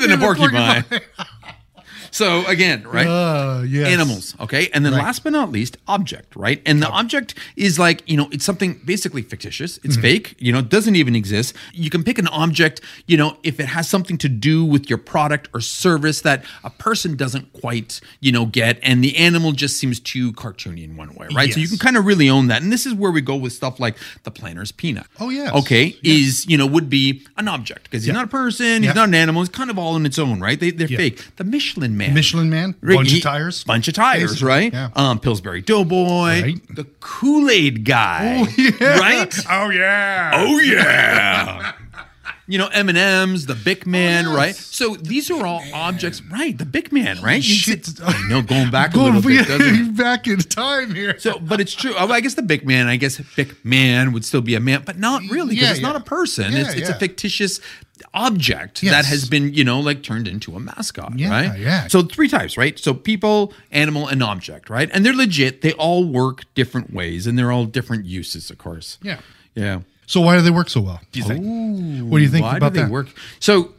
than 0.00 0.10
a 0.10 0.14
a 0.14 0.18
porcupine. 0.18 0.82
porcupine. 0.84 1.00
So 2.14 2.46
again, 2.46 2.84
right? 2.86 3.08
Uh, 3.08 3.62
yes. 3.66 3.88
Animals, 3.88 4.36
okay? 4.38 4.68
And 4.72 4.86
then 4.86 4.92
Right. 4.92 5.02
last 5.02 5.24
but 5.24 5.32
not 5.32 5.50
least, 5.50 5.78
object, 5.88 6.36
right? 6.36 6.62
And 6.64 6.80
the 6.80 6.88
object 6.88 7.34
is 7.56 7.76
like, 7.76 8.04
you 8.06 8.16
know, 8.16 8.28
it's 8.30 8.44
something 8.44 8.80
basically 8.84 9.22
fictitious. 9.22 9.80
It's 9.82 9.96
fake, 9.96 10.36
you 10.38 10.52
know, 10.52 10.60
it 10.60 10.68
doesn't 10.68 10.94
even 10.94 11.16
exist. 11.16 11.54
You 11.72 11.90
can 11.90 12.04
pick 12.04 12.18
an 12.20 12.28
object, 12.28 12.80
you 13.08 13.16
know, 13.16 13.36
if 13.42 13.58
it 13.58 13.66
has 13.66 13.88
something 13.88 14.16
to 14.18 14.28
do 14.28 14.64
with 14.64 14.88
your 14.88 14.96
product 14.98 15.48
or 15.52 15.60
service 15.60 16.20
that 16.20 16.44
a 16.62 16.70
person 16.70 17.16
doesn't 17.16 17.52
quite, 17.52 18.00
you 18.20 18.30
know, 18.30 18.46
get 18.46 18.78
and 18.84 19.02
the 19.02 19.16
animal 19.16 19.50
just 19.50 19.76
seems 19.76 19.98
too 19.98 20.32
cartoony 20.34 20.84
in 20.84 20.96
one 20.96 21.12
way, 21.16 21.26
right? 21.34 21.52
So 21.52 21.58
you 21.58 21.66
can 21.66 21.78
kind 21.78 21.96
of 21.96 22.06
really 22.06 22.30
own 22.30 22.46
that. 22.46 22.62
And 22.62 22.70
this 22.70 22.86
is 22.86 22.94
where 22.94 23.10
we 23.10 23.22
go 23.22 23.34
with 23.34 23.52
stuff 23.52 23.80
like 23.80 23.96
the 24.22 24.30
Planter's 24.30 24.70
peanut. 24.70 25.06
Oh, 25.18 25.30
yeah. 25.30 25.50
Okay, 25.52 25.96
is, 26.04 26.46
you 26.46 26.56
know, 26.56 26.66
would 26.66 26.88
be 26.88 27.24
an 27.36 27.48
object 27.48 27.84
because 27.90 28.02
he's 28.04 28.08
Yeah. 28.14 28.20
not 28.20 28.26
a 28.26 28.28
person, 28.28 28.84
he's 28.84 28.90
Yeah. 28.90 28.92
not 29.02 29.08
an 29.08 29.14
animal, 29.16 29.42
it's 29.42 29.50
kind 29.50 29.68
of 29.68 29.78
all 29.80 29.96
in 29.96 30.06
its 30.06 30.18
own, 30.20 30.38
right? 30.38 30.60
They, 30.60 30.70
they're 30.70 30.86
Yeah. 30.86 30.96
fake. 30.98 31.20
The 31.38 31.42
Michelin 31.44 31.96
man. 31.96 32.03
Michelin 32.12 32.50
Man, 32.50 32.74
Right, 32.80 32.96
bunch 32.96 33.10
he- 33.10 33.18
of 33.18 33.22
tires. 33.22 33.64
Bunch 33.64 33.88
of 33.88 33.94
tires, 33.94 34.32
Basically, 34.32 34.48
right? 34.48 34.72
yeah. 34.72 34.90
Um, 34.96 35.18
Pillsbury 35.20 35.62
Doughboy, 35.62 36.42
Right. 36.42 36.60
the 36.74 36.84
Kool 37.00 37.48
Aid 37.50 37.84
guy, 37.84 38.44
Oh, 38.46 38.54
yeah. 38.80 38.98
right? 38.98 39.34
Oh 39.50 39.70
yeah. 39.70 40.30
Oh 40.34 40.58
yeah. 40.58 41.72
You 42.46 42.58
know 42.58 42.66
M 42.68 42.88
and 42.90 42.98
M's, 42.98 43.46
the 43.46 43.54
Bic 43.54 43.84
oh, 43.86 43.90
Man, 43.90 44.26
Oh, 44.26 44.30
yes. 44.30 44.36
right? 44.36 44.54
So 44.54 44.96
these 44.96 45.30
are 45.30 45.46
all 45.46 45.62
objects, 45.72 46.20
right? 46.30 46.56
The 46.56 46.66
Bic 46.66 46.92
Man, 46.92 47.20
right? 47.22 47.36
You 47.36 47.42
shit. 47.42 47.86
sit- 47.86 48.00
I 48.04 48.28
know, 48.28 48.42
going 48.42 48.70
back 48.70 48.94
a 48.94 48.98
little 48.98 49.22
bit, 49.22 49.46
doesn't 49.48 49.66
it? 49.90 49.96
back 49.96 50.26
in 50.26 50.38
time 50.40 50.94
here. 50.94 51.18
So, 51.18 51.38
but 51.38 51.60
it's 51.60 51.72
true. 51.74 51.94
Oh, 51.98 52.10
I 52.12 52.20
guess 52.20 52.34
the 52.34 52.42
Bic 52.42 52.66
Man, 52.66 52.86
I 52.86 52.96
guess 52.96 53.18
Bic 53.34 53.64
Man 53.64 54.12
would 54.12 54.24
still 54.26 54.42
be 54.42 54.54
a 54.54 54.60
man, 54.60 54.82
but 54.84 54.98
not 54.98 55.22
really 55.30 55.54
because 55.54 55.62
Yeah, 55.68 55.72
it's 55.72 55.80
not 55.80 55.96
a 55.96 56.00
person. 56.00 56.52
Yeah, 56.52 56.60
it's 56.60 56.74
it's 56.74 56.88
a 56.90 56.94
fictitious 56.98 57.60
object 58.12 58.82
that 58.82 59.04
has 59.06 59.28
been, 59.28 59.54
you 59.54 59.64
know, 59.64 59.80
like 59.80 60.02
turned 60.02 60.28
into 60.28 60.54
a 60.56 60.60
mascot, 60.60 61.18
Yeah, 61.18 61.30
right? 61.30 61.58
yeah. 61.58 61.86
So 61.86 62.02
three 62.02 62.28
types, 62.28 62.56
right? 62.56 62.78
So 62.78 62.92
people, 62.92 63.52
animal, 63.70 64.08
and 64.08 64.22
object, 64.22 64.68
right? 64.68 64.90
And 64.92 65.06
they're 65.06 65.14
legit. 65.14 65.62
They 65.62 65.72
all 65.72 66.04
work 66.04 66.42
different 66.54 66.92
ways, 66.92 67.26
and 67.26 67.38
they're 67.38 67.52
all 67.52 67.64
different 67.64 68.04
uses, 68.04 68.50
of 68.50 68.58
course. 68.58 68.98
Yeah. 69.02 69.20
Yeah. 69.54 69.80
So 70.06 70.20
why 70.20 70.36
do 70.36 70.42
they 70.42 70.50
work 70.50 70.68
so 70.70 70.80
well? 70.80 71.00
Do 71.12 71.18
you 71.20 71.24
think? 71.26 71.40
what 72.10 72.18
do 72.18 72.22
you 72.24 72.28
think 72.30 72.44
Why 72.44 72.56
about 72.56 72.72
do 72.72 72.78
they 72.80 72.84
that? 72.84 72.90
work? 72.92 73.08
So 73.40 73.72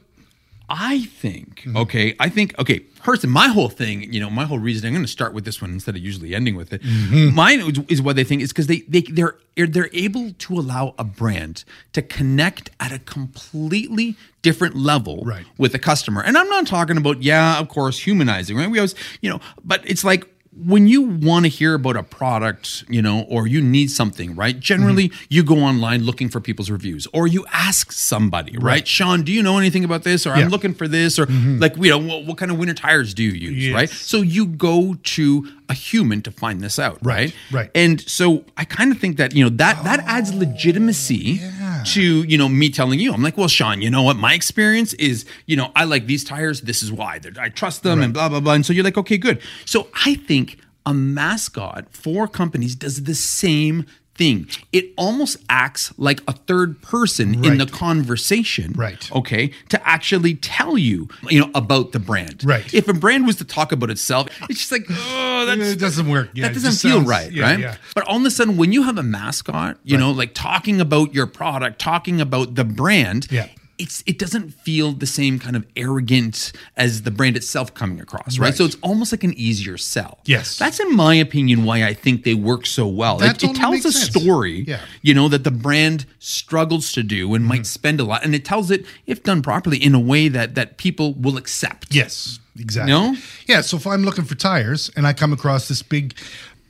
I 0.70 1.02
think, 1.06 1.62
Mm-hmm. 1.66 1.78
okay, 1.78 2.16
I 2.20 2.30
think, 2.30 2.58
okay, 2.60 2.80
person, 2.80 3.30
my 3.30 3.48
whole 3.50 3.70
thing, 3.70 4.12
you 4.14 4.20
know, 4.20 4.30
my 4.32 4.46
whole 4.46 4.58
reason, 4.60 4.88
I'm 4.88 4.94
going 4.94 5.06
to 5.06 5.12
start 5.12 5.34
with 5.34 5.46
this 5.46 5.62
one 5.62 5.72
instead 5.72 5.96
of 5.96 6.02
usually 6.02 6.34
ending 6.36 6.56
with 6.56 6.74
it. 6.74 6.82
Mm-hmm. 6.82 7.36
Mine 7.36 7.60
is, 7.62 7.80
is 7.88 8.02
what 8.02 8.16
they 8.16 8.24
think 8.24 8.42
is 8.42 8.50
because 8.52 8.66
they, 8.68 8.80
they, 8.88 9.02
they're, 9.02 9.36
they're 9.56 9.90
able 9.94 10.32
to 10.34 10.54
allow 10.60 10.94
a 10.98 11.04
brand 11.04 11.64
to 11.94 12.02
connect 12.02 12.72
at 12.80 12.92
a 12.92 12.98
completely 13.00 14.16
different 14.42 14.76
level 14.76 15.24
Right. 15.24 15.46
with 15.58 15.74
a 15.76 15.80
customer. 15.80 16.22
And 16.24 16.36
I'm 16.38 16.50
not 16.50 16.66
talking 16.68 16.98
about, 16.98 17.22
yeah, 17.22 17.60
of 17.60 17.68
course, 17.70 18.00
humanizing, 18.00 18.58
right? 18.58 18.70
We 18.70 18.80
always, 18.80 18.96
you 19.22 19.30
know, 19.30 19.40
but 19.64 19.82
it's 19.90 20.04
like, 20.04 20.28
when 20.58 20.88
you 20.88 21.02
want 21.02 21.44
to 21.46 21.50
hear 21.50 21.74
about 21.74 21.98
a 21.98 22.04
product, 22.04 22.86
you 22.88 23.02
know, 23.02 23.26
or 23.30 23.46
you 23.46 23.62
need 23.62 23.92
something, 23.92 24.36
right? 24.36 24.58
Generally, 24.60 25.10
Mm-hmm. 25.10 25.26
you 25.30 25.44
go 25.44 25.58
online 25.58 26.04
looking 26.04 26.30
for 26.30 26.40
people's 26.40 26.70
reviews, 26.72 27.08
or 27.14 27.28
you 27.28 27.46
ask 27.52 27.92
somebody, 27.92 28.58
right? 28.58 28.88
Sean, 28.88 29.24
do 29.24 29.32
you 29.34 29.44
know 29.44 29.58
anything 29.58 29.84
about 29.84 30.04
this? 30.04 30.26
Or 30.26 30.30
Yeah. 30.30 30.36
Mm-hmm. 30.36 30.44
I'm 30.46 30.50
looking 30.52 30.74
for 30.74 30.88
this, 30.88 31.20
or 31.20 31.26
like, 31.26 31.76
you 31.76 31.90
know, 31.90 31.98
what, 31.98 32.26
what 32.26 32.38
kind 32.38 32.52
of 32.52 32.58
winter 32.58 32.74
tires 32.74 33.14
do 33.14 33.24
you 33.24 33.32
use, 33.52 33.66
Yes. 33.68 33.74
right? 33.76 33.90
So 33.90 34.22
you 34.22 34.46
go 34.46 34.96
to 35.16 35.48
a 35.68 35.74
human 35.74 36.22
to 36.22 36.32
find 36.32 36.62
this 36.62 36.80
out, 36.80 37.00
right? 37.02 37.16
Right, 37.16 37.36
right. 37.52 37.72
And 37.76 38.00
so 38.08 38.46
I 38.56 38.64
kind 38.66 38.92
of 38.92 39.00
think 39.00 39.18
that 39.18 39.36
you 39.36 39.44
know 39.44 39.50
that 39.50 39.84
that 39.84 40.00
adds 40.02 40.34
legitimacy 40.34 41.40
Oh, 41.42 41.46
yeah. 41.60 41.65
To 41.88 42.24
you 42.24 42.38
know 42.38 42.50
me 42.50 42.70
telling 42.70 43.00
you. 43.00 43.14
I'm 43.14 43.22
like, 43.22 43.38
well, 43.38 43.48
Sean, 43.48 43.82
you 43.82 43.90
know 43.90 44.04
what? 44.04 44.18
My 44.18 44.34
experience 44.34 44.94
is, 44.94 45.26
you 45.46 45.56
know, 45.56 45.72
I 45.76 45.84
like 45.86 46.08
these 46.08 46.24
tires. 46.24 46.62
This 46.62 46.82
is 46.84 46.92
why. 46.92 47.20
They're- 47.20 47.34
I 47.40 47.50
trust 47.50 47.84
them, 47.84 48.02
and 48.02 48.14
blah 48.14 48.30
blah 48.30 48.40
blah. 48.40 48.54
And 48.54 48.66
so 48.66 48.74
you're 48.74 48.84
like, 48.84 48.98
okay, 48.98 49.18
good. 49.18 49.42
So 49.66 49.88
I 50.06 50.16
think 50.16 50.60
a 50.86 50.94
mascot 50.94 51.88
for 51.92 52.28
companies 52.28 52.76
does 52.76 53.04
the 53.04 53.16
same 53.16 53.86
thing. 54.16 54.48
It 54.72 54.94
almost 54.98 55.38
acts 55.50 55.94
like 55.98 56.22
a 56.28 56.32
third 56.34 56.82
person 56.82 57.44
in 57.46 57.58
the 57.58 57.66
conversation, 57.66 58.74
Right. 58.76 59.12
Okay, 59.12 59.52
to 59.70 59.88
actually 59.88 60.36
tell 60.36 60.78
you, 60.78 61.10
you 61.30 61.40
know, 61.42 61.52
about 61.54 61.92
the 61.92 62.00
brand, 62.00 62.44
Right. 62.46 62.74
If 62.74 62.88
a 62.88 62.94
brand 62.94 63.28
was 63.28 63.36
to 63.38 63.44
talk 63.46 63.72
about 63.72 63.90
itself, 63.90 64.28
it's 64.50 64.60
just 64.60 64.72
like, 64.72 64.86
oh, 64.90 65.46
that's 65.48 65.72
it 65.72 65.80
doesn't 65.80 66.08
work. 66.10 66.30
Yeah, 66.34 66.48
that 66.48 66.54
doesn't 66.54 66.72
feel 66.74 66.98
sounds- 67.00 67.08
right, 67.08 67.32
yeah, 67.32 67.44
right? 67.44 67.60
yeah. 67.60 67.76
But 67.94 68.06
all 68.08 68.18
of 68.18 68.26
a 68.26 68.32
sudden, 68.32 68.58
when 68.58 68.72
you 68.72 68.84
have 68.84 68.98
a 68.98 69.04
mascot, 69.04 69.78
you 69.84 69.98
know, 69.98 70.12
like 70.12 70.34
talking 70.34 70.80
about 70.82 71.14
your 71.14 71.28
product, 71.28 71.80
talking 71.80 72.22
about 72.22 72.56
the 72.56 72.64
brand, 72.64 73.28
Yeah. 73.30 73.48
It's 73.78 74.04
it 74.06 74.18
doesn't 74.20 74.52
feel 74.52 74.92
the 74.94 75.06
same 75.06 75.38
kind 75.40 75.56
of 75.56 75.66
arrogant 75.76 76.52
as 76.78 77.02
the 77.04 77.12
brand 77.12 77.36
itself 77.38 77.74
coming 77.74 78.00
across, 78.00 78.38
right? 78.40 78.46
Right. 78.48 78.56
So 78.56 78.66
it's 78.66 78.78
almost 78.82 79.12
like 79.12 79.24
an 79.24 79.34
easier 79.34 79.78
sell. 79.78 80.20
Yes. 80.26 80.58
that's 80.58 80.80
in 80.80 80.96
my 80.96 81.16
opinion 81.16 81.66
why 81.66 81.84
I 81.84 81.94
think 81.94 82.24
they 82.24 82.34
work 82.36 82.66
so 82.66 82.88
well. 82.88 83.22
It, 83.22 83.44
it 83.44 83.56
tells 83.56 83.84
a 83.86 83.92
sense. 83.92 84.06
story, 84.22 84.66
Yeah. 84.68 84.82
you 85.02 85.14
know, 85.14 85.28
that 85.30 85.44
the 85.44 85.52
brand 85.52 86.06
struggles 86.20 86.92
to 86.94 87.04
do 87.04 87.34
and 87.34 87.44
Mm-hmm. 87.44 87.50
might 87.50 87.66
spend 87.66 88.00
a 88.00 88.04
lot, 88.04 88.24
and 88.26 88.34
it 88.34 88.46
tells 88.46 88.72
it 88.72 88.86
if 89.06 89.24
done 89.24 89.42
properly 89.42 89.78
in 89.78 89.94
a 89.94 90.00
way 90.00 90.28
that 90.30 90.56
that 90.56 90.78
people 90.78 91.14
will 91.14 91.38
accept. 91.38 91.94
Yes, 91.94 92.40
exactly. 92.58 92.92
No? 92.92 93.16
Yeah. 93.48 93.62
So 93.62 93.78
if 93.78 93.86
I'm 93.86 94.04
looking 94.04 94.24
for 94.26 94.36
tires 94.36 94.90
and 94.96 95.06
I 95.06 95.14
come 95.14 95.34
across 95.34 95.68
this 95.68 95.82
big, 95.84 96.16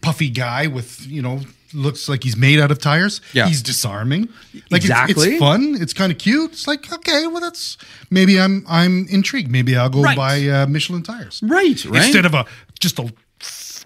puffy 0.06 0.30
guy 0.30 0.68
with 0.68 1.06
you 1.08 1.22
know 1.22 1.40
looks 1.74 2.08
like 2.08 2.24
he's 2.24 2.38
made 2.38 2.60
out 2.64 2.72
of 2.72 2.80
tires, 2.80 3.20
Yeah. 3.34 3.48
he's 3.48 3.62
disarming. 3.62 4.30
Like 4.72 4.84
it's- 4.86 4.86
Exactly. 4.86 5.30
it's, 5.32 5.40
fun. 5.40 5.76
It's 5.84 5.94
kind 5.94 6.10
of 6.12 6.18
cute. 6.18 6.52
It's 6.54 6.68
like 6.68 6.92
okay, 6.94 7.28
well 7.28 7.42
that's 7.42 7.78
maybe 8.10 8.40
I'm 8.40 8.64
I'm 8.70 9.08
intrigued. 9.10 9.50
Maybe 9.52 9.76
I'll 9.76 9.90
go 9.90 10.02
Right. 10.02 10.16
buy 10.18 10.36
uh, 10.48 10.68
Michelin 10.68 11.04
tires. 11.04 11.42
Right, 11.44 11.84
right. 11.86 12.04
Instead 12.06 12.26
of 12.26 12.34
a 12.34 12.46
just 12.80 13.00
a. 13.00 13.12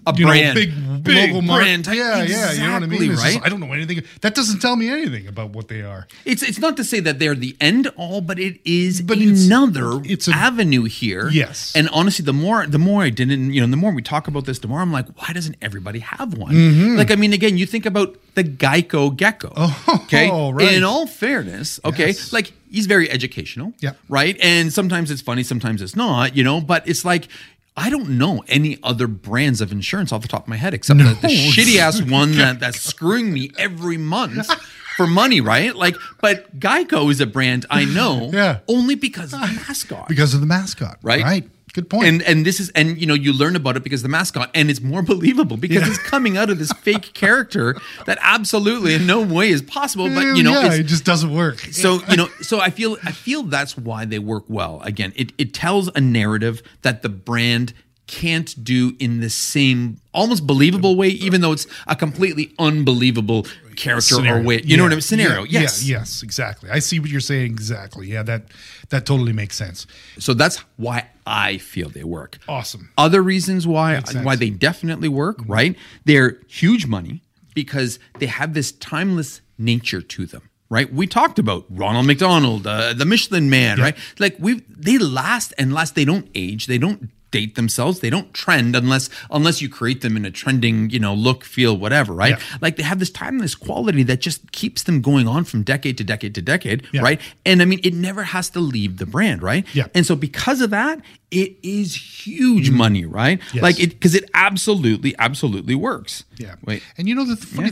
A 0.06 0.14
you 0.16 0.26
brand. 0.26 0.54
know, 0.54 0.60
big, 0.60 0.70
Big 1.02 1.46
brand. 1.46 1.86
Yeah, 1.86 2.22
yeah, 2.22 2.52
you 2.52 2.60
know 2.66 2.72
what 2.74 2.82
I 2.82 2.86
mean. 2.86 3.02
It's 3.10 3.22
just- 3.22 3.24
right? 3.36 3.40
I 3.44 3.48
don't 3.48 3.60
know 3.60 3.72
anything. 3.72 4.02
That 4.20 4.34
doesn't 4.34 4.60
tell 4.60 4.76
me 4.76 4.88
anything 4.88 5.26
about 5.26 5.50
what 5.50 5.68
they 5.68 5.82
are. 5.82 6.06
It's 6.24 6.42
it's 6.42 6.58
not 6.58 6.76
to 6.76 6.84
say 6.84 7.00
that 7.00 7.18
they're 7.18 7.34
the 7.34 7.56
end 7.60 7.88
all, 7.96 8.20
but 8.20 8.38
it 8.38 8.60
is 8.64 9.00
But 9.02 9.18
it's- 9.18 9.46
another 9.46 10.00
it's 10.04 10.28
a- 10.28 10.32
avenue 10.32 10.84
here. 10.84 11.28
Yes. 11.30 11.72
And 11.74 11.88
honestly, 11.90 12.24
the 12.24 12.32
more 12.32 12.66
the 12.66 12.78
more 12.78 13.02
I 13.02 13.10
didn't, 13.10 13.52
you 13.52 13.60
know, 13.60 13.66
the 13.66 13.76
more 13.76 13.92
we 13.92 14.02
talk 14.02 14.28
about 14.28 14.44
this, 14.44 14.58
the 14.58 14.68
more 14.68 14.80
I'm 14.80 14.92
like, 14.92 15.06
why 15.20 15.32
doesn't 15.32 15.56
everybody 15.62 16.00
have 16.00 16.34
one? 16.34 16.52
Mm-hmm. 16.54 16.96
Like, 16.96 17.10
I 17.10 17.16
mean, 17.16 17.32
again, 17.32 17.56
you 17.58 17.66
think 17.66 17.86
about 17.86 18.16
the 18.34 18.44
Geico 18.44 19.14
Gecko. 19.16 19.52
Oh, 19.56 19.84
okay. 20.04 20.30
right. 20.52 20.74
In 20.74 20.84
all 20.84 21.06
fairness, 21.06 21.80
okay, 21.84 22.08
Yes. 22.08 22.32
like 22.32 22.52
he's 22.70 22.86
very 22.86 23.10
educational. 23.10 23.72
Yeah. 23.80 23.92
Right. 24.08 24.36
And 24.40 24.72
sometimes 24.72 25.10
it's 25.10 25.22
funny, 25.22 25.42
sometimes 25.42 25.82
it's 25.82 25.96
not, 25.96 26.36
you 26.36 26.44
know, 26.44 26.60
but 26.60 26.86
it's 26.88 27.04
like. 27.04 27.28
I 27.76 27.88
don't 27.88 28.10
know 28.18 28.42
any 28.48 28.78
other 28.82 29.06
brands 29.06 29.60
of 29.60 29.72
insurance 29.72 30.12
off 30.12 30.22
the 30.22 30.28
top 30.28 30.42
of 30.42 30.48
my 30.48 30.56
head 30.56 30.74
except 30.74 30.98
the, 30.98 31.04
the 31.04 31.28
shitty 31.28 31.78
ass 31.78 32.02
one 32.02 32.32
that, 32.36 32.60
that's 32.60 32.80
screwing 32.80 33.32
me 33.32 33.52
every 33.58 33.96
month 33.96 34.50
for 34.96 35.06
money, 35.06 35.40
right? 35.40 35.74
Like, 35.74 35.96
but 36.20 36.58
Geico 36.58 37.10
is 37.10 37.20
a 37.20 37.26
brand 37.26 37.64
I 37.70 37.84
know 37.84 38.30
Yeah. 38.32 38.58
only 38.68 38.96
because 38.96 39.32
of 39.32 39.40
the 39.40 39.46
mascot. 39.46 40.08
Because 40.08 40.34
of 40.34 40.40
the 40.40 40.46
mascot, 40.46 40.98
Right. 41.02 41.22
Right. 41.22 41.48
Good 41.72 41.88
point. 41.88 42.06
and 42.08 42.22
and 42.22 42.44
this 42.44 42.58
is 42.58 42.70
and 42.70 43.00
you 43.00 43.06
know 43.06 43.14
you 43.14 43.32
learn 43.32 43.54
about 43.54 43.76
it 43.76 43.84
because 43.84 44.02
the 44.02 44.08
mascot 44.08 44.50
and 44.54 44.68
it's 44.70 44.80
more 44.80 45.02
believable 45.14 45.56
because 45.56 45.82
Yeah. 45.82 45.88
it's 45.88 45.98
coming 45.98 46.36
out 46.36 46.50
of 46.50 46.58
this 46.58 46.72
fake 46.72 47.12
character 47.14 47.76
that 48.06 48.18
absolutely 48.22 48.94
in 48.94 49.06
no 49.06 49.20
way 49.22 49.50
is 49.50 49.62
possible 49.62 50.08
but 50.08 50.36
you 50.36 50.42
know 50.42 50.60
yeah, 50.60 50.74
it 50.74 50.84
just 50.84 51.04
doesn't 51.04 51.32
work. 51.32 51.60
so 51.60 52.00
you 52.10 52.16
know 52.16 52.28
so 52.40 52.58
i 52.60 52.70
feel 52.70 52.96
i 53.04 53.12
feel 53.12 53.44
that's 53.44 53.76
why 53.76 54.04
they 54.04 54.18
work 54.18 54.44
well 54.48 54.80
again 54.84 55.12
it 55.14 55.32
it 55.38 55.54
tells 55.54 55.88
a 55.94 56.00
narrative 56.00 56.60
that 56.82 57.02
the 57.02 57.08
brand 57.08 57.72
can't 58.08 58.64
do 58.64 58.96
in 58.98 59.20
the 59.20 59.30
same 59.30 60.00
almost 60.12 60.44
believable 60.44 60.96
way 60.96 61.06
even 61.08 61.40
though 61.40 61.52
it's 61.52 61.68
a 61.86 61.94
completely 61.94 62.52
unbelievable 62.58 63.46
character 63.80 64.16
or 64.16 64.42
way 64.42 64.60
you 64.62 64.76
know 64.76 64.82
what 64.82 64.92
i 64.92 64.96
mean 64.96 65.00
scenario. 65.00 65.42
Yeah, 65.44 65.60
yes 65.60 65.82
yeah, 65.82 65.98
yes, 65.98 66.22
exactly. 66.22 66.68
I 66.70 66.80
see 66.80 67.00
what 67.00 67.10
you're 67.10 67.28
saying 67.32 67.46
exactly. 67.46 68.04
Yeah, 68.14 68.22
that 68.30 68.42
that 68.90 69.06
totally 69.06 69.32
makes 69.32 69.56
sense. 69.56 69.86
so 70.18 70.34
that's 70.34 70.56
why 70.76 70.98
i 71.26 71.58
feel 71.58 71.88
they 71.88 72.04
work. 72.04 72.32
Awesome. 72.48 72.90
other 73.06 73.22
reasons 73.22 73.66
why 73.66 74.00
why 74.26 74.36
they 74.36 74.50
definitely 74.50 75.08
work 75.08 75.38
right? 75.46 75.74
They're 76.04 76.32
huge 76.48 76.84
money 76.86 77.22
because 77.54 77.98
they 78.20 78.26
have 78.26 78.54
this 78.54 78.72
timeless 78.72 79.40
nature 79.58 80.02
to 80.14 80.26
them 80.26 80.42
right? 80.68 80.88
We 81.00 81.06
talked 81.06 81.38
about 81.38 81.64
ronald 81.70 82.06
mcdonald 82.06 82.66
uh, 82.66 82.92
the 82.92 83.06
michelin 83.06 83.48
man 83.50 83.80
right? 83.80 83.96
Like 84.18 84.36
we 84.38 84.50
they 84.68 84.98
last 84.98 85.52
and 85.58 85.72
last. 85.72 85.94
They 85.94 86.04
don't 86.04 86.28
age. 86.34 86.66
They 86.66 86.78
don't 86.78 87.10
date 87.30 87.54
themselves 87.54 88.00
they 88.00 88.10
don't 88.10 88.32
trend 88.34 88.74
unless 88.74 89.08
unless 89.30 89.60
you 89.62 89.68
create 89.68 90.00
them 90.00 90.16
in 90.16 90.24
a 90.24 90.30
trending 90.30 90.90
you 90.90 90.98
know 90.98 91.14
look 91.14 91.44
feel 91.44 91.76
whatever 91.76 92.12
right 92.12 92.38
Yeah. 92.38 92.58
like 92.60 92.76
they 92.76 92.82
have 92.82 92.98
this 92.98 93.10
timeless 93.10 93.54
quality 93.54 94.02
that 94.04 94.20
just 94.20 94.50
keeps 94.52 94.82
them 94.82 95.00
going 95.00 95.28
on 95.28 95.44
from 95.44 95.62
decade 95.62 95.96
to 95.98 96.04
decade 96.04 96.34
to 96.34 96.42
decade 96.42 96.86
Yeah. 96.92 97.02
right 97.02 97.20
and 97.46 97.62
i 97.62 97.64
mean 97.64 97.80
it 97.84 97.94
never 97.94 98.22
has 98.24 98.50
to 98.50 98.60
leave 98.60 98.98
the 98.98 99.06
brand 99.06 99.42
right 99.42 99.64
Yeah. 99.74 99.86
and 99.94 100.04
so 100.04 100.16
because 100.16 100.60
of 100.60 100.70
that 100.70 101.00
it 101.30 101.56
is 101.62 101.94
huge 102.26 102.70
money 102.70 103.04
right 103.04 103.38
Mm-hmm. 103.40 103.56
Yes. 103.58 103.62
like 103.62 103.80
it 103.80 103.90
because 103.90 104.14
it 104.14 104.28
absolutely 104.34 105.14
absolutely 105.18 105.74
works 105.74 106.24
Yeah. 106.38 106.56
wait 106.64 106.82
And 106.98 107.08
you 107.08 107.14
know 107.14 107.24
the 107.24 107.36
funny 107.36 107.70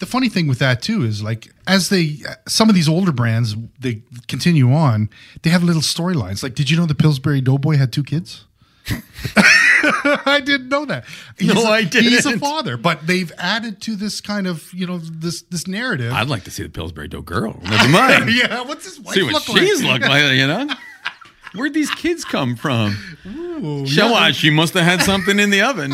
the 0.00 0.06
funny 0.06 0.28
thing 0.28 0.46
with 0.46 0.58
that 0.60 0.82
too 0.82 1.02
is 1.04 1.22
like 1.22 1.48
as 1.66 1.88
they 1.88 2.18
some 2.46 2.68
of 2.68 2.74
these 2.74 2.88
older 2.88 3.10
brands 3.12 3.56
they 3.80 4.02
continue 4.28 4.72
on, 4.72 5.08
they 5.42 5.50
have 5.50 5.62
little 5.64 5.82
storylines. 5.82 6.42
Like 6.42 6.54
did 6.54 6.70
you 6.70 6.76
know 6.76 6.86
the 6.86 6.94
Pillsbury 6.94 7.40
Doughboy 7.40 7.76
had 7.76 7.92
two 7.92 8.04
kids? 8.04 8.44
I 10.26 10.40
didn't 10.44 10.68
know 10.68 10.84
that. 10.86 11.04
No, 11.40 11.54
He's 11.54 11.64
a- 11.64 11.68
I 11.68 11.82
He's 11.84 12.26
a 12.26 12.38
father, 12.38 12.76
but 12.76 13.06
they've 13.06 13.32
added 13.38 13.80
to 13.82 13.96
this 13.96 14.20
kind 14.20 14.46
of 14.46 14.72
you 14.72 14.86
know 14.86 14.98
this 14.98 15.42
this 15.42 15.66
narrative. 15.66 16.12
I'd 16.12 16.28
like 16.28 16.44
to 16.44 16.50
see 16.50 16.62
the 16.62 16.68
Pillsbury 16.68 17.08
Dough 17.08 17.22
girl. 17.22 17.60
Never 17.62 17.88
mind. 17.88 18.32
yeah, 18.34 18.62
what's 18.62 18.84
his 18.84 19.00
wife 19.00 19.14
see 19.14 19.22
what 19.22 19.32
look 19.48 19.58
she's 19.58 19.82
like? 19.82 20.00
look 20.02 20.10
like, 20.10 20.32
you 20.32 20.46
know? 20.46 20.68
Where'd 21.54 21.72
these 21.74 21.90
kids 21.90 22.24
come 22.24 22.56
from? 22.56 22.96
Ooh, 23.26 23.86
Show 23.86 24.08
yeah, 24.08 24.26
us. 24.28 24.36
She 24.36 24.50
must 24.50 24.74
have 24.74 24.84
had 24.84 25.00
something 25.02 25.38
in 25.40 25.48
the 25.50 25.62
oven. 25.62 25.92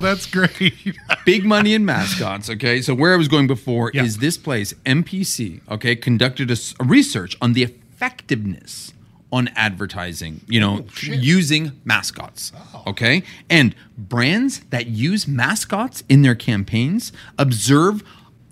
that's 0.00 0.26
great. 0.26 0.96
Big 1.26 1.44
money 1.44 1.74
in 1.74 1.84
mascots. 1.84 2.48
Okay, 2.48 2.80
so 2.80 2.94
where 2.94 3.12
I 3.12 3.16
was 3.16 3.26
going 3.28 3.46
before 3.48 3.90
Yeah. 3.92 4.04
is 4.04 4.18
this 4.18 4.36
place, 4.38 4.72
MPC. 4.86 5.60
Okay, 5.70 5.96
conducted 5.96 6.50
a 6.50 6.56
research 6.84 7.36
on 7.42 7.54
the 7.54 7.64
effectiveness 7.64 8.92
on 9.34 9.48
advertising. 9.56 10.40
You 10.46 10.60
know, 10.60 10.86
oh, 10.86 10.86
using 11.02 11.72
mascots. 11.84 12.52
Oh. 12.72 12.84
Okay, 12.86 13.22
and 13.50 13.74
brands 13.98 14.60
that 14.70 14.86
use 14.86 15.26
mascots 15.26 16.04
in 16.08 16.22
their 16.22 16.36
campaigns 16.36 17.12
observe 17.38 18.02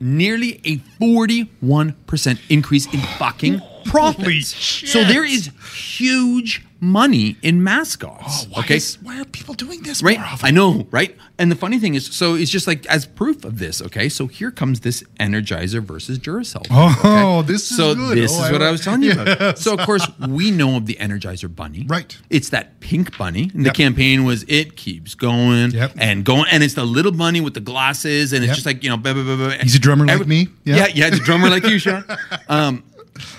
nearly 0.00 0.60
a 0.64 0.78
forty-one 0.98 1.92
percent 2.06 2.40
increase 2.48 2.92
in 2.92 3.00
fucking 3.00 3.62
profits. 3.90 4.48
So 4.90 5.04
there 5.04 5.24
is 5.24 5.50
huge 5.74 6.64
money 6.80 7.36
in 7.42 7.62
mascots. 7.62 8.46
Why 8.48 8.60
okay, 8.60 8.76
is- 8.76 8.98
why 9.02 9.20
are 9.20 9.24
people 9.24 9.54
doing 9.54 9.82
this 9.82 10.02
Right. 10.02 10.18
I 10.42 10.50
know, 10.50 10.86
right? 10.90 11.16
And 11.38 11.50
the 11.50 11.54
funny 11.56 11.78
thing 11.78 11.94
is, 11.94 12.06
so 12.06 12.34
it's 12.34 12.50
just 12.50 12.66
like 12.66 12.84
as 12.86 13.06
proof 13.06 13.44
of 13.44 13.58
this, 13.60 13.80
okay? 13.82 14.08
So 14.08 14.26
here 14.26 14.50
comes 14.50 14.80
this 14.80 15.02
Energizer 15.20 15.80
versus 15.82 16.18
Duracell. 16.18 16.66
Oh, 16.70 16.96
okay? 17.42 17.46
this 17.52 17.70
is 17.70 17.76
so 17.76 17.94
good. 17.94 18.18
this 18.18 18.32
Oh, 18.32 18.42
is 18.42 18.48
I 18.48 18.52
what 18.52 18.62
I 18.62 18.70
was 18.72 18.80
telling 18.82 19.02
you 19.02 19.12
about. 19.12 19.58
So 19.62 19.74
of 19.74 19.80
course 19.86 20.06
we 20.28 20.50
know 20.50 20.76
of 20.76 20.86
the 20.86 20.94
Energizer 20.96 21.54
bunny. 21.54 21.84
Right. 21.88 22.16
It's 22.30 22.48
that 22.50 22.80
pink 22.80 23.16
bunny. 23.16 23.50
And 23.54 23.64
the 23.64 23.70
campaign 23.70 24.24
was 24.24 24.44
it 24.48 24.76
keeps 24.76 25.14
going 25.14 25.70
Yep. 25.70 25.92
and 25.98 26.24
going 26.24 26.46
and 26.50 26.64
it's 26.64 26.74
the 26.74 26.84
little 26.84 27.12
bunny 27.12 27.40
with 27.40 27.54
the 27.54 27.60
glasses 27.60 28.32
and 28.32 28.42
it's 28.42 28.48
Yep. 28.48 28.54
just 28.56 28.66
like, 28.66 28.82
you 28.82 28.90
know, 28.90 28.96
blah, 28.96 29.12
blah, 29.14 29.22
blah. 29.36 29.50
He's 29.50 29.76
a 29.76 29.78
drummer 29.78 30.04
like 30.06 30.26
me. 30.26 30.48
Yeah. 30.64 30.76
Yeah. 30.76 30.86
yeah, 30.94 31.06
It's 31.08 31.18
a 31.18 31.20
drummer 31.20 31.48
like 31.48 31.64
you, 31.64 31.78
Sean. 31.78 32.04
Um 32.48 32.82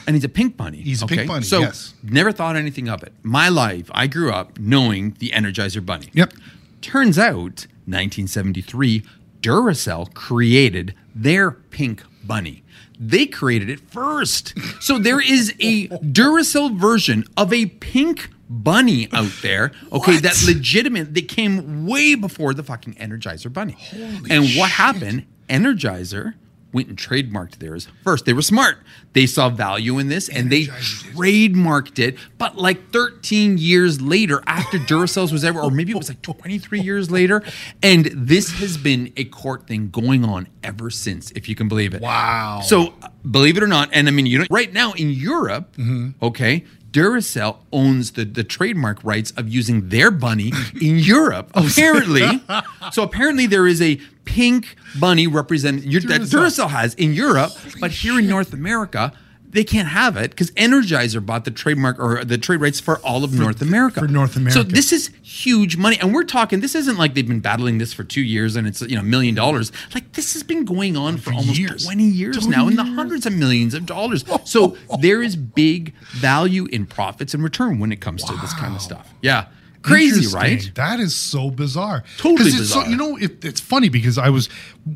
and 0.07 0.15
he's 0.15 0.23
a 0.23 0.29
pink 0.29 0.57
bunny. 0.57 0.77
He's 0.77 1.01
a 1.01 1.07
pink 1.07 1.27
bunny, 1.27 1.43
So 1.45 1.59
yes. 1.61 1.93
never 2.03 2.31
thought 2.31 2.55
anything 2.55 2.89
of 2.89 3.03
it. 3.03 3.13
My 3.23 3.49
life, 3.49 3.89
I 3.93 4.07
grew 4.07 4.31
up 4.31 4.59
knowing 4.59 5.15
the 5.19 5.29
Energizer 5.31 5.85
bunny. 5.85 6.09
Yep. 6.13 6.33
Turns 6.81 7.17
out, 7.17 7.67
1973, 7.85 9.03
Duracell 9.41 10.13
created 10.13 10.93
their 11.15 11.51
pink 11.51 12.03
bunny. 12.23 12.63
They 12.99 13.25
created 13.25 13.69
it 13.69 13.79
first. 13.81 14.53
So 14.81 14.97
there 14.99 15.19
is 15.19 15.53
a 15.59 15.87
Duracell 15.89 16.77
version 16.77 17.25
of 17.35 17.51
a 17.51 17.65
pink 17.65 18.29
bunny 18.49 19.07
out 19.11 19.31
there, 19.41 19.71
okay, 19.91 20.13
What? 20.15 20.23
that 20.23 20.43
legitimate 20.45 21.13
that 21.15 21.27
came 21.27 21.85
way 21.87 22.15
before 22.15 22.53
the 22.53 22.63
fucking 22.63 22.93
Energizer 22.95 23.51
bunny. 23.51 23.75
Holy 23.79 24.29
and 24.29 24.49
what 24.55 24.69
happened? 24.71 25.25
Energizer 25.49 26.35
went 26.73 26.89
and 26.89 26.97
trademarked 26.97 27.57
theirs 27.59 27.87
first. 28.03 28.25
They 28.25 28.33
were 28.33 28.41
smart. 28.41 28.79
They 29.13 29.25
saw 29.27 29.49
value 29.49 29.99
in 29.99 30.07
this 30.09 30.27
and 30.27 30.51
they 30.51 30.65
trademarked 30.65 31.99
it. 31.99 32.17
But 32.37 32.57
like 32.57 32.91
13 32.91 33.57
years 33.57 34.01
later, 34.01 34.41
after 34.47 34.77
Duracell's 34.79 35.31
was 35.31 35.43
ever, 35.43 35.59
or 35.61 35.71
maybe 35.71 35.91
it 35.91 35.97
was 35.97 36.09
like 36.09 36.21
23 36.21 36.79
years 36.81 37.11
later, 37.11 37.43
and 37.81 38.05
this 38.13 38.51
has 38.59 38.77
been 38.77 39.13
a 39.17 39.25
court 39.25 39.67
thing 39.67 39.89
going 39.89 40.25
on 40.25 40.47
ever 40.63 40.89
since, 40.89 41.31
if 41.31 41.47
you 41.47 41.55
can 41.55 41.67
believe 41.67 41.93
it. 41.93 42.01
Wow. 42.01 42.61
So 42.65 42.93
believe 43.29 43.57
it 43.57 43.63
or 43.63 43.67
not, 43.67 43.89
and 43.93 44.07
I 44.07 44.11
mean, 44.11 44.25
you 44.25 44.39
know, 44.39 44.45
right 44.49 44.71
now 44.73 44.93
in 44.93 45.09
Europe, 45.09 45.75
Mm-hmm. 45.77 46.23
okay. 46.25 46.63
Duracell 46.91 47.57
owns 47.71 48.11
the, 48.11 48.23
the 48.23 48.43
trademark 48.43 49.03
rights 49.03 49.31
of 49.31 49.49
using 49.49 49.89
their 49.89 50.11
bunny 50.11 50.51
in 50.79 50.99
Europe, 50.99 51.49
apparently. 51.55 52.43
so 52.91 53.01
apparently 53.01 53.47
there 53.47 53.65
is 53.65 53.81
a 53.81 53.99
pink 54.25 54.75
bunny 54.99 55.27
represented 55.27 55.83
that 55.83 56.21
Duracell. 56.21 56.69
Has 56.69 56.93
in 56.95 57.13
Europe, 57.13 57.51
but 57.79 57.91
here 57.91 58.19
in 58.19 58.27
North 58.27 58.53
America, 58.53 59.13
they 59.53 59.63
can't 59.63 59.87
have 59.87 60.17
it 60.17 60.31
because 60.31 60.49
Energizer 60.51 61.23
bought 61.23 61.45
the 61.45 61.51
trademark 61.51 61.99
or 61.99 62.25
the 62.25 62.37
trade 62.37 62.59
rights 62.59 62.79
for 62.79 62.97
all 62.99 63.23
of 63.23 63.33
North 63.33 63.61
America. 63.61 63.99
for 63.99 64.07
North 64.07 64.35
America. 64.35 64.59
So 64.59 64.63
this 64.63 64.91
is 64.91 65.11
huge 65.21 65.77
money, 65.77 65.97
and 66.01 66.13
we're 66.13 66.23
talking. 66.23 66.59
This 66.59 66.73
isn't 66.73 66.97
like 66.97 67.13
they've 67.13 67.27
been 67.27 67.39
battling 67.39 67.77
this 67.77 67.93
for 67.93 68.03
two 68.03 68.21
years 68.21 68.55
and 68.55 68.67
it's 68.67 68.81
you 68.81 68.95
know 68.95 69.01
a 69.01 69.05
million 69.05 69.35
dollars. 69.35 69.71
Like 69.93 70.13
this 70.13 70.33
has 70.33 70.43
been 70.43 70.65
going 70.65 70.97
on 70.97 71.17
for, 71.17 71.31
almost 71.31 71.59
years. 71.59 71.85
twenty 71.85 72.05
years 72.05 72.37
20 72.37 72.49
now, 72.49 72.67
in 72.67 72.75
the 72.75 72.83
hundreds 72.83 73.25
of 73.25 73.33
millions 73.33 73.73
of 73.73 73.85
dollars. 73.85 74.25
So 74.43 74.75
there 74.99 75.21
is 75.21 75.35
big 75.35 75.93
value 76.13 76.65
in 76.65 76.85
profits 76.87 77.33
and 77.33 77.43
return 77.43 77.79
when 77.79 77.91
it 77.91 78.01
comes 78.01 78.23
to 78.23 78.35
this 78.37 78.53
kind 78.53 78.75
of 78.75 78.81
stuff. 78.81 79.13
Yeah, 79.21 79.47
crazy, 79.83 80.33
right? 80.35 80.71
That 80.75 80.99
is 80.99 81.15
so 81.15 81.51
bizarre. 81.51 82.03
Totally 82.17 82.49
it's 82.49 82.57
so- 82.69 82.79
bizarre. 82.81 82.89
you 82.89 82.95
know, 82.97 83.17
it, 83.17 83.43
it's 83.45 83.59
funny 83.61 83.89
because 83.89 84.17
I 84.17 84.29
was 84.29 84.47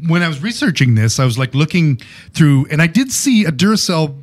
when 0.08 0.24
I 0.24 0.28
was 0.28 0.42
researching 0.42 0.96
this, 0.96 1.20
I 1.20 1.26
was 1.26 1.38
like 1.38 1.54
looking 1.54 1.98
through, 2.34 2.68
and 2.72 2.82
I 2.82 2.88
did 2.88 3.12
see 3.12 3.46
a 3.46 3.52
Duracell 3.52 4.16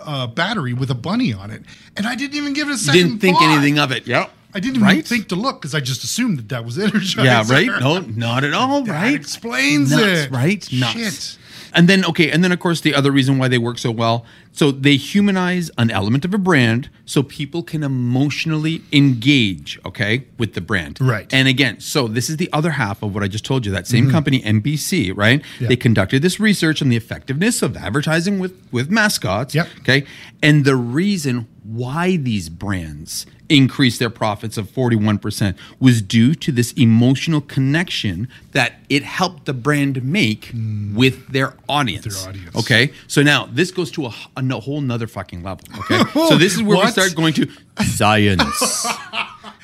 uh, 0.00 0.26
battery 0.28 0.72
with 0.72 0.90
a 0.90 0.94
bunny 0.94 1.32
on 1.34 1.50
it, 1.50 1.62
and 1.96 2.06
I 2.06 2.14
didn't 2.14 2.36
even 2.36 2.52
give 2.52 2.68
it 2.68 2.70
a 2.70 2.74
You 2.74 2.78
second. 2.78 3.02
didn't 3.02 3.18
think 3.18 3.38
thought. 3.38 3.52
anything 3.52 3.78
of 3.78 3.92
it. 3.92 4.06
Yep. 4.06 4.30
I 4.54 4.60
didn't 4.60 4.76
even 4.82 5.02
think 5.02 5.28
to 5.28 5.36
look 5.36 5.60
because 5.60 5.74
I 5.74 5.80
just 5.80 6.02
assumed 6.04 6.38
that 6.38 6.48
that 6.48 6.64
was 6.64 6.78
Energizer. 6.78 7.22
Yeah, 7.22 7.44
right? 7.48 7.68
No, 7.80 7.98
not 8.00 8.44
at 8.44 8.54
all, 8.54 8.82
That 8.82 8.92
right? 8.92 9.14
explains 9.14 9.90
Nuts, 9.90 10.02
it. 10.02 10.30
right? 10.30 10.72
Nuts. 10.72 10.92
Shit. 10.92 11.38
And 11.74 11.86
then, 11.86 12.02
okay, 12.06 12.30
and 12.30 12.42
then 12.42 12.50
of 12.50 12.58
course 12.58 12.80
the 12.80 12.94
other 12.94 13.12
reason 13.12 13.36
why 13.38 13.48
they 13.48 13.58
work 13.58 13.78
so 13.78 13.90
well, 13.90 14.24
so 14.52 14.70
they 14.70 14.96
humanize 14.96 15.70
an 15.78 15.90
element 15.90 16.24
of 16.24 16.34
a 16.34 16.38
brand 16.38 16.90
so 17.04 17.22
people 17.22 17.62
can 17.62 17.82
emotionally 17.82 18.82
engage, 18.92 19.78
okay, 19.84 20.24
with 20.36 20.54
the 20.54 20.60
brand. 20.60 21.00
Right. 21.00 21.32
And 21.32 21.48
again, 21.48 21.80
so 21.80 22.08
this 22.08 22.28
is 22.28 22.36
the 22.36 22.50
other 22.52 22.70
half 22.70 23.02
of 23.02 23.14
what 23.14 23.22
I 23.22 23.28
just 23.28 23.44
told 23.44 23.64
you. 23.64 23.72
That 23.72 23.86
same 23.86 24.10
company, 24.10 24.40
NBC, 24.42 25.16
right? 25.16 25.40
Mm-hmm. 25.40 25.66
They 25.68 25.76
conducted 25.76 26.22
this 26.22 26.40
research 26.40 26.82
on 26.82 26.88
the 26.88 26.96
effectiveness 26.96 27.62
of 27.62 27.76
advertising 27.76 28.38
with 28.38 28.60
with 28.72 28.90
mascots. 28.90 29.54
Yep. 29.54 29.68
Okay. 29.80 30.04
And 30.42 30.64
the 30.64 30.76
reason 30.76 31.46
why 31.62 32.16
these 32.16 32.48
brands 32.48 33.26
increased 33.48 33.98
their 33.98 34.10
profits 34.10 34.56
of 34.56 34.70
41% 34.70 35.56
was 35.80 36.02
due 36.02 36.34
to 36.34 36.52
this 36.52 36.72
emotional 36.72 37.40
connection 37.40 38.28
that 38.52 38.74
it 38.88 39.02
helped 39.02 39.46
the 39.46 39.54
brand 39.54 40.02
make 40.02 40.50
with 40.94 41.28
their 41.28 41.54
audience. 41.68 42.06
Mm. 42.06 42.20
their 42.20 42.28
audience. 42.28 42.56
Okay. 42.56 42.92
So 43.06 43.22
now 43.22 43.48
this 43.50 43.70
goes 43.70 43.90
to 43.92 44.06
a, 44.06 44.14
a 44.38 44.42
no- 44.42 44.60
whole 44.60 44.80
nother 44.80 45.06
fucking 45.06 45.42
level. 45.42 45.64
Okay. 45.90 46.02
so 46.12 46.36
this 46.36 46.54
is 46.54 46.62
where 46.62 46.76
we 46.78 46.84
What? 46.84 46.92
start 46.92 47.14
going 47.14 47.34
to 47.34 47.48
science. 47.84 48.86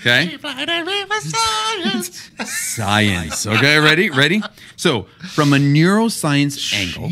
Okay. 0.07 0.37
Science. 2.45 3.47
Okay, 3.47 3.79
ready? 3.79 4.11
Ready? 4.11 4.43
So, 4.77 5.05
from 5.33 5.55
a 5.55 5.57
neuroscience 5.57 6.75
angle, 6.75 7.11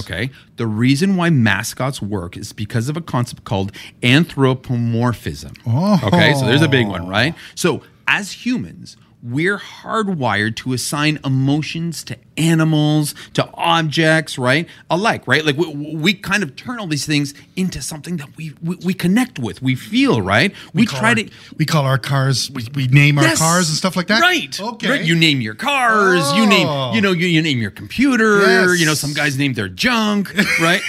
okay, 0.00 0.30
the 0.56 0.66
reason 0.68 1.16
why 1.16 1.30
mascots 1.30 2.00
work 2.00 2.36
is 2.36 2.52
because 2.52 2.88
of 2.88 2.96
a 2.96 3.00
concept 3.00 3.42
called 3.44 3.72
anthropomorphism. 4.04 5.54
Oh. 5.66 5.98
Okay, 6.04 6.32
so 6.34 6.46
there's 6.46 6.62
a 6.62 6.68
big 6.68 6.86
one, 6.86 7.08
right? 7.08 7.34
So, 7.56 7.82
as 8.06 8.30
humans, 8.46 8.96
we're 9.20 9.58
hardwired 9.58 10.54
to 10.56 10.72
assign 10.72 11.18
emotions 11.24 12.04
to 12.04 12.16
animals, 12.36 13.16
to 13.34 13.48
objects, 13.54 14.38
right? 14.38 14.68
Alike, 14.90 15.26
right? 15.26 15.44
Like 15.44 15.56
we, 15.56 15.66
we 15.94 16.14
kind 16.14 16.44
of 16.44 16.54
turn 16.54 16.78
all 16.78 16.86
these 16.86 17.04
things 17.04 17.34
into 17.56 17.82
something 17.82 18.16
that 18.18 18.36
we 18.36 18.54
we, 18.62 18.76
we 18.84 18.94
connect 18.94 19.38
with, 19.40 19.60
we 19.60 19.74
feel, 19.74 20.22
right? 20.22 20.54
We, 20.72 20.86
call 20.86 21.00
try 21.00 21.08
our- 21.10 21.14
to 21.16 21.30
We 21.56 21.64
call 21.64 21.84
our 21.84 21.98
cars. 21.98 22.48
We, 22.52 22.66
we 22.74 22.86
name 22.86 23.18
our 23.18 23.34
cars 23.34 23.68
and 23.68 23.76
stuff 23.76 23.96
like 23.96 24.06
that. 24.06 24.20
Right. 24.20 24.58
Okay. 24.60 24.88
Right. 24.90 25.04
You 25.04 25.16
name 25.16 25.40
your 25.40 25.54
cars. 25.54 26.22
You 26.34 26.44
Oh. 26.44 26.46
name. 26.46 26.94
You 26.94 27.00
know. 27.00 27.12
You, 27.12 27.26
you 27.26 27.42
name 27.42 27.58
your 27.60 27.72
computer. 27.72 28.38
Yes. 28.40 28.78
You 28.78 28.86
know. 28.86 28.94
Some 28.94 29.14
guys 29.14 29.36
name 29.36 29.54
their 29.54 29.68
junk. 29.68 30.32
Right. 30.60 30.80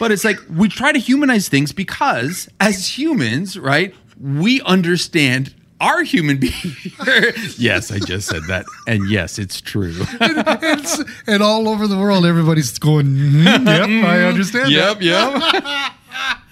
but 0.00 0.10
it's 0.12 0.24
like 0.24 0.38
we 0.50 0.68
try 0.68 0.90
to 0.92 0.98
humanize 0.98 1.48
things 1.48 1.70
because, 1.72 2.48
as 2.60 2.98
humans, 2.98 3.56
right, 3.58 3.94
we 4.20 4.60
understand 4.62 5.54
our 5.84 6.02
human 6.02 6.38
behavior. 6.38 7.32
yes, 7.58 7.90
I 7.92 7.98
just 7.98 8.28
said 8.28 8.42
that, 8.48 8.64
and 8.86 9.08
yes, 9.10 9.38
it's 9.38 9.60
true. 9.60 9.94
It's- 10.20 11.02
and 11.26 11.42
all 11.42 11.68
over 11.68 11.86
the 11.86 11.98
world, 11.98 12.24
everybody's 12.26 12.78
going. 12.78 13.06
"Mhm, 13.06 13.66
yep, 13.66 13.88
I 14.08 14.22
understand. 14.24 14.70
yep. 14.70 14.98
that." 15.00 15.02
Yep. 15.02 15.92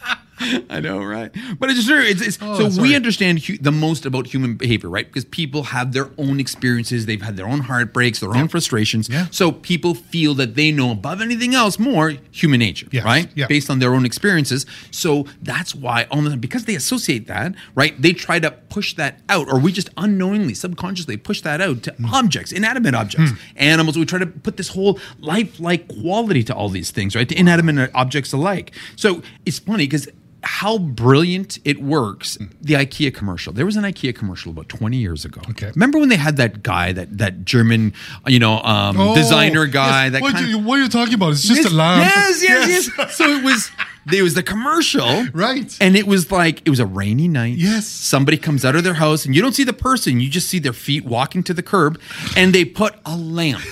I 0.70 0.80
know, 0.80 1.02
right? 1.02 1.30
But 1.58 1.70
it's 1.70 1.86
true. 1.86 2.00
It's, 2.02 2.20
it's 2.22 2.38
so 2.38 2.68
sorry. 2.70 2.88
we 2.88 2.96
understand 2.96 3.40
hu- 3.44 3.58
the 3.58 3.72
most 3.72 4.04
about 4.06 4.26
human 4.26 4.54
behavior, 4.54 4.88
right? 4.88 5.06
Because 5.06 5.24
people 5.24 5.62
have 5.64 5.92
their 5.92 6.10
own 6.18 6.40
experiences, 6.40 7.06
they've 7.06 7.22
had 7.22 7.36
their 7.36 7.46
own 7.46 7.60
heartbreaks, 7.60 8.20
their 8.20 8.34
own 8.34 8.48
frustrations. 8.48 9.08
Yeah. 9.08 9.26
So 9.30 9.52
people 9.52 9.94
feel 9.94 10.34
that 10.34 10.54
they 10.54 10.70
know 10.72 10.90
above 10.90 11.20
anything 11.20 11.54
else 11.54 11.78
more 11.78 12.14
human 12.30 12.60
nature, 12.60 12.86
Yes. 12.90 13.04
right? 13.04 13.28
Yeah. 13.34 13.46
Based 13.46 13.70
on 13.70 13.78
their 13.78 13.94
own 13.94 14.04
experiences. 14.04 14.66
So 14.90 15.26
that's 15.42 15.74
why, 15.74 16.04
the, 16.10 16.36
because 16.36 16.64
they 16.64 16.74
associate 16.74 17.26
that, 17.28 17.54
right? 17.74 18.00
They 18.00 18.12
try 18.12 18.38
to 18.38 18.50
push 18.50 18.94
that 18.94 19.20
out, 19.28 19.48
or 19.52 19.58
we 19.58 19.72
just 19.72 19.90
unknowingly, 19.96 20.54
subconsciously 20.54 21.16
push 21.16 21.40
that 21.42 21.60
out 21.60 21.82
to 21.84 21.92
Hmm. 21.92 22.06
objects, 22.06 22.52
inanimate 22.52 22.94
objects, 22.94 23.32
animals. 23.56 23.96
We 23.98 24.04
try 24.06 24.18
to 24.18 24.26
put 24.26 24.56
this 24.56 24.68
whole 24.68 24.98
lifelike 25.20 25.88
quality 25.88 26.42
to 26.44 26.54
all 26.54 26.68
these 26.68 26.90
things, 26.90 27.14
right? 27.14 27.28
To 27.28 27.38
inanimate 27.38 27.90
objects 27.94 28.32
alike. 28.32 28.72
So 28.96 29.22
it's 29.46 29.58
funny 29.58 29.84
because 29.84 30.08
how 30.42 30.78
brilliant 30.78 31.58
it 31.64 31.82
works. 31.82 32.36
The 32.60 32.74
IKEA 32.74 33.14
commercial. 33.14 33.52
There 33.52 33.66
was 33.66 33.76
an 33.76 33.84
IKEA 33.84 34.14
commercial 34.14 34.50
about 34.50 34.68
20 34.68 34.96
years 34.96 35.24
ago. 35.24 35.40
Okay. 35.50 35.70
Remember 35.74 35.98
when 35.98 36.08
they 36.08 36.16
had 36.16 36.36
that 36.38 36.62
guy, 36.62 36.92
that 36.92 37.18
that 37.18 37.44
German, 37.44 37.92
you 38.26 38.38
know, 38.38 38.58
um, 38.62 39.00
Oh, 39.00 39.14
designer 39.14 39.66
guy? 39.66 40.04
yes. 40.04 40.12
That 40.12 40.22
what, 40.22 40.40
you, 40.40 40.58
what 40.58 40.78
are 40.78 40.82
you 40.82 40.88
talking 40.88 41.14
about? 41.14 41.32
It's 41.32 41.42
just 41.42 41.62
yes, 41.62 41.72
a 41.72 41.74
lamp. 41.74 42.04
Yes, 42.04 42.42
yes, 42.42 42.90
yes. 42.98 43.16
so 43.16 43.24
it 43.24 43.44
was 43.44 43.70
there 44.06 44.22
was 44.24 44.34
the 44.34 44.42
commercial. 44.42 45.24
Right. 45.32 45.76
And 45.80 45.96
it 45.96 46.06
was 46.06 46.30
like 46.30 46.62
it 46.64 46.70
was 46.70 46.80
a 46.80 46.86
rainy 46.86 47.28
night. 47.28 47.56
Yes. 47.56 47.86
Somebody 47.86 48.36
comes 48.36 48.64
out 48.64 48.74
of 48.74 48.84
their 48.84 48.94
house 48.94 49.24
and 49.24 49.34
you 49.34 49.42
don't 49.42 49.54
see 49.54 49.64
the 49.64 49.72
person, 49.72 50.20
you 50.20 50.28
just 50.28 50.48
see 50.48 50.58
their 50.58 50.72
feet 50.72 51.04
walking 51.04 51.42
to 51.44 51.54
the 51.54 51.62
curb 51.62 52.00
and 52.36 52.52
they 52.54 52.64
put 52.64 52.94
a 53.06 53.16
lamp 53.16 53.62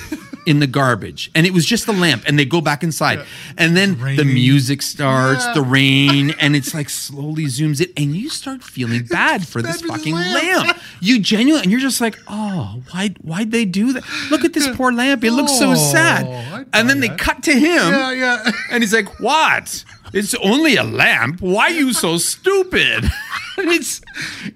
in 0.50 0.58
the 0.58 0.66
garbage. 0.66 1.30
And 1.34 1.46
it 1.46 1.52
was 1.54 1.64
just 1.64 1.86
the 1.86 1.92
lamp 1.92 2.24
and 2.26 2.38
they 2.38 2.44
go 2.44 2.60
back 2.60 2.82
inside. 2.82 3.24
And 3.56 3.76
then 3.76 3.96
the 4.16 4.24
music 4.24 4.82
starts, 4.82 5.44
Yeah. 5.46 5.54
the 5.54 5.62
rain, 5.62 6.34
and 6.40 6.56
it's 6.56 6.74
like 6.74 6.90
slowly 6.90 7.44
zooms 7.46 7.80
in 7.80 7.90
and 7.96 8.16
you 8.16 8.28
start 8.28 8.62
feeling 8.62 9.04
bad 9.04 9.46
for 9.46 9.62
this 9.62 9.76
Bad 9.76 9.80
for 9.80 9.86
this 9.86 9.96
fucking 9.98 10.14
lamp. 10.14 10.66
lamp. 10.66 10.78
You 11.00 11.20
genuinely 11.20 11.62
and 11.62 11.70
you're 11.70 11.80
just 11.90 12.00
like, 12.00 12.18
"Oh, 12.28 12.82
why 12.90 13.14
why'd 13.22 13.50
they 13.52 13.64
do 13.64 13.92
that? 13.94 14.02
Look 14.30 14.44
at 14.44 14.52
this 14.52 14.68
poor 14.76 14.92
lamp. 14.92 15.22
It 15.24 15.30
looks 15.32 15.56
so 15.58 15.70
Oh, 15.70 15.74
sad." 15.92 16.66
And 16.72 16.88
then 16.90 17.00
they 17.00 17.08
cut 17.10 17.42
to 17.44 17.52
him. 17.52 17.92
Yeah, 17.92 18.12
yeah. 18.12 18.50
And 18.72 18.82
he's 18.82 18.92
like, 18.92 19.08
"What? 19.20 19.84
It's 20.12 20.34
only 20.36 20.76
a 20.76 20.84
lamp. 20.84 21.40
Why 21.40 21.64
are 21.66 21.70
you 21.70 21.92
so 21.92 22.18
stupid?" 22.18 23.04
It's 23.62 24.00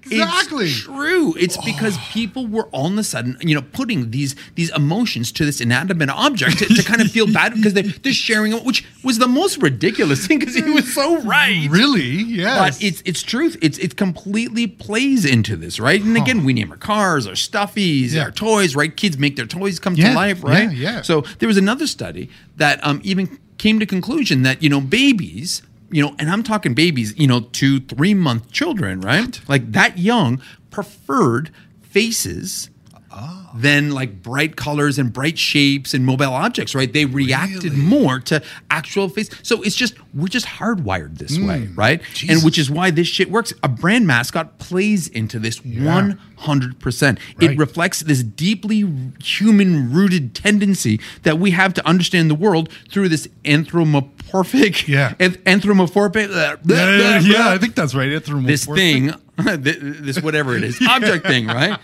Exactly. 0.09 0.65
it's 0.65 0.81
true. 0.81 1.35
It's 1.37 1.57
because 1.63 1.95
people 2.11 2.47
were 2.47 2.63
all 2.71 2.87
of 2.87 2.97
a 2.97 3.03
sudden, 3.03 3.37
you 3.41 3.53
know, 3.53 3.61
putting 3.61 4.09
these 4.09 4.35
these 4.55 4.71
emotions 4.71 5.31
to 5.33 5.45
this 5.45 5.61
inanimate 5.61 6.09
object 6.09 6.57
to, 6.59 6.65
to 6.65 6.83
kind 6.83 7.01
of 7.01 7.11
feel 7.11 7.31
bad 7.31 7.53
because 7.53 7.73
they're, 7.75 7.83
they're 7.83 8.13
sharing 8.13 8.53
it, 8.53 8.63
which 8.63 8.83
was 9.03 9.19
the 9.19 9.27
most 9.27 9.61
ridiculous 9.61 10.25
thing 10.25 10.39
because 10.39 10.55
he 10.55 10.63
was 10.63 10.91
so 10.91 11.21
right. 11.21 11.67
Really? 11.69 12.01
Yes. 12.23 12.57
But 12.79 12.83
it's 12.83 13.01
it's 13.05 13.21
truth. 13.21 13.57
It's 13.61 13.77
it 13.77 13.95
completely 13.95 14.65
plays 14.65 15.23
into 15.23 15.55
this, 15.55 15.79
right? 15.79 16.01
And 16.01 16.17
again, 16.17 16.43
we 16.43 16.53
name 16.53 16.71
our 16.71 16.77
cars, 16.77 17.27
our 17.27 17.33
stuffies, 17.33 18.11
Yeah. 18.13 18.23
our 18.23 18.31
toys, 18.31 18.75
right? 18.75 18.95
Kids 18.95 19.19
make 19.19 19.35
their 19.35 19.45
toys 19.45 19.79
come 19.79 19.93
Yeah, 19.93 20.09
to 20.09 20.15
life, 20.15 20.43
right? 20.43 20.71
yeah, 20.71 20.91
yeah. 20.95 21.01
So 21.03 21.21
there 21.39 21.47
was 21.47 21.57
another 21.57 21.85
study 21.85 22.29
that 22.57 22.79
um, 22.83 23.01
even 23.03 23.37
came 23.57 23.79
to 23.79 23.85
conclusion 23.85 24.43
that 24.43 24.61
you 24.61 24.69
know 24.69 24.81
babies, 24.81 25.61
you 25.91 26.03
know, 26.03 26.15
and 26.19 26.29
I'm 26.29 26.43
talking 26.43 26.73
babies, 26.73 27.17
you 27.17 27.27
know, 27.27 27.41
two 27.41 27.79
three 27.79 28.13
month 28.13 28.51
children, 28.51 29.01
right? 29.01 29.39
Like 29.47 29.71
that 29.71 29.97
young 29.97 30.41
preferred 30.71 31.51
faces. 31.81 32.69
Ah. 33.11 33.51
Than 33.55 33.91
like 33.91 34.21
bright 34.21 34.57
colors 34.57 34.97
and 34.99 35.13
bright 35.13 35.37
shapes 35.37 35.93
and 35.93 36.05
mobile 36.05 36.33
objects, 36.33 36.75
right? 36.75 36.91
They 36.91 37.05
reacted 37.05 37.73
more 37.77 38.19
to 38.21 38.43
actual 38.69 39.07
face. 39.07 39.29
So 39.43 39.61
it's 39.61 39.75
just 39.75 39.95
we're 40.13 40.27
just 40.27 40.45
hardwired 40.45 41.17
this 41.17 41.39
way, 41.39 41.69
right? 41.75 42.01
And 42.27 42.39
Hmm. 42.39 42.45
Which 42.45 42.57
is 42.57 42.69
why 42.69 42.91
this 42.91 43.07
shit 43.07 43.31
works. 43.31 43.53
A 43.63 43.69
brand 43.69 44.05
mascot 44.07 44.59
plays 44.59 45.07
into 45.07 45.39
this 45.39 45.63
one 45.63 46.19
hundred 46.37 46.79
percent. 46.79 47.19
It 47.39 47.57
reflects 47.57 48.01
this 48.01 48.21
deeply 48.23 48.85
human 49.23 49.93
rooted 49.93 50.35
tendency 50.35 50.99
that 51.23 51.39
we 51.39 51.51
have 51.51 51.73
to 51.75 51.87
understand 51.87 52.29
the 52.29 52.35
world 52.35 52.69
through 52.91 53.09
this 53.09 53.27
anthropomorphic, 53.45 54.14
Yeah. 54.33 55.13
anth- 55.19 55.45
anthropomorphic, 55.45 56.29
uh, 56.29 56.57
yeah, 56.65 57.19
yeah. 57.19 57.49
I 57.49 57.57
think 57.57 57.75
that's 57.75 57.95
right. 57.95 58.11
Anthropomorphic. 58.11 58.47
this 58.47 58.65
thing, 58.65 59.13
this 59.37 60.21
whatever 60.21 60.55
it 60.57 60.63
is, 60.63 60.81
object 60.89 61.25
thing, 61.25 61.47
right? 61.61 61.79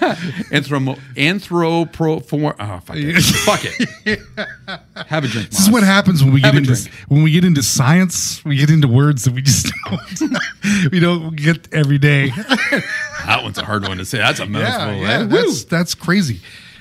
Anthropo, 0.50 0.98
anthropo, 1.16 2.54
oh 2.58 2.80
fuck 2.80 2.96
it, 2.98 3.22
fuck 3.22 3.60
it. 3.64 4.20
Have 5.06 5.24
a 5.24 5.28
drink. 5.28 5.50
This 5.50 5.60
is 5.60 5.70
what 5.70 5.82
happens 5.82 6.22
when 6.22 6.32
we 6.32 6.40
Have 6.42 6.52
get 6.54 6.58
into 6.68 6.74
drink. 6.82 6.94
when 7.08 7.22
we 7.22 7.30
get 7.30 7.44
into 7.44 7.62
science. 7.62 8.44
We 8.44 8.56
get 8.56 8.70
into 8.70 8.88
words 8.88 9.24
that 9.24 9.32
we 9.34 9.42
just 9.42 9.72
don't 10.20 10.90
we 10.92 11.00
don't 11.00 11.36
get 11.36 11.72
every 11.72 11.98
day. 11.98 12.30
That 13.26 13.40
one's 13.42 13.58
a 13.58 13.64
hard 13.64 13.86
one 13.88 13.98
to 13.98 14.04
say. 14.04 14.18
That's 14.18 14.40
a 14.40 14.46
mouthful. 14.46 14.94
yeah, 14.96 15.20
yeah? 15.20 15.24
That's 15.24 15.64
that's 15.64 15.94
crazy. 15.94 16.40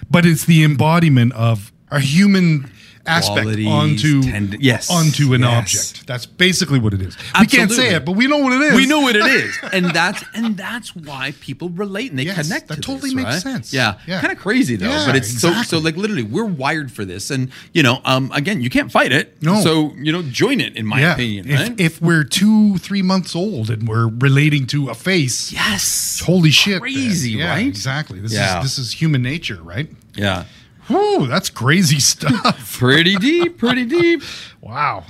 But 0.10 0.26
it's 0.26 0.46
the 0.46 0.64
embodiment 0.64 1.34
of 1.34 1.72
a 1.90 2.00
human 2.00 2.70
aspect 3.06 3.48
onto 3.68 4.22
tend- 4.24 4.58
yes, 4.62 4.90
onto 4.90 5.34
an 5.34 5.42
yes. 5.42 5.52
object. 5.92 6.08
That's 6.08 6.26
basically 6.26 6.80
what 6.80 6.94
it 6.94 7.02
is. 7.02 7.18
We 7.40 7.48
can't 7.48 7.72
say 7.72 7.94
it, 7.96 8.06
but 8.06 8.14
we 8.14 8.28
know 8.28 8.38
what 8.38 8.54
it 8.54 8.62
is. 8.62 8.76
We 8.76 8.86
know 8.86 9.02
what 9.02 9.16
it 9.16 9.26
is, 9.44 9.58
and 9.74 9.88
that's 9.88 10.24
and 10.34 10.56
that's 10.58 10.96
why 10.96 11.34
people 11.42 11.70
relate 11.70 12.12
and 12.12 12.20
they 12.20 12.24
Yes, 12.24 12.48
connect. 12.48 12.68
that 12.70 12.76
to 12.76 12.82
totally 12.82 13.10
this, 13.10 13.16
makes 13.16 13.30
right? 13.30 13.42
sense. 13.42 13.74
Yeah, 13.74 14.00
Yeah. 14.08 14.22
kind 14.22 14.32
of 14.32 14.40
crazy 14.40 14.76
though, 14.78 14.90
Yeah, 14.90 15.06
but 15.06 15.16
it's 15.16 15.40
so 15.42 15.52
so 15.64 15.80
like 15.80 15.98
literally 15.98 16.24
we're 16.24 16.46
wired 16.46 16.92
for 16.92 17.04
this, 17.06 17.30
and 17.30 17.52
you 17.74 17.84
know, 17.84 18.00
um, 18.06 18.32
again, 18.34 18.62
you 18.62 18.70
can't 18.70 18.92
fight 18.92 19.12
it. 19.12 19.42
No. 19.42 19.62
so 19.62 19.94
you 19.98 20.12
know, 20.12 20.22
join 20.24 20.62
it 20.62 20.76
in 20.78 20.86
my 20.86 21.02
Yeah, 21.02 21.14
opinion. 21.14 21.50
if, 21.50 21.60
right? 21.60 21.80
if 21.80 22.02
we're 22.02 22.24
two, 22.24 22.78
three 22.78 23.02
months 23.02 23.36
old 23.36 23.70
and 23.70 23.88
we're 23.88 24.08
relating 24.08 24.66
to 24.68 24.90
a 24.90 24.96
face, 24.96 25.52
yes, 25.52 26.22
holy 26.26 26.52
shit, 26.52 26.80
crazy, 26.80 27.42
right? 27.42 27.68
Exactly. 27.68 28.20
This 28.20 28.32
is 28.34 28.38
this 28.62 28.78
is 28.78 28.94
human 28.94 29.22
nature, 29.22 29.60
right? 29.62 29.90
Yeah, 30.16 30.46
Whew, 30.88 31.28
that's 31.28 31.50
crazy 31.50 32.00
stuff. 32.00 32.74
pretty 32.80 33.16
deep, 33.16 33.58
pretty 33.58 33.86
deep. 33.86 34.22
wow. 34.62 35.06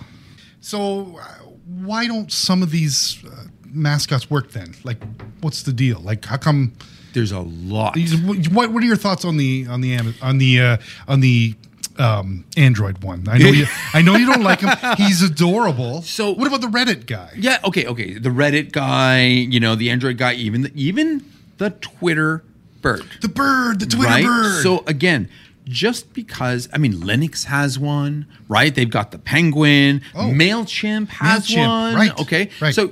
So, 0.61 1.17
uh, 1.19 1.23
why 1.65 2.07
don't 2.07 2.31
some 2.31 2.63
of 2.63 2.71
these 2.71 3.23
uh, 3.25 3.45
mascots 3.65 4.29
work 4.29 4.51
then? 4.51 4.75
Like, 4.83 4.97
what's 5.41 5.63
the 5.63 5.73
deal? 5.73 5.99
Like, 5.99 6.25
how 6.25 6.37
come? 6.37 6.73
There's 7.13 7.31
a 7.31 7.41
lot. 7.41 7.93
These, 7.93 8.15
what 8.49 8.71
What 8.71 8.81
are 8.83 8.85
your 8.85 8.95
thoughts 8.95 9.25
on 9.25 9.37
the 9.37 9.67
on 9.69 9.81
the 9.81 9.97
on 10.21 10.37
the 10.37 10.61
uh, 10.61 10.77
on 11.07 11.19
the 11.19 11.55
um, 11.97 12.45
Android 12.57 13.03
one? 13.03 13.27
I 13.27 13.37
know 13.37 13.49
you. 13.49 13.65
I 13.93 14.01
know 14.01 14.15
you 14.15 14.25
don't 14.25 14.43
like 14.43 14.61
him. 14.61 14.69
He's 14.97 15.21
adorable. 15.21 16.01
So- 16.01 16.31
what 16.31 16.47
about 16.47 16.61
the 16.61 16.67
Reddit 16.67 17.05
guy? 17.05 17.31
Yeah, 17.35 17.59
okay, 17.65 17.85
okay. 17.85 18.13
The 18.17 18.29
Reddit 18.29 18.71
guy, 18.71 19.25
you 19.25 19.59
know, 19.59 19.75
the 19.75 19.89
Android 19.89 20.17
guy, 20.17 20.33
even 20.33 20.63
the, 20.63 20.71
even 20.75 21.23
the 21.57 21.71
Twitter 21.71 22.43
bird. 22.81 23.03
The 23.21 23.29
bird, 23.29 23.79
the 23.79 23.85
Twitter 23.85 24.09
right? 24.09 24.25
bird. 24.25 24.63
So 24.63 24.83
again, 24.87 25.29
just 25.65 26.13
because 26.13 26.67
I 26.73 26.77
mean 26.77 26.93
Linux 26.93 27.45
has 27.45 27.79
one, 27.79 28.25
right? 28.49 28.73
They've 28.73 28.89
got 28.89 29.11
the 29.11 29.19
Penguin, 29.19 30.01
Oh. 30.15 30.31
Mailchimp 30.31 31.07
has 31.09 31.47
Mailchimp, 31.47 31.67
one, 31.67 31.95
right, 31.95 32.19
Okay, 32.19 32.49
right. 32.61 32.73
So, 32.75 32.91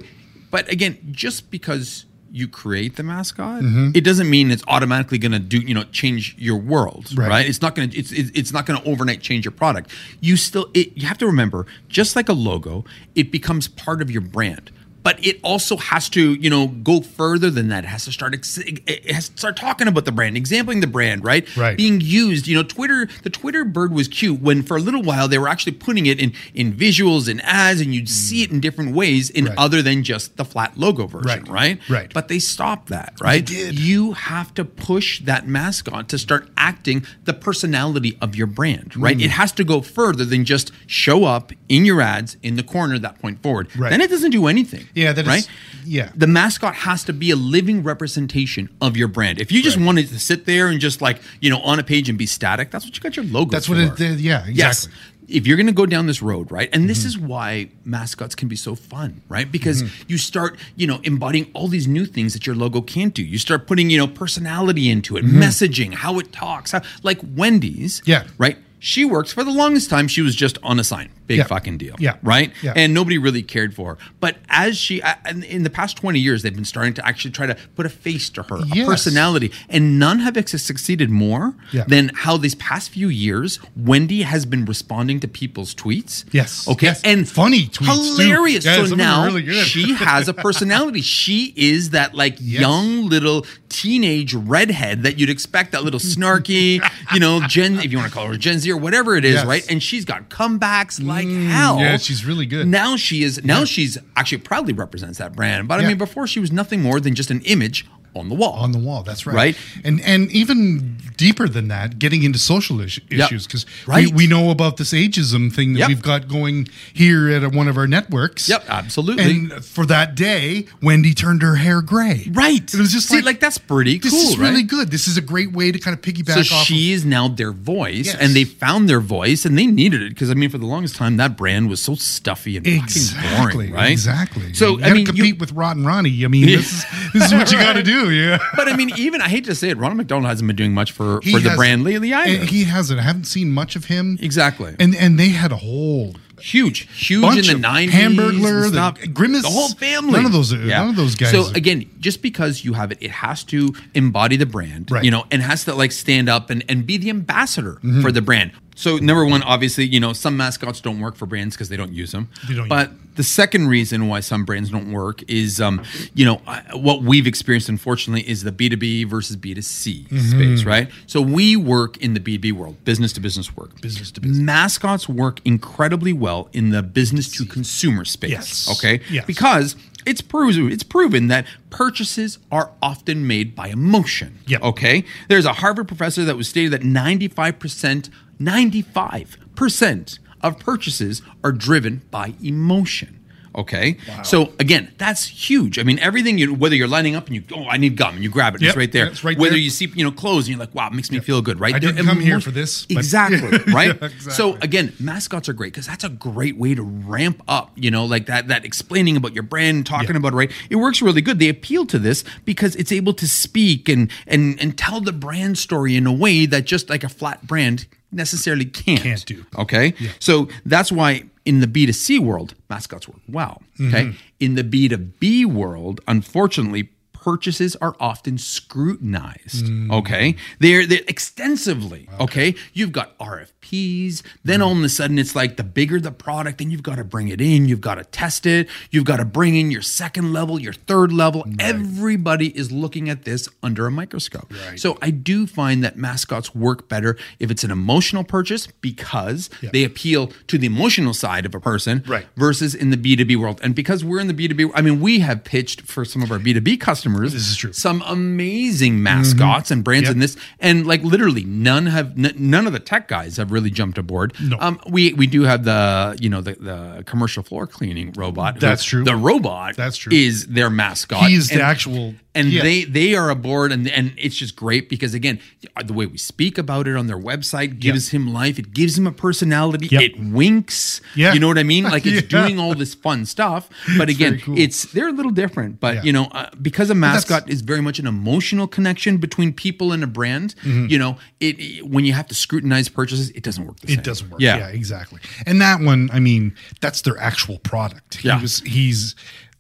but 0.50 0.70
again, 0.70 0.98
just 1.12 1.52
because 1.52 2.06
you 2.34 2.48
create 2.48 2.96
the 2.96 3.04
mascot, 3.04 3.62
Mm-hmm. 3.62 3.90
it 3.94 4.06
doesn't 4.06 4.30
mean 4.30 4.52
it's 4.52 4.64
automatically 4.70 5.18
going 5.18 5.34
to 5.34 5.40
do 5.40 5.60
you 5.60 5.74
know 5.74 5.84
change 5.92 6.34
your 6.38 6.56
world, 6.58 7.10
Right. 7.18 7.28
right? 7.30 7.46
It's 7.46 7.62
not 7.62 7.76
going 7.76 7.90
to 7.90 7.98
it's 7.98 8.12
it's 8.14 8.32
it's 8.34 8.54
not 8.54 8.66
going 8.66 8.82
to 8.82 8.88
overnight 8.88 9.20
change 9.22 9.44
your 9.44 9.52
product. 9.52 9.92
You 10.22 10.38
still 10.38 10.70
it, 10.74 10.96
you 10.98 11.08
have 11.08 11.18
to 11.18 11.26
remember, 11.26 11.66
just 11.90 12.16
like 12.16 12.30
a 12.30 12.34
logo, 12.34 12.86
it 13.16 13.32
becomes 13.32 13.68
part 13.68 14.02
of 14.02 14.10
your 14.10 14.22
brand 14.22 14.72
but 15.04 15.24
it 15.26 15.40
also 15.44 15.78
has 15.78 16.10
to 16.10 16.34
you 16.36 16.50
know 16.50 16.68
go 16.68 17.02
further 17.02 17.50
than 17.50 17.70
that 17.70 17.84
it 17.84 17.88
has 17.88 18.06
to 18.06 18.12
start 18.12 18.34
ex- 18.34 18.58
it 18.60 19.10
has 19.12 19.30
to 19.30 19.38
start 19.38 19.56
talking 19.58 19.88
about 19.88 20.06
the 20.06 20.12
brand 20.12 20.38
exampling 20.38 20.80
the 20.82 20.88
brand 20.88 21.24
right 21.24 21.46
Right. 21.58 21.76
being 21.78 22.02
used 22.02 22.48
you 22.48 22.56
know 22.56 22.64
twitter 22.64 23.08
the 23.24 23.30
twitter 23.30 23.64
bird 23.66 23.94
was 23.94 24.08
cute 24.08 24.42
when 24.42 24.64
for 24.64 24.78
a 24.78 24.80
little 24.80 25.02
while 25.04 25.28
they 25.28 25.38
were 25.38 25.48
actually 25.48 25.74
putting 25.74 26.06
it 26.06 26.20
in 26.20 26.34
in 26.54 26.74
visuals 26.74 27.28
and 27.30 27.42
ads 27.44 27.82
and 27.82 27.94
you'd 27.96 28.10
see 28.10 28.44
it 28.44 28.52
in 28.52 28.60
different 28.60 28.94
ways 28.96 29.30
in 29.30 29.46
Right. 29.46 29.58
other 29.58 29.82
than 29.82 30.04
just 30.04 30.38
the 30.38 30.46
flat 30.46 30.78
logo 30.78 31.08
version 31.08 31.44
Right. 31.46 31.48
right 31.50 31.80
Right. 31.90 32.14
but 32.14 32.28
they 32.28 32.40
stopped 32.40 32.90
that 32.90 33.14
right 33.22 33.46
they 33.46 33.54
did. 33.56 33.80
you 33.80 34.14
have 34.14 34.54
to 34.56 34.64
push 34.66 35.20
that 35.22 35.48
mascot 35.48 36.08
to 36.10 36.18
start 36.18 36.50
acting 36.58 37.06
the 37.26 37.34
personality 37.34 38.18
of 38.22 38.36
your 38.36 38.48
brand 38.48 38.96
right 38.96 39.18
Mm. 39.18 39.24
it 39.26 39.32
has 39.32 39.52
to 39.54 39.64
go 39.64 39.82
further 39.82 40.26
than 40.26 40.46
just 40.46 40.72
show 40.88 41.26
up 41.26 41.52
in 41.70 41.86
your 41.86 42.02
ads 42.02 42.38
in 42.44 42.56
the 42.56 42.64
corner 42.64 42.98
that 43.00 43.20
point 43.20 43.42
forward 43.42 43.68
Right. 43.76 43.90
then 43.90 44.02
it 44.02 44.10
doesn't 44.10 44.32
do 44.32 44.48
anything 44.48 44.88
Yeah, 44.94 45.14
that 45.14 45.22
is- 45.22 45.28
right 45.28 45.48
yeah. 45.84 46.12
the 46.16 46.28
mascot 46.28 46.76
has 46.76 47.04
to 47.06 47.14
be 47.14 47.32
a 47.32 47.36
living 47.36 47.82
representation 47.84 48.70
of 48.82 48.96
your 48.96 49.08
brand 49.08 49.40
if 49.42 49.52
you 49.52 49.64
just 49.64 49.78
Right. 49.78 49.86
wanted 49.86 50.10
to 50.10 50.20
sit 50.20 50.46
there 50.46 50.68
and 50.68 50.80
just 50.80 51.02
like 51.02 51.22
you 51.40 51.50
know 51.50 51.60
on 51.62 51.80
a 51.80 51.84
page 51.84 52.08
and 52.10 52.18
be 52.18 52.26
static 52.28 52.70
that's 52.72 52.86
what 52.86 52.96
you 52.96 53.02
got 53.02 53.16
your 53.16 53.26
logo 53.26 53.50
That's 53.52 53.68
what 53.70 53.78
it 53.80 53.96
did. 53.96 54.20
Yeah, 54.20 54.40
exactly. 54.40 54.54
Yes. 54.56 54.88
If 55.28 55.48
you're 55.48 55.56
going 55.56 55.68
to 55.68 55.72
go 55.74 55.86
down 55.86 56.08
this 56.08 56.22
road, 56.22 56.52
right? 56.52 56.68
And 56.74 56.82
Mm-hmm. 56.82 56.88
this 56.88 57.06
is 57.06 57.18
why 57.18 57.70
mascots 57.86 58.36
can 58.36 58.50
be 58.50 58.58
so 58.58 58.76
fun, 58.76 59.22
right? 59.30 59.50
Because 59.50 59.82
Mm-hmm. 59.84 60.04
you 60.10 60.18
start, 60.18 60.58
you 60.76 60.88
know, 60.88 61.00
embodying 61.04 61.50
all 61.54 61.70
these 61.70 61.88
new 61.88 62.06
things 62.06 62.34
that 62.34 62.46
your 62.46 62.54
logo 62.56 62.82
can't 62.82 63.14
do. 63.14 63.24
You 63.24 63.38
start 63.38 63.66
putting, 63.66 63.90
you 63.90 63.98
know, 63.98 64.08
personality 64.08 64.90
into 64.90 65.16
it, 65.16 65.24
messaging, 65.24 65.94
how 65.94 66.20
it 66.20 66.34
talks, 66.34 66.72
how, 66.74 66.82
like 67.02 67.20
Wendy's, 67.24 68.02
Mm-hmm. 68.02 68.10
Yeah. 68.12 68.24
right? 68.38 68.58
She 68.80 69.06
works 69.06 69.32
for 69.32 69.44
the 69.46 69.52
longest 69.52 69.90
time. 69.90 70.08
She 70.10 70.22
was 70.22 70.36
just 70.36 70.58
on 70.64 70.80
a 70.80 70.84
sign, 70.84 71.10
big 71.32 71.38
Yeah. 71.40 71.44
fucking 71.56 71.78
deal, 71.78 71.96
Yeah. 72.00 72.16
right? 72.24 72.52
Yeah. 72.62 72.74
And 72.76 72.94
nobody 72.94 73.18
really 73.18 73.44
cared 73.44 73.74
for 73.74 73.86
her. 73.92 73.98
But 74.20 74.38
as 74.50 74.78
she, 74.78 75.02
in- 75.30 75.64
the 75.64 75.70
past 75.70 75.98
twenty 75.98 76.20
years, 76.20 76.42
they've 76.44 76.56
been 76.62 76.66
starting 76.76 76.94
to 76.96 77.04
actually 77.08 77.32
try 77.32 77.46
to 77.48 77.56
put 77.76 77.86
a 77.86 77.90
face 77.90 78.30
to 78.32 78.44
her, 78.44 78.60
Yes. 78.74 78.86
a 78.86 78.90
personality, 78.90 79.52
and 79.70 79.98
none 80.00 80.20
have 80.20 80.36
succeeded 80.60 81.10
more 81.10 81.56
Yeah. 81.72 81.86
than 81.88 82.12
how 82.24 82.38
these 82.38 82.56
past 82.56 82.90
few 82.92 83.10
years 83.10 83.60
Wendy 83.76 84.22
has 84.24 84.46
been 84.46 84.66
responding 84.66 85.20
to 85.22 85.28
people's 85.28 85.74
tweets. 85.76 86.24
Yes. 86.32 86.68
Okay. 86.68 86.88
Yes. 86.88 87.02
And 87.04 87.28
Funny 87.28 87.68
tweets. 87.68 88.18
Hilarious. 88.18 88.66
Yeah, 88.66 88.76
so 88.78 88.84
of 88.84 88.90
them 88.90 89.00
are 89.02 89.04
now 89.04 89.26
really 89.26 89.64
she 89.64 89.94
has 90.10 90.28
a 90.28 90.34
personality. 90.34 91.02
she 91.02 91.54
is 91.56 91.92
that 91.92 92.14
like 92.16 92.36
young 92.40 93.08
little 93.08 93.46
teenage 93.70 94.34
redhead 94.34 95.04
that 95.04 95.18
you'd 95.18 95.30
expect, 95.30 95.72
that 95.72 95.84
little 95.84 96.00
snarky, 96.00 96.82
you 97.14 97.20
know, 97.20 97.42
Gen, 97.48 97.80
if 97.80 97.92
you 97.92 97.98
want 97.98 98.10
to 98.12 98.14
call 98.14 98.28
her 98.28 98.36
Gen 98.38 98.60
Z 98.60 98.70
or 98.72 98.78
whatever 98.78 99.16
it 99.16 99.24
is, 99.26 99.36
Yes. 99.36 99.46
right? 99.46 99.66
And 99.70 99.82
she's 99.82 100.04
got 100.06 100.30
comebacks, 100.30 101.02
like 101.04 101.21
Mm. 101.28 101.48
hell. 101.50 101.80
yeah, 101.80 101.98
she's 101.98 102.26
really 102.26 102.46
good. 102.46 102.68
Now 102.68 102.96
she 102.96 103.24
is. 103.24 103.44
Now 103.44 103.66
she's 103.66 103.98
actually 104.16 104.40
proudly 104.40 104.74
represents 104.74 105.18
that 105.20 105.36
brand. 105.36 105.68
But 105.68 105.80
I 105.80 105.84
Yeah. 105.84 105.90
mean, 105.90 105.98
before 105.98 106.28
she 106.28 106.40
was 106.40 106.52
nothing 106.52 106.82
more 106.82 107.00
than 107.00 107.16
just 107.16 107.32
an 107.32 107.42
image 107.42 107.86
on 108.16 108.30
the 108.30 108.36
wall. 108.36 108.54
on 108.54 108.72
the 108.72 108.80
wall. 108.80 109.04
That's 109.04 109.26
right. 109.26 109.36
Right. 109.36 109.58
And 109.84 110.02
and 110.02 110.30
even 110.32 110.98
deeper 111.18 111.48
than 111.48 111.68
that, 111.70 111.98
getting 112.00 112.24
into 112.24 112.40
social 112.40 112.80
is- 112.82 113.00
issues 113.10 113.46
because 113.48 113.66
Right. 113.88 114.08
we, 114.08 114.14
we 114.14 114.28
know 114.28 114.50
about 114.50 114.78
this 114.78 114.92
ageism 114.94 115.52
thing 115.54 115.74
that 115.74 115.80
Yep. 115.80 115.88
we've 115.90 116.02
got 116.02 116.28
going 116.28 116.68
here 116.94 117.30
at 117.30 117.54
one 117.54 117.68
of 117.68 117.78
our 117.78 117.88
networks. 117.88 118.50
Yep, 118.50 118.66
absolutely. 118.68 119.24
And 119.24 119.64
for 119.66 119.86
that 119.86 120.16
day, 120.16 120.66
Wendy 120.82 121.14
turned 121.14 121.42
her 121.42 121.56
hair 121.56 121.82
gray. 121.82 122.28
Right. 122.32 122.64
It 122.74 122.80
was 122.80 122.92
just 122.92 123.08
See, 123.08 123.16
like, 123.18 123.26
like, 123.26 123.40
that's 123.40 123.58
pretty 123.58 123.98
This 124.00 124.12
cool, 124.12 124.22
is 124.32 124.38
really 124.38 124.64
good. 124.64 124.92
This 124.92 125.08
is 125.08 125.16
a 125.18 125.22
great 125.22 125.52
way 125.54 125.72
to 125.72 125.80
kind 125.80 125.94
of 125.96 126.02
piggyback 126.02 126.44
So 126.46 126.56
off. 126.56 126.66
she 126.66 126.92
of, 126.92 126.98
is 126.98 127.06
now 127.06 127.28
their 127.28 127.52
voice, 127.52 128.08
Yes. 128.08 128.16
and 128.20 128.36
they 128.36 128.44
found 128.44 128.90
their 128.90 129.00
voice, 129.00 129.46
and 129.46 129.58
they 129.58 129.68
needed 129.68 130.02
it 130.02 130.10
because 130.10 130.30
I 130.30 130.34
mean, 130.34 130.50
for 130.50 130.58
the 130.58 130.66
longest 130.66 130.96
time, 130.96 131.18
that 131.18 131.38
brand 131.38 131.70
was 131.70 131.82
so 131.82 131.96
stuffy 131.96 132.58
and 132.58 132.66
exactly. 132.68 133.68
boring, 133.68 133.72
right? 133.72 133.92
Exactly. 133.92 134.54
So 134.54 134.78
you 134.80 134.84
I 134.86 134.94
mean, 134.94 135.06
compete 135.06 135.26
you, 135.26 135.36
with 135.36 135.52
Rotten 135.54 135.86
Ronnie. 135.86 136.26
I 136.26 136.28
mean, 136.28 136.46
this 136.48 136.72
is 136.74 136.86
this 137.14 137.26
is 137.28 137.34
what 137.34 137.52
you 137.52 137.58
got 137.58 137.74
to 137.74 137.84
do. 137.84 138.01
Yeah. 138.10 138.40
but 138.56 138.68
I 138.68 138.76
mean, 138.76 138.92
even 138.98 139.22
I 139.22 139.30
hate 139.30 139.46
to 139.46 139.56
say 139.56 139.70
it, 139.70 139.78
Ronald 139.78 139.98
McDonald 139.98 140.28
hasn't 140.28 140.48
been 140.48 140.56
doing 140.56 140.74
much 140.74 140.92
for 140.92 141.20
He 141.22 141.32
for 141.34 141.40
the 141.40 141.50
has- 141.50 141.58
brand 141.58 141.84
lately 141.84 142.14
either. 142.14 142.46
He 142.46 142.64
hasn't. 142.66 143.00
I 143.00 143.04
haven't 143.04 143.26
seen 143.26 143.52
much 143.52 143.76
of 143.76 143.86
him. 143.86 144.18
exactly. 144.22 144.76
And 144.80 144.96
and 144.96 145.20
they 145.20 145.30
had 145.30 145.52
a 145.52 145.58
whole 145.58 146.16
huge, 146.40 146.90
huge 146.98 147.22
bunch 147.22 147.48
in 147.50 147.56
of 147.56 147.62
the 147.62 147.68
nineties. 147.68 147.94
Hamburglar, 147.94 148.72
the 148.72 149.08
Grimace, 149.10 149.44
the 149.44 149.50
whole 149.50 149.70
family. 149.70 150.14
none 150.14 150.26
of 150.26 150.32
those- 150.32 150.52
none 150.54 150.90
of 150.90 150.96
those 150.96 151.14
guys- 151.16 151.32
So 151.32 151.52
again, 151.54 151.86
just 152.00 152.22
because 152.24 152.66
you 152.66 152.74
have 152.74 152.92
it, 152.92 152.98
it 153.00 153.12
has 153.12 153.44
to 153.46 153.76
embody 153.94 154.38
the 154.38 154.48
brand, 154.48 154.90
Right. 154.90 155.04
you 155.04 155.12
know, 155.12 155.26
and 155.30 155.42
has 155.44 155.66
to 155.66 155.76
like 155.76 155.92
stand 155.92 156.30
up 156.30 156.50
and, 156.50 156.64
and 156.68 156.86
be 156.86 156.98
the 156.98 157.10
ambassador 157.12 157.74
Mm-hmm. 157.84 158.02
for 158.02 158.12
the 158.12 158.22
brand. 158.24 158.52
So 158.82 158.98
number 158.98 159.26
one, 159.26 159.44
obviously, 159.44 159.86
you 159.86 160.00
know, 160.00 160.12
some 160.14 160.36
mascots 160.38 160.82
don't 160.82 161.00
work 161.00 161.16
for 161.16 161.26
brands 161.28 161.56
because 161.56 161.70
they 161.70 161.78
don't 161.78 161.94
use 161.94 162.12
them. 162.12 162.30
Don't 162.48 162.68
but 162.68 162.90
use 162.90 162.98
the 163.16 163.24
second 163.24 163.68
reason 163.68 164.08
why 164.08 164.22
some 164.22 164.46
brands 164.46 164.70
don't 164.70 164.92
work 164.92 165.22
is, 165.30 165.60
um, 165.60 165.84
you 166.16 166.24
know, 166.26 166.42
I- 166.48 166.62
what 166.74 167.04
we've 167.04 167.28
experienced, 167.28 167.68
unfortunately, 167.70 168.28
is 168.28 168.44
the 168.44 168.52
B 168.54 168.70
two 168.70 168.78
B 168.78 169.04
versus 169.04 169.36
B 169.36 169.54
2 169.54 169.62
C 169.62 170.08
Mm-hmm. 170.10 170.30
space, 170.32 170.64
right? 170.64 170.90
So 171.08 171.22
we 171.22 171.56
work 171.58 171.98
in 171.98 172.14
the 172.14 172.20
B 172.22 172.38
two 172.38 172.40
B 172.42 172.52
world, 172.54 172.84
business 172.86 173.12
to 173.14 173.20
business 173.20 173.56
work. 173.56 173.80
Business 173.82 174.12
to 174.12 174.22
business. 174.22 174.40
Mascots 174.40 175.08
work 175.10 175.42
incredibly 175.46 176.14
well 176.14 176.50
in 176.54 176.70
the 176.72 176.82
business 176.82 177.30
to 177.34 177.46
consumer 177.46 178.06
space. 178.06 178.32
Yes. 178.32 178.70
Okay. 178.78 179.02
Yes. 179.12 179.26
Because 179.26 179.76
it's 180.06 180.22
proven 180.22 180.72
it's 180.72 180.82
proven 180.84 181.28
that 181.28 181.46
purchases 181.70 182.40
are 182.52 182.72
often 182.82 183.28
made 183.28 183.56
by 183.56 183.68
emotion. 183.68 184.40
Yep. 184.48 184.64
Okay. 184.64 185.04
There's 185.28 185.46
a 185.46 185.54
Harvard 185.54 185.88
professor 185.88 186.24
that 186.26 186.38
was 186.38 186.48
stated 186.48 186.72
that 186.72 186.82
95%, 186.82 188.10
95% 188.42 190.20
of 190.42 190.60
purchases 190.60 191.22
are 191.44 191.52
driven 191.52 192.02
by 192.12 192.34
emotion. 192.44 193.18
Okay. 193.54 193.98
So 194.24 194.54
again, 194.62 194.94
that's 194.98 195.26
huge. 195.28 195.78
I 195.78 195.84
mean, 195.84 196.00
everything 196.00 196.38
you 196.38 196.54
whether 196.54 196.74
you're 196.74 196.88
lining 196.88 197.16
up 197.18 197.28
and 197.28 197.36
you 197.36 197.44
oh 197.54 197.66
I 197.68 197.76
need 197.76 197.98
gum 197.98 198.16
and 198.16 198.24
you 198.24 198.30
grab 198.30 198.56
it, 198.56 198.62
Yep, 198.62 198.70
it's 198.70 198.78
right 198.78 198.92
there. 198.94 199.08
it's 199.08 199.26
right 199.26 199.38
whether 199.38 199.50
there. 199.50 199.60
you 199.60 199.70
see 199.70 199.88
you 199.94 200.06
know 200.06 200.12
clothes 200.12 200.46
and 200.48 200.52
you're 200.56 200.60
like 200.66 200.74
wow, 200.74 200.88
it 200.88 200.94
makes 200.94 201.12
me 201.12 201.20
feel 201.20 201.42
good, 201.42 201.60
right? 201.60 201.76
I 201.76 201.80
They're 201.80 201.92
didn't 201.92 202.06
come 202.08 202.22
here 202.22 202.40
for 202.40 202.52
this, 202.52 202.88
Exactly. 202.90 203.58
right. 203.74 203.98
Yeah, 204.02 204.08
So 204.30 204.56
again, 204.62 204.94
mascots 205.02 205.50
are 205.50 205.54
great 205.54 205.74
because 205.74 205.86
that's 205.86 206.06
a 206.06 206.10
great 206.10 206.56
way 206.56 206.76
to 206.76 206.82
ramp 206.82 207.44
up. 207.46 207.72
You 207.76 207.92
know, 207.92 208.06
like 208.06 208.28
that 208.28 208.48
that 208.48 208.64
explaining 208.64 209.18
about 209.18 209.34
your 209.34 209.44
brand, 209.44 209.86
talking 209.86 210.12
Yeah. 210.12 210.16
about 210.16 210.32
it, 210.32 210.38
right. 210.38 210.52
It 210.70 210.78
works 210.78 211.02
really 211.02 211.22
good. 211.22 211.38
They 211.40 211.50
appeal 211.50 211.86
to 211.88 212.00
this 212.00 212.24
because 212.46 212.78
it's 212.78 212.94
able 212.94 213.14
to 213.16 213.28
speak 213.28 213.90
and 213.90 214.10
and 214.28 214.58
and 214.62 214.78
tell 214.78 215.02
the 215.02 215.12
brand 215.12 215.58
story 215.58 215.98
in 215.98 216.08
a 216.08 216.14
way 216.14 216.46
that 216.46 216.64
just 216.64 216.90
like 216.90 217.04
a 217.04 217.10
flat 217.10 217.46
brand 217.46 217.86
necessarily 218.12 218.66
can't. 218.66 219.02
Can't 219.02 219.26
do. 219.26 219.46
Okay. 219.58 219.94
So 220.20 220.48
that's 220.66 220.92
why 220.92 221.24
in 221.46 221.60
the 221.60 221.68
B2C 221.68 222.20
world, 222.20 222.56
mascots 222.70 223.08
work 223.08 223.22
well. 223.28 223.62
Okay. 223.80 224.06
Mm-hmm. 224.06 224.18
In 224.40 224.56
the 224.56 224.64
B2B 224.64 225.46
world, 225.46 226.02
unfortunately, 226.08 226.90
purchases 227.22 227.76
are 227.78 227.96
often 228.00 228.38
scrutinized. 228.38 229.66
Mm. 229.66 229.92
Okay. 229.92 230.36
They're, 230.60 230.86
they're 230.88 231.02
extensively. 231.08 232.10
Okay. 232.20 232.56
You've 232.74 232.92
got 232.92 233.18
RFPs. 233.20 234.24
Then 234.44 234.62
all 234.62 234.72
of 234.76 234.84
a 234.84 234.90
sudden 234.90 235.20
it's 235.20 235.36
like 235.36 235.56
the 235.58 235.64
bigger 235.64 236.00
the 236.00 236.12
product, 236.12 236.58
then 236.58 236.72
you've 236.72 236.84
got 236.84 236.96
to 236.96 237.04
bring 237.04 237.28
it 237.28 237.40
in. 237.40 237.68
You've 237.68 237.80
got 237.82 237.96
to 237.96 238.04
test 238.04 238.46
it. 238.46 238.68
You've 238.90 239.06
got 239.06 239.18
to 239.18 239.26
bring 239.26 239.56
in 239.56 239.70
your 239.72 239.84
second 239.84 240.34
level, 240.34 240.60
your 240.60 240.74
third 240.74 241.14
level. 241.14 241.46
Everybody 241.60 242.48
is 242.58 242.72
looking 242.72 243.08
at 243.10 243.24
this 243.24 243.48
under 243.62 243.86
a 243.86 243.92
microscope. 243.92 244.52
So 244.76 244.98
I 245.02 245.12
do 245.12 245.46
find 245.46 245.84
that 245.84 245.98
mascots 245.98 246.56
work 246.56 246.90
better 246.90 247.18
if 247.40 247.52
it's 247.52 247.64
an 247.64 247.72
emotional 247.72 248.24
purchase 248.24 248.68
because 248.82 249.50
they 249.72 249.84
appeal 249.84 250.32
to 250.48 250.58
the 250.58 250.66
emotional 250.66 251.14
side 251.14 251.46
of 251.46 251.54
a 251.54 251.60
person 251.60 252.04
Right. 252.08 252.26
versus 252.36 252.74
in 252.74 252.90
the 252.90 252.98
B2B 252.98 253.38
world. 253.38 253.60
And 253.64 253.76
because 253.76 254.04
we're 254.04 254.20
in 254.20 254.28
the 254.28 254.34
B2B, 254.34 254.72
I 254.74 254.82
mean, 254.82 255.00
we 255.00 255.20
have 255.20 255.44
pitched 255.44 255.82
for 255.82 256.04
some 256.04 256.24
of 256.24 256.32
our 256.32 256.40
B2B 256.40 256.80
customers 256.80 257.11
This 257.20 257.34
is 257.50 257.58
true. 257.58 257.74
some 257.74 258.02
amazing 258.06 259.02
mascots 259.04 259.72
and 259.72 259.84
brands 259.84 260.08
Yep. 260.08 260.14
in 260.16 260.20
this. 260.20 260.38
And 260.60 260.86
like 260.88 261.04
literally 261.04 261.44
none 261.44 261.86
have 261.88 262.12
n- 262.18 262.34
none 262.38 262.68
of 262.68 262.74
the 262.74 262.80
tech 262.80 263.08
guys 263.08 263.38
have 263.38 263.52
really 263.52 263.70
jumped 263.70 263.98
aboard. 263.98 264.34
No. 264.42 264.58
Um 264.60 264.80
we 264.90 265.14
we 265.14 265.28
do 265.28 265.44
have 265.44 265.64
the, 265.64 266.18
you 266.20 266.30
know, 266.30 266.42
the, 266.42 266.54
the 266.56 267.04
commercial 267.06 267.44
floor 267.44 267.68
cleaning 267.68 268.14
robot. 268.16 268.60
That's 268.60 268.84
true. 268.84 269.04
The 269.04 269.16
robot 269.16 269.76
That's 269.76 269.98
true. 269.98 270.14
is 270.14 270.48
their 270.48 270.70
mascot. 270.70 271.28
He's 271.30 271.48
the 271.50 271.56
And- 271.56 271.62
actual- 271.64 272.16
and 272.34 272.48
yeah. 272.50 272.62
they 272.64 272.86
they 272.86 273.14
are 273.14 273.30
aboard 273.30 273.74
and 273.74 273.90
and 273.90 274.14
it's 274.18 274.38
just 274.38 274.56
great 274.56 274.88
because 274.88 275.14
again 275.14 275.38
the 275.86 275.92
way 275.92 276.06
we 276.06 276.18
speak 276.18 276.58
about 276.58 276.88
it 276.88 276.96
on 276.96 277.08
their 277.08 277.20
website 277.20 277.78
gives 277.80 278.12
him 278.12 278.32
life 278.32 278.58
it 278.58 278.72
gives 278.74 278.98
him 278.98 279.06
a 279.06 279.12
personality 279.12 279.88
Yep. 279.92 280.02
it 280.02 280.14
winks 280.18 281.02
Yeah. 281.14 281.34
you 281.34 281.42
know 281.42 281.50
what 281.50 281.58
i 281.58 281.64
mean 281.64 281.84
like 281.84 282.06
it's 282.06 282.22
Yeah. 282.32 282.42
doing 282.42 282.58
all 282.58 282.74
this 282.74 282.94
fun 282.96 283.26
stuff 283.26 283.68
but 283.98 284.08
again 284.08 284.40
cool. 284.40 284.58
it's 284.58 284.86
they're 284.94 285.10
a 285.10 285.12
little 285.12 285.34
different 285.44 285.82
but 285.82 285.96
Yeah. 285.96 286.04
you 286.04 286.14
know 286.14 286.26
uh, 286.32 286.50
because 286.62 286.90
a 286.90 286.94
that's- 286.94 287.01
mascot 287.02 287.50
is 287.50 287.62
very 287.62 287.82
much 287.82 288.00
an 288.00 288.08
emotional 288.08 288.68
connection 288.68 289.18
between 289.18 289.52
people 289.54 289.92
and 289.92 290.04
a 290.04 290.08
brand 290.08 290.56
Mm-hmm. 290.64 290.88
you 290.90 290.98
know 290.98 291.18
it, 291.40 291.56
it- 291.60 291.88
when 291.88 292.06
you 292.06 292.14
have 292.14 292.28
to 292.28 292.36
scrutinize 292.36 292.88
purchases 292.90 293.30
it 293.32 293.44
doesn't 293.44 293.66
work. 293.66 293.78
It 293.84 294.04
doesn't 294.04 294.30
work. 294.30 294.40
Yeah. 294.42 294.68
exactly. 294.68 295.20
And 295.46 295.60
that 295.62 295.80
one, 295.82 296.10
I 296.14 296.20
mean, 296.20 296.56
that's 296.80 297.02
their 297.02 297.18
actual 297.18 297.58
product. 297.60 298.24
Yeah. 298.24 298.38
He 298.38 298.42
was, 298.42 298.60
he's, 298.62 299.16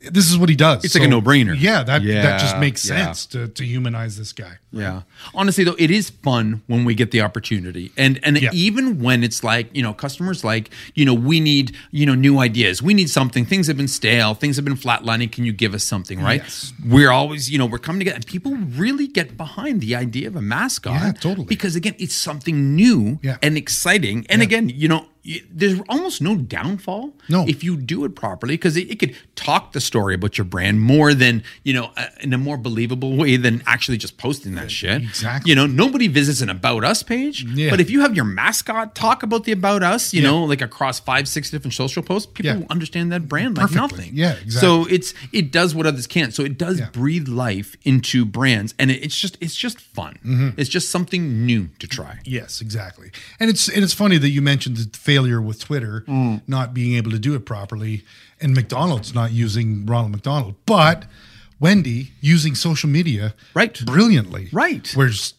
this 0.09 0.29
is 0.31 0.37
what 0.37 0.49
he 0.49 0.55
does. 0.55 0.83
It's 0.83 0.95
like 0.95 1.03
a 1.03 1.07
no-brainer. 1.07 1.55
Yeah, 1.59 1.83
that 1.83 2.03
that 2.03 2.39
just 2.39 2.55
Yeah, 2.55 2.59
makes 2.59 2.87
yeah. 2.89 3.05
sense 3.05 3.25
to, 3.27 3.47
to 3.49 3.63
humanize 3.65 4.17
this 4.17 4.33
guy. 4.33 4.57
Yeah. 4.71 5.01
Honestly 5.35 5.63
though, 5.63 5.75
it 5.77 5.91
is 5.91 6.09
fun 6.09 6.61
when 6.67 6.85
we 6.85 6.95
get 6.95 7.11
the 7.11 7.21
opportunity. 7.21 7.91
And 7.97 8.19
and 8.23 8.41
Yeah. 8.41 8.49
even 8.53 8.99
when 8.99 9.23
it's 9.23 9.43
like, 9.43 9.69
you 9.75 9.83
know, 9.83 9.93
customers 9.93 10.43
like, 10.43 10.69
you 10.95 11.05
know, 11.05 11.13
we 11.13 11.39
need, 11.39 11.75
you 11.91 12.05
know, 12.05 12.15
new 12.15 12.39
ideas. 12.39 12.81
We 12.81 12.93
need 12.93 13.09
something. 13.09 13.45
Things 13.45 13.67
have 13.67 13.77
been 13.77 13.87
stale, 13.87 14.33
things 14.33 14.55
have 14.55 14.65
been 14.65 14.77
flatlining. 14.77 15.31
Can 15.31 15.43
you 15.45 15.53
give 15.53 15.73
us 15.73 15.83
something, 15.83 16.19
right? 16.19 16.41
Yes. 16.41 16.73
We're 16.87 17.11
always, 17.11 17.51
you 17.51 17.57
know, 17.59 17.65
we're 17.67 17.77
coming 17.77 17.99
together 17.99 18.15
and 18.15 18.25
people 18.25 18.55
really 18.55 19.07
get 19.07 19.37
behind 19.37 19.81
the 19.81 19.95
idea 19.95 20.27
of 20.27 20.35
a 20.35 20.41
mascot. 20.41 20.93
Yeah, 20.93 21.11
totally. 21.11 21.45
Because 21.45 21.75
again, 21.75 21.95
it's 21.99 22.15
something 22.15 22.75
new 22.75 23.19
Yeah. 23.21 23.37
and 23.43 23.57
exciting. 23.57 24.25
And 24.29 24.39
Yeah. 24.41 24.47
again, 24.47 24.69
you 24.69 24.87
know, 24.87 25.05
there's 25.51 25.79
almost 25.87 26.21
no 26.21 26.35
downfall 26.35 27.13
No. 27.29 27.45
if 27.47 27.63
you 27.63 27.77
do 27.77 28.05
it 28.05 28.15
properly 28.15 28.55
because 28.55 28.75
it, 28.75 28.89
it 28.89 28.97
could 28.99 29.15
talk 29.35 29.71
the 29.73 29.79
story 29.81 30.15
about 30.15 30.37
your 30.37 30.45
brand 30.45 30.81
more 30.81 31.13
than 31.13 31.43
you 31.63 31.73
know 31.73 31.91
uh, 31.95 32.07
in 32.21 32.33
a 32.33 32.37
more 32.39 32.57
believable 32.57 33.15
way 33.15 33.37
than 33.37 33.61
actually 33.67 33.97
just 33.97 34.17
posting 34.17 34.55
that 34.55 34.71
shit 34.71 35.01
Exactly. 35.03 35.49
you 35.49 35.55
know 35.55 35.67
nobody 35.67 36.07
visits 36.07 36.41
an 36.41 36.49
about 36.49 36.83
us 36.83 37.03
page 37.03 37.43
Yeah. 37.43 37.69
but 37.69 37.79
if 37.79 37.89
you 37.91 38.01
have 38.01 38.15
your 38.15 38.25
mascot 38.25 38.95
talk 38.95 39.21
about 39.21 39.43
the 39.43 39.51
about 39.51 39.83
us 39.83 40.11
you 40.13 40.21
know 40.23 40.43
like 40.43 40.61
across 40.61 40.99
five 40.99 41.27
six 41.27 41.51
different 41.51 41.73
social 41.75 42.01
posts 42.01 42.31
people 42.31 42.51
Yeah. 42.61 42.65
understand 42.71 43.11
that 43.11 43.27
brand 43.27 43.57
like 43.57 43.69
Perfectly. 43.71 43.79
nothing 44.05 44.11
Yeah, 44.15 44.35
so 44.49 44.85
it's 44.87 45.13
it 45.31 45.51
does 45.51 45.75
what 45.75 45.85
others 45.85 46.07
can't 46.07 46.33
so 46.33 46.43
it 46.43 46.57
does 46.57 46.79
Yeah. 46.79 46.89
breathe 46.89 47.27
life 47.27 47.75
into 47.83 48.25
brands 48.25 48.73
and 48.79 48.89
it, 48.89 49.03
it's 49.03 49.17
just 49.17 49.37
it's 49.39 49.55
just 49.55 49.79
fun 49.79 50.17
Mm-hmm. 50.25 50.49
it's 50.59 50.69
just 50.69 50.89
something 50.89 51.45
new 51.45 51.69
to 51.79 51.87
try 51.87 52.19
Yes, 52.25 52.61
exactly. 52.61 53.11
And 53.39 53.49
it's 53.49 53.67
and 53.69 53.83
it's 53.83 53.93
funny 53.93 54.17
that 54.17 54.29
you 54.29 54.41
mentioned 54.41 54.77
the 54.77 54.85
failure 55.11 55.41
with 55.41 55.59
Twitter 55.67 56.03
Mm. 56.07 56.41
not 56.47 56.73
being 56.73 56.93
able 56.99 57.11
to 57.11 57.19
do 57.19 57.31
it 57.35 57.43
properly, 57.45 58.03
and 58.41 58.53
McDonald's 58.55 59.13
not 59.13 59.29
using 59.45 59.85
Ronald 59.85 60.11
McDonald, 60.11 60.55
but 60.65 60.97
Wendy 61.59 62.11
using 62.21 62.55
social 62.55 62.89
media 62.89 63.33
Right. 63.53 63.75
brilliantly, 63.85 64.47
Right. 64.51 64.85
Where's 64.95 65.33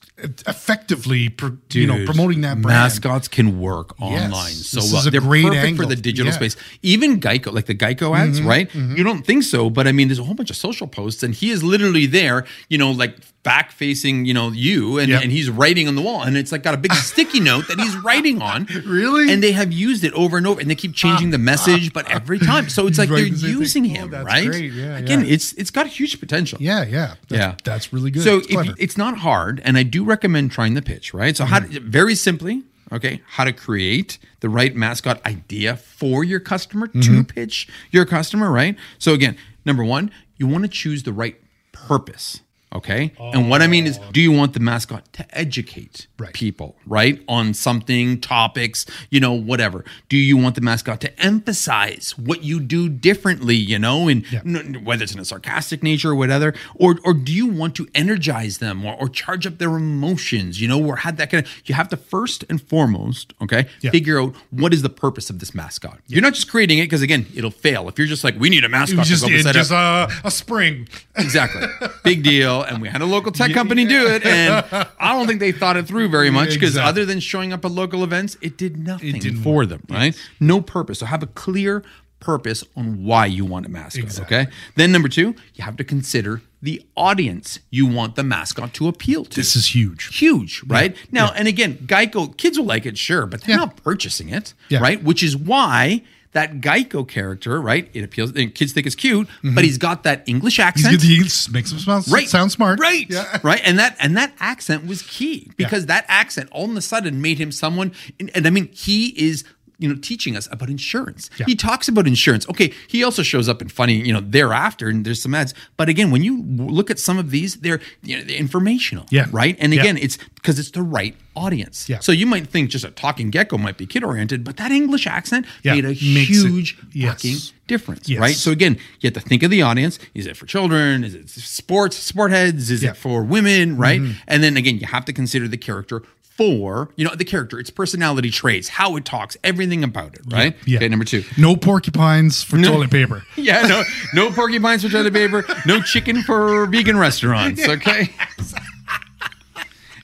effectively, 0.47 1.29
pro, 1.31 1.57
you 1.73 1.87
know, 1.87 2.05
promoting 2.05 2.43
that 2.43 2.61
brand. 2.63 2.79
Mascots 2.85 3.27
can 3.29 3.59
work 3.59 4.01
online 4.01 4.53
so 4.53 4.81
This 4.81 4.93
well. 4.93 5.01
is 5.01 5.07
a 5.07 5.11
They're 5.11 5.21
great 5.21 5.45
perfect 5.45 5.65
angle. 5.67 5.85
for 5.85 5.89
the 5.95 6.01
digital 6.01 6.27
Yeah. 6.27 6.39
Mm-hmm, 6.39 6.51
space. 6.51 6.57
Even 6.83 7.21
Geico, 7.21 7.53
like 7.53 7.67
the 7.67 7.75
Geico 7.75 8.17
ads, 8.17 8.41
right? 8.41 8.69
You 8.75 9.03
don't 9.03 9.25
think 9.27 9.43
so, 9.43 9.69
but 9.71 9.89
I 9.89 9.93
mean, 9.93 10.07
there's 10.09 10.19
a 10.21 10.25
whole 10.25 10.35
bunch 10.35 10.51
of 10.51 10.57
social 10.57 10.87
posts, 10.87 11.23
and 11.25 11.35
he 11.35 11.51
is 11.51 11.65
literally 11.65 12.07
there, 12.07 12.45
you 12.69 12.79
know, 12.79 12.91
like 12.93 13.17
back 13.43 13.73
facing, 13.73 14.25
you 14.25 14.35
know, 14.35 14.51
you, 14.53 14.99
and, 14.99 15.09
Yep. 15.09 15.23
and 15.23 15.33
he's 15.33 15.51
writing 15.51 15.89
on 15.89 15.97
the 15.97 16.03
wall, 16.03 16.23
and 16.23 16.37
it's 16.37 16.53
like 16.53 16.63
got 16.63 16.75
a 16.75 16.79
big 16.79 16.93
sticky 17.11 17.41
note 17.41 17.67
that 17.69 17.81
he's 17.81 17.97
writing 17.97 18.41
on. 18.41 18.67
Really? 18.87 19.33
And 19.33 19.43
they 19.43 19.53
have 19.53 19.73
used 19.73 20.05
it 20.05 20.13
over 20.13 20.37
and 20.37 20.47
over, 20.47 20.61
and 20.61 20.71
they 20.71 20.75
keep 20.75 20.95
changing 20.95 21.31
the 21.31 21.39
ah. 21.39 21.41
message, 21.41 21.93
but 21.93 22.07
ah. 22.07 22.15
every 22.15 22.39
time, 22.39 22.69
so 22.69 22.83
it's 22.87 22.99
He's 22.99 22.99
like 22.99 23.09
they're 23.09 23.27
same 23.27 23.35
thing. 23.37 23.51
using 23.51 23.85
Oh, 23.85 23.89
him, 23.89 24.11
that's 24.11 24.27
right? 24.27 24.47
great. 24.47 24.73
Yeah, 24.73 24.97
Again, 24.97 25.21
yeah. 25.21 25.33
it's 25.35 25.53
it's 25.55 25.71
got 25.71 25.87
huge 25.87 26.21
potential. 26.21 26.59
Yeah, 26.61 26.85
yeah, 26.85 27.15
that's, 27.29 27.41
Yeah. 27.41 27.55
That's 27.65 27.93
really 27.93 28.11
good. 28.11 28.23
So 28.23 28.39
It's 28.39 28.51
if, 28.51 28.75
it's 28.79 28.97
not 28.97 29.19
hard, 29.19 29.61
and 29.65 29.77
I 29.77 29.83
do 29.83 30.05
recommend 30.05 30.53
trying 30.53 30.75
the 30.75 30.83
pitch. 30.83 31.13
Right. 31.13 31.37
So 31.37 31.45
how? 31.45 31.61
Mm-hmm. 31.61 31.91
Very 31.91 32.15
simply. 32.15 32.63
okay, 32.93 33.23
how 33.27 33.45
to 33.45 33.53
create 33.53 34.19
the 34.41 34.49
right 34.49 34.77
mascot 34.77 35.25
idea 35.27 35.77
for 35.77 36.23
your 36.23 36.41
customer 36.41 36.87
to 36.89 36.99
mm-hmm. 36.99 37.23
pitch 37.23 37.67
your 37.91 38.05
customer, 38.05 38.51
right? 38.51 38.77
So 38.99 39.15
again, 39.15 39.37
number 39.65 39.83
one, 39.83 40.11
you 40.37 40.47
want 40.47 40.65
to 40.65 40.69
choose 40.69 41.03
the 41.03 41.13
right 41.13 41.41
purpose. 41.73 42.41
Okay. 42.75 43.13
And 43.19 43.51
what 43.51 43.61
I 43.61 43.67
mean 43.67 43.87
is, 43.87 43.99
do 44.13 44.21
you 44.21 44.33
want 44.33 44.55
the 44.55 44.61
mascot 44.61 45.13
to 45.13 45.39
educate 45.39 46.07
Right. 46.19 46.33
people, 46.33 46.77
right? 46.87 47.21
On 47.29 47.53
something, 47.53 48.19
topics, 48.21 48.87
you 49.11 49.21
know, 49.21 49.33
whatever. 49.33 49.85
Do 50.09 50.17
you 50.17 50.37
want 50.37 50.55
the 50.55 50.61
mascot 50.63 51.01
to 51.03 51.21
emphasize 51.21 52.15
what 52.17 52.45
you 52.45 52.61
do 52.61 52.89
differently, 52.89 53.57
you 53.57 53.79
know, 53.79 54.09
and 54.09 54.25
Yeah. 54.33 54.41
n- 54.47 54.81
whether 54.85 55.03
it's 55.03 55.13
in 55.13 55.19
a 55.21 55.25
sarcastic 55.25 55.83
nature 55.83 56.11
or 56.11 56.15
whatever, 56.15 56.55
or 56.75 56.99
or 57.05 57.13
do 57.13 57.33
you 57.33 57.47
want 57.47 57.75
to 57.75 57.89
energize 57.95 58.59
them 58.59 58.85
or, 58.87 58.95
or 58.95 59.09
charge 59.09 59.47
up 59.47 59.59
their 59.59 59.77
emotions, 59.77 60.61
you 60.61 60.69
know, 60.69 60.83
or 60.83 60.97
have 60.97 61.17
that 61.19 61.31
kind 61.31 61.45
of 61.45 61.53
you 61.67 61.75
have 61.75 61.89
to 61.91 61.97
first 61.97 62.45
and 62.49 62.63
foremost, 62.63 63.35
okay, 63.43 63.67
Yeah. 63.83 63.91
figure 63.91 64.21
out 64.21 64.35
what 64.51 64.73
is 64.73 64.83
the 64.83 64.89
purpose 64.89 65.29
of 65.31 65.41
this 65.41 65.55
mascot. 65.55 65.99
You're 66.07 66.23
not 66.23 66.35
just 66.35 66.49
creating 66.49 66.79
it 66.79 66.85
because 66.85 67.03
again, 67.03 67.27
it'll 67.35 67.51
fail. 67.51 67.89
If 67.89 67.99
you're 67.99 68.07
just 68.07 68.25
like, 68.25 68.39
we 68.41 68.49
need 68.49 68.63
a 68.65 68.67
It 68.67 68.71
mascot 68.71 69.05
to 69.05 69.11
just, 69.11 69.25
it 69.29 69.53
just 69.53 69.73
uh, 69.73 70.09
a 70.25 70.31
spring. 70.31 70.89
Exactly. 71.17 71.67
Big 72.05 72.23
deal. 72.23 72.62
And 72.63 72.81
we 72.83 72.89
had 72.89 73.01
a 73.03 73.07
local 73.07 73.33
tech 73.33 73.53
company 73.53 73.85
do 73.85 74.07
it. 74.07 74.25
And 74.25 74.65
I 74.99 75.13
don't 75.15 75.27
think 75.27 75.41
they 75.41 75.53
thought 75.53 75.77
it 75.77 75.87
through 75.87 76.09
very 76.09 76.31
much 76.31 76.51
because 76.51 76.71
Exactly. 76.71 76.89
other 76.89 77.05
than 77.05 77.21
showing 77.21 77.53
up 77.53 77.65
at 77.65 77.71
local 77.71 78.03
events, 78.05 78.37
it 78.41 78.57
did 78.57 78.77
nothing 78.77 79.19
didn't 79.19 79.43
for 79.43 79.67
them, 79.67 79.83
right? 79.89 80.17
No 80.41 80.61
purpose. 80.61 80.99
So 81.01 81.07
have 81.07 81.23
a 81.23 81.27
clear 81.27 81.83
purpose 82.21 82.63
on 82.77 83.03
why 83.05 83.27
you 83.27 83.45
want 83.45 83.67
a 83.67 83.69
mascot. 83.69 84.05
Exactly. 84.05 84.37
Okay. 84.37 84.51
Then 84.77 84.93
number 84.93 85.09
two, 85.09 85.35
you 85.55 85.65
have 85.65 85.77
to 85.79 85.85
consider 85.85 86.41
the 86.63 86.81
audience 86.97 87.59
you 87.71 87.85
want 87.85 88.15
the 88.15 88.23
mascot 88.23 88.73
to 88.75 88.87
appeal 88.87 89.25
to. 89.25 89.35
This 89.35 89.57
is 89.57 89.75
huge. 89.75 90.17
huge, 90.17 90.63
right? 90.69 90.97
Now, 91.11 91.33
and 91.33 91.49
again, 91.49 91.79
Geico 91.85 92.37
kids 92.37 92.57
will 92.59 92.67
like 92.67 92.87
it, 92.87 92.97
sure, 92.97 93.27
but 93.27 93.41
they're 93.41 93.51
Yeah. 93.57 93.65
not 93.65 93.77
purchasing 93.83 94.29
it, 94.29 94.55
Yeah. 94.69 94.79
right? 94.79 95.03
Which 95.03 95.25
is 95.25 95.37
why 95.37 96.03
that 96.33 96.61
Geico 96.61 97.07
character, 97.07 97.61
right? 97.61 97.89
It 97.93 98.05
appeals. 98.05 98.33
And 98.33 98.55
kids 98.55 98.73
think 98.73 98.87
it's 98.87 98.97
cute, 98.97 99.29
but 99.43 99.49
mm-hmm. 99.49 99.59
he's 99.61 99.79
got 99.79 100.03
that 100.05 100.25
English 100.27 100.59
accent. 100.59 101.01
He 101.03 101.19
makes 101.51 101.73
him 101.73 101.79
sound, 101.79 102.09
Right. 102.09 102.29
sound 102.29 102.53
smart. 102.53 102.81
Right. 102.81 103.09
Yeah. 103.09 103.23
Right. 103.43 103.61
And 103.65 103.79
that 103.79 103.97
and 103.99 104.17
that 104.17 104.33
accent 104.41 104.87
was 104.87 105.03
key 105.03 105.51
because 105.57 105.87
that 105.87 106.05
accent 106.07 106.49
all 106.53 106.71
of 106.71 106.77
a 106.77 106.81
sudden 106.81 107.21
made 107.21 107.39
him 107.39 107.51
someone 107.51 107.93
and, 108.21 108.31
and 108.35 108.47
I 108.47 108.51
mean 108.51 108.69
he 108.73 109.09
is 109.09 109.45
you 109.83 109.89
know 109.89 109.97
teaching 110.01 110.37
us 110.37 110.49
about 110.53 110.71
insurance. 110.71 111.29
Yeah. 111.39 111.47
He 111.47 111.55
talks 111.57 111.89
about 111.89 112.07
insurance. 112.07 112.49
Okay, 112.49 112.73
he 112.89 113.03
also 113.05 113.23
shows 113.23 113.49
up 113.49 113.61
in 113.61 113.69
funny, 113.69 113.95
you 113.97 114.13
know, 114.13 114.21
thereafter 114.21 114.89
and 114.89 115.05
there's 115.05 115.21
some 115.21 115.35
ads. 115.35 115.53
But 115.77 115.89
again, 115.89 116.11
when 116.11 116.23
you 116.23 116.43
look 116.79 116.91
at 116.91 116.99
some 116.99 117.19
of 117.19 117.31
these, 117.31 117.57
they're 117.57 117.81
you 118.03 118.17
know, 118.19 118.25
they're 118.25 118.37
informational. 118.37 119.07
Yeah. 119.11 119.27
Right? 119.33 119.57
And 119.59 119.75
Yeah. 119.75 119.81
again, 119.81 119.99
it's 119.99 120.17
because 120.35 120.59
it's 120.59 120.71
the 120.71 120.83
right 120.83 121.15
audience. 121.35 121.89
Yeah. 121.89 121.99
So 122.01 122.13
you 122.13 122.27
might 122.27 122.47
think 122.49 122.71
just 122.71 122.85
a 122.85 122.91
talking 122.91 123.31
gecko 123.31 123.57
might 123.59 123.79
be 123.79 123.87
kid 123.87 124.05
oriented, 124.05 124.45
but 124.45 124.57
that 124.59 124.71
English 124.71 125.07
accent 125.07 125.47
Yeah. 125.63 125.75
made 125.75 125.85
a 125.85 125.89
Makes 125.89 126.05
it- 126.05 126.25
huge 126.49 126.77
yes. 126.93 127.13
fucking 127.15 127.37
difference. 127.69 128.09
Yes. 128.09 128.21
Right? 128.21 128.35
So 128.37 128.51
again, 128.51 128.77
you 129.01 129.07
have 129.09 129.15
to 129.15 129.21
think 129.21 129.43
of 129.43 129.51
the 129.51 129.63
audience. 129.63 129.99
Is 130.15 130.27
it 130.27 130.37
for 130.37 130.47
children? 130.47 131.05
Is 131.05 131.15
it 131.15 131.31
sports, 131.31 131.97
sport 131.97 132.31
heads? 132.33 132.71
Is 132.71 132.83
Yeah. 132.83 132.91
it 132.91 132.97
for 132.97 133.23
women? 133.23 133.77
Right? 133.77 134.01
Mm-hmm. 134.01 134.13
And 134.29 134.43
then 134.43 134.57
again, 134.57 134.79
you 134.79 134.87
have 134.87 135.05
to 135.07 135.13
consider 135.13 135.49
the 135.49 135.57
character 135.57 136.03
for, 136.37 136.91
you 136.97 137.05
know, 137.05 137.15
the 137.15 137.25
character, 137.25 137.59
its 137.59 137.71
personality 137.71 138.31
traits, 138.31 138.69
how 138.69 138.97
it 138.97 139.05
talks, 139.05 139.37
everything 139.45 139.85
about 139.85 140.15
it, 140.15 140.23
right? 140.29 140.57
Yeah. 140.67 140.79
Okay, 140.79 140.89
number 140.89 141.05
two. 141.05 141.25
No 141.39 141.57
porcupines 141.57 142.43
for 142.43 142.61
toilet 142.61 142.91
paper. 142.91 143.25
Yeah, 143.37 143.67
no, 143.67 143.83
no 144.15 144.31
porcupines 144.31 144.83
for 144.85 144.89
toilet 144.89 145.13
paper, 145.13 145.45
no 145.67 145.81
chicken 145.83 146.23
for 146.23 146.67
vegan 146.67 146.97
restaurants. 146.97 147.67
Okay. 147.67 148.15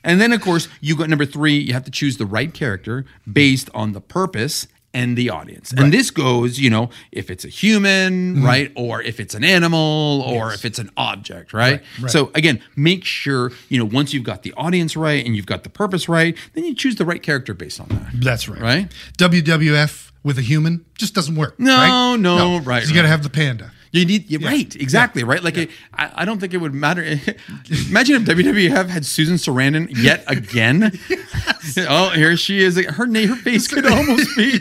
And 0.05 0.21
then, 0.21 0.33
of 0.33 0.41
course, 0.41 0.69
you 0.81 0.97
got 0.97 1.09
number 1.09 1.27
three. 1.27 1.59
You 1.59 1.73
have 1.75 1.85
to 1.85 1.91
choose 1.91 2.17
the 2.17 2.27
right 2.27 2.53
character 2.53 3.05
based 3.31 3.69
on 3.75 3.93
the 3.93 4.01
purpose 4.01 4.67
and 4.99 5.17
the 5.17 5.31
audience. 5.31 5.73
And 5.73 5.93
this 5.93 6.11
goes, 6.11 6.59
you 6.59 6.71
know, 6.71 6.91
if 7.13 7.31
it's 7.31 7.45
a 7.45 7.49
human, 7.49 8.35
mm-hmm. 8.35 8.45
right, 8.45 8.73
or 8.75 9.01
if 9.01 9.21
it's 9.21 9.35
an 9.35 9.45
animal, 9.45 10.25
or 10.27 10.49
Yes. 10.49 10.55
if 10.57 10.65
it's 10.65 10.79
an 10.81 10.91
object, 10.97 11.53
right? 11.53 11.75
Right, 11.75 11.83
right. 12.01 12.11
So 12.11 12.31
again, 12.35 12.61
make 12.75 13.05
sure 13.05 13.53
you 13.69 13.79
know 13.79 13.85
once 13.85 14.13
you've 14.13 14.25
got 14.25 14.43
the 14.43 14.53
audience 14.55 14.97
right 14.97 15.25
and 15.25 15.37
you've 15.37 15.47
got 15.47 15.63
the 15.63 15.71
purpose 15.71 16.09
right, 16.09 16.37
then 16.55 16.65
you 16.65 16.75
choose 16.75 16.97
the 16.97 17.05
right 17.05 17.23
character 17.23 17.55
based 17.55 17.81
on 17.81 17.89
that. 17.89 18.11
That's 18.15 18.49
right. 18.49 18.61
Right? 18.61 18.93
WWF 19.19 20.11
with 20.25 20.39
a 20.39 20.43
human 20.43 20.85
just 20.97 21.15
doesn't 21.15 21.37
work. 21.37 21.59
No, 21.61 21.77
right? 21.77 22.17
no, 22.21 22.59
right, 22.61 22.87
You 22.87 22.95
got 22.95 23.03
to 23.03 23.09
have 23.09 23.23
the 23.23 23.31
panda. 23.31 23.71
You 23.91 24.05
need 24.05 24.31
yeah, 24.31 24.47
right, 24.47 24.75
exactly, 24.77 25.25
right. 25.25 25.43
Like 25.43 25.57
it, 25.57 25.71
I, 25.95 26.11
I 26.17 26.25
don't 26.25 26.39
think 26.41 26.53
it 26.55 26.59
would 26.59 26.75
matter. 26.75 27.03
Imagine 27.89 28.17
if 28.17 28.23
WWF 28.23 28.89
had 28.89 29.07
Susan 29.07 29.37
Sarandon 29.37 29.89
yet 29.91 30.25
again. 30.27 30.99
oh, 31.89 32.11
here 32.11 32.37
she 32.37 32.63
is. 32.63 32.79
Her 32.85 33.07
name, 33.07 33.29
her 33.29 33.37
face 33.37 33.67
could 33.69 33.87
almost 33.91 34.37
be. 34.37 34.61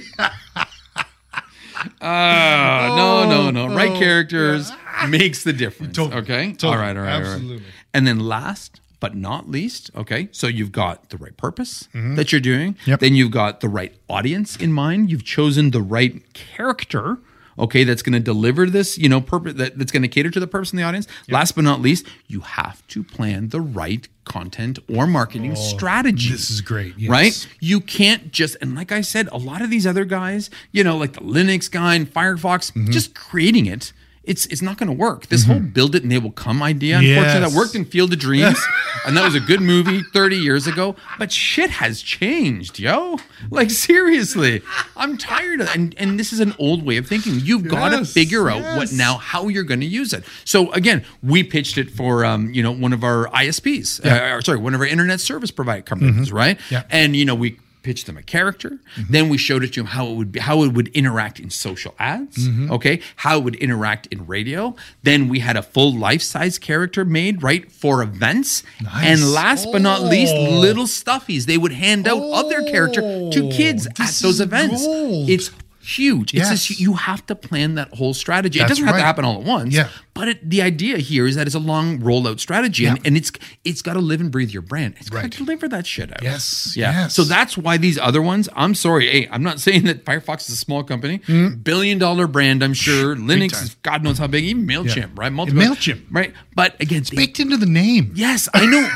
Ah, 2.02 2.94
no, 3.30 3.30
no, 3.30 3.68
no. 3.68 3.76
Right 3.76 3.92
oh, 3.92 4.00
characters 4.00 4.72
makes 5.08 5.44
the 5.44 5.54
difference. 5.54 5.96
Totally, 5.96 6.22
Okay, 6.22 6.54
totally, 6.54 6.74
all 6.74 6.78
right, 6.80 6.98
all 6.98 7.04
right, 7.04 7.16
all 7.16 7.22
right. 7.22 7.28
absolutely. 7.34 7.64
And 7.94 8.08
then 8.08 8.20
last 8.20 8.80
but 9.00 9.16
not 9.16 9.48
least, 9.48 9.92
okay, 9.96 10.28
so 10.32 10.48
you've 10.48 10.72
got 10.72 11.10
the 11.10 11.18
right 11.18 11.36
purpose 11.38 11.88
that 11.94 12.32
you're 12.32 12.42
doing. 12.42 12.74
Mm-hmm. 12.74 12.90
Yep. 12.90 13.00
Then 13.00 13.14
you've 13.16 13.32
got 13.32 13.60
the 13.60 13.70
right 13.70 13.94
audience 14.10 14.56
in 14.56 14.74
mind. 14.74 15.12
You've 15.12 15.24
chosen 15.24 15.70
the 15.72 15.82
right 15.84 16.34
character. 16.34 17.20
Okay, 17.60 17.84
that's 17.84 18.02
going 18.02 18.14
to 18.14 18.20
deliver 18.20 18.68
this, 18.70 18.98
you 18.98 19.10
know, 19.10 19.20
purpose 19.22 19.56
that, 19.56 19.78
that's 19.78 19.92
going 19.92 20.04
to 20.04 20.08
cater 20.08 20.30
to 20.30 20.40
the 20.40 20.48
purpose 20.48 20.72
in 20.72 20.78
the 20.78 20.84
audience. 20.84 21.08
Last 21.30 21.54
but 21.56 21.64
not 21.64 21.82
least, 21.82 22.06
you 22.28 22.42
have 22.42 22.86
to 22.88 23.04
plan 23.04 23.50
the 23.50 23.62
right 23.62 24.08
content 24.26 24.78
or 24.94 25.08
marketing 25.08 25.56
strategy. 25.56 26.30
Oh, 26.30 26.32
this 26.34 26.50
is 26.52 26.62
great, 26.62 26.94
yes. 26.98 27.10
right? 27.10 27.48
You 27.60 27.80
can't 27.80 28.32
just 28.32 28.58
and 28.62 28.76
like 28.76 28.92
I 28.92 29.02
said, 29.02 29.28
a 29.32 29.38
lot 29.38 29.62
of 29.62 29.70
these 29.70 29.88
other 29.88 30.06
guys, 30.06 30.50
you 30.72 30.84
know, 30.84 30.98
like 30.98 31.14
the 31.14 31.22
Linux 31.22 31.72
guy 31.72 31.96
and 31.96 32.12
Firefox, 32.12 32.72
Mm-hmm. 32.72 32.92
just 32.92 33.16
creating 33.16 33.66
it. 33.66 33.94
It's, 34.28 34.46
it's 34.48 34.62
not 34.62 34.78
going 34.78 34.88
to 34.88 34.94
work. 34.94 35.28
This 35.28 35.46
whole 35.46 35.60
build 35.60 35.96
it 35.96 36.04
and 36.04 36.12
they 36.12 36.20
will 36.20 36.32
come 36.32 36.62
idea, 36.62 36.98
unfortunately, 36.98 37.50
that 37.50 37.58
worked 37.58 37.76
in 37.76 37.86
Field 37.86 38.12
of 38.14 38.20
Dreams, 38.20 38.60
and 39.06 39.16
that 39.16 39.24
was 39.24 39.36
a 39.36 39.40
good 39.40 39.62
movie 39.62 40.04
30 40.04 40.36
years 40.36 40.68
ago. 40.68 40.96
But 41.18 41.32
shit 41.32 41.70
has 41.70 42.02
changed, 42.02 42.78
yo. 42.78 43.18
Like 43.50 43.72
seriously, 43.72 44.62
I'm 44.96 45.18
tired 45.18 45.62
of 45.62 45.70
and 45.74 45.96
and 45.98 46.20
this 46.20 46.34
is 46.34 46.40
an 46.40 46.54
old 46.60 46.86
way 46.86 46.98
of 46.98 47.08
thinking. 47.08 47.40
You've 47.40 47.68
got 47.68 47.90
to 47.98 48.04
figure 48.06 48.50
out 48.50 48.78
what 48.78 48.92
now 48.92 49.18
how 49.18 49.48
you're 49.48 49.64
going 49.64 49.80
to 49.80 49.86
use 49.86 50.12
it. 50.14 50.24
So 50.44 50.72
again, 50.74 51.06
we 51.24 51.44
pitched 51.44 51.78
it 51.78 51.90
for 51.90 52.26
um, 52.26 52.54
you 52.54 52.62
know 52.62 52.72
one 52.72 52.94
of 52.94 53.04
our 53.04 53.28
ISPs, 53.28 54.06
uh, 54.06 54.36
or 54.36 54.42
sorry, 54.42 54.60
one 54.60 54.74
of 54.74 54.82
our 54.82 54.88
internet 54.88 55.22
service 55.22 55.52
provider 55.52 55.84
companies, 55.84 56.32
right? 56.32 56.58
Mm-hmm. 56.58 56.74
Yeah. 56.74 56.84
And 56.90 57.16
you 57.16 57.26
know 57.26 57.36
we 57.36 57.60
pitched 57.84 58.06
them 58.06 58.18
a 58.18 58.24
character. 58.24 58.80
Mm-hmm. 58.98 59.12
Then 59.14 59.30
we 59.30 59.38
showed 59.38 59.64
it 59.64 59.74
to 59.74 59.80
them 59.82 59.88
how 59.88 60.08
it 60.08 60.16
would 60.16 60.32
be, 60.34 60.40
how 60.40 60.64
it 60.64 60.74
would 60.74 60.90
interact 60.90 61.40
in 61.40 61.50
social 61.50 61.96
ads. 62.00 62.38
Mm-hmm. 62.48 62.72
Okay, 62.72 63.02
how 63.18 63.38
it 63.38 63.44
would 63.44 63.56
interact 63.56 64.08
in 64.08 64.26
radio. 64.28 64.76
Then 65.04 65.30
we 65.30 65.40
had 65.40 65.56
a 65.56 65.62
full 65.62 65.94
life 65.94 66.22
size 66.22 66.58
character 66.60 67.06
made 67.06 67.44
right 67.44 67.72
for 67.72 68.02
events. 68.04 68.64
Nice. 68.84 69.06
And 69.06 69.32
last 69.32 69.68
but 69.72 69.82
not 69.82 70.02
least, 70.04 70.34
Oh. 70.36 70.60
little 70.60 70.86
stuffies 70.86 71.46
they 71.46 71.58
would 71.58 71.72
hand 71.74 72.08
out 72.08 72.22
of 72.22 72.50
their 72.50 72.64
character 72.64 73.02
to 73.02 73.50
kids 73.52 73.88
at 73.88 73.96
those 74.22 74.42
events. 74.42 74.86
gold. 74.86 75.30
It's 75.30 75.52
huge. 75.82 76.34
It's 76.34 76.50
Yes. 76.50 76.66
just 76.66 76.80
you 76.82 76.94
have 76.94 77.26
to 77.28 77.36
plan 77.36 77.76
that 77.76 77.94
whole 77.94 78.14
strategy. 78.14 78.60
it 78.60 78.68
doesn't 78.68 78.84
have 78.86 78.96
right. 78.96 79.00
to 79.00 79.06
happen 79.06 79.24
all 79.24 79.38
at 79.40 79.44
once. 79.44 79.74
Yeah. 79.74 79.88
But 80.18 80.28
it, 80.30 80.50
the 80.50 80.62
idea 80.62 80.98
here 80.98 81.28
is 81.28 81.36
that 81.36 81.46
it's 81.48 81.56
a 81.56 81.60
long 81.60 82.00
rollout 82.00 82.40
strategy, 82.40 82.86
and, 82.86 82.98
Yeah. 82.98 83.04
and 83.06 83.16
it's 83.18 83.32
it's 83.64 83.82
got 83.82 83.94
to 83.94 84.00
live 84.00 84.20
and 84.20 84.32
breathe 84.32 84.50
your 84.52 84.62
brand. 84.64 84.96
It's 85.00 85.10
got 85.10 85.22
Right. 85.24 85.32
to 85.32 85.38
deliver 85.38 85.68
that 85.70 85.86
shit 85.86 86.12
out. 86.12 86.24
Yes, 86.24 86.74
Yeah. 86.76 86.92
yes. 86.92 87.16
So 87.16 87.24
that's 87.24 87.58
why 87.58 87.78
these 87.78 87.98
other 88.00 88.22
ones. 88.22 88.50
I'm 88.56 88.74
sorry. 88.76 89.10
Hey, 89.10 89.28
I'm 89.32 89.44
not 89.44 89.60
saying 89.66 89.84
that 89.86 90.04
Firefox 90.06 90.42
is 90.50 90.50
a 90.50 90.56
small 90.58 90.84
company. 90.84 91.20
Mm-hmm. 91.20 91.62
Billion 91.62 91.98
dollar 92.00 92.28
brand. 92.28 92.64
I'm 92.64 92.74
sure. 92.74 93.16
Linux 93.16 93.62
is 93.64 93.76
God 93.84 94.04
knows 94.04 94.18
how 94.18 94.28
big. 94.28 94.44
Even 94.46 94.66
Mailchimp, 94.68 94.96
Yeah. 94.96 95.06
right? 95.16 95.32
MailChimp. 95.32 96.02
right? 96.12 96.34
But 96.56 96.80
again, 96.82 97.04
they- 97.10 97.16
Baked 97.18 97.40
into 97.40 97.58
the 97.58 97.66
name. 97.68 98.12
Yes, 98.16 98.50
I 98.54 98.66
know, 98.66 98.90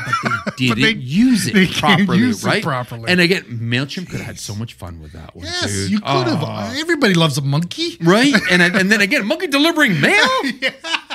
but 0.44 0.56
they 0.58 0.66
didn't 0.74 0.82
they- 0.82 0.92
use 1.04 1.46
it 1.46 1.54
they 1.54 1.66
properly, 1.68 2.18
use 2.18 2.42
it 2.44 2.46
right? 2.48 2.62
properly. 2.62 3.04
And 3.10 3.20
again, 3.20 3.44
Mailchimp 3.44 4.08
could 4.10 4.18
have 4.18 4.26
had 4.26 4.38
so 4.40 4.54
much 4.54 4.74
fun 4.74 5.00
with 5.00 5.12
that 5.12 5.36
one. 5.36 5.46
Yes, 5.46 5.66
dude. 5.72 5.90
you 5.92 6.00
could 6.00 6.26
have. 6.26 6.42
Everybody 6.76 7.14
loves 7.14 7.38
a 7.38 7.42
monkey. 7.42 7.96
right? 8.00 8.34
And 8.50 8.60
and 8.62 8.90
then 8.90 9.00
again, 9.08 9.26
monkey 9.26 9.46
delivering 9.46 10.00
mail. 10.00 10.26
For 10.26 11.11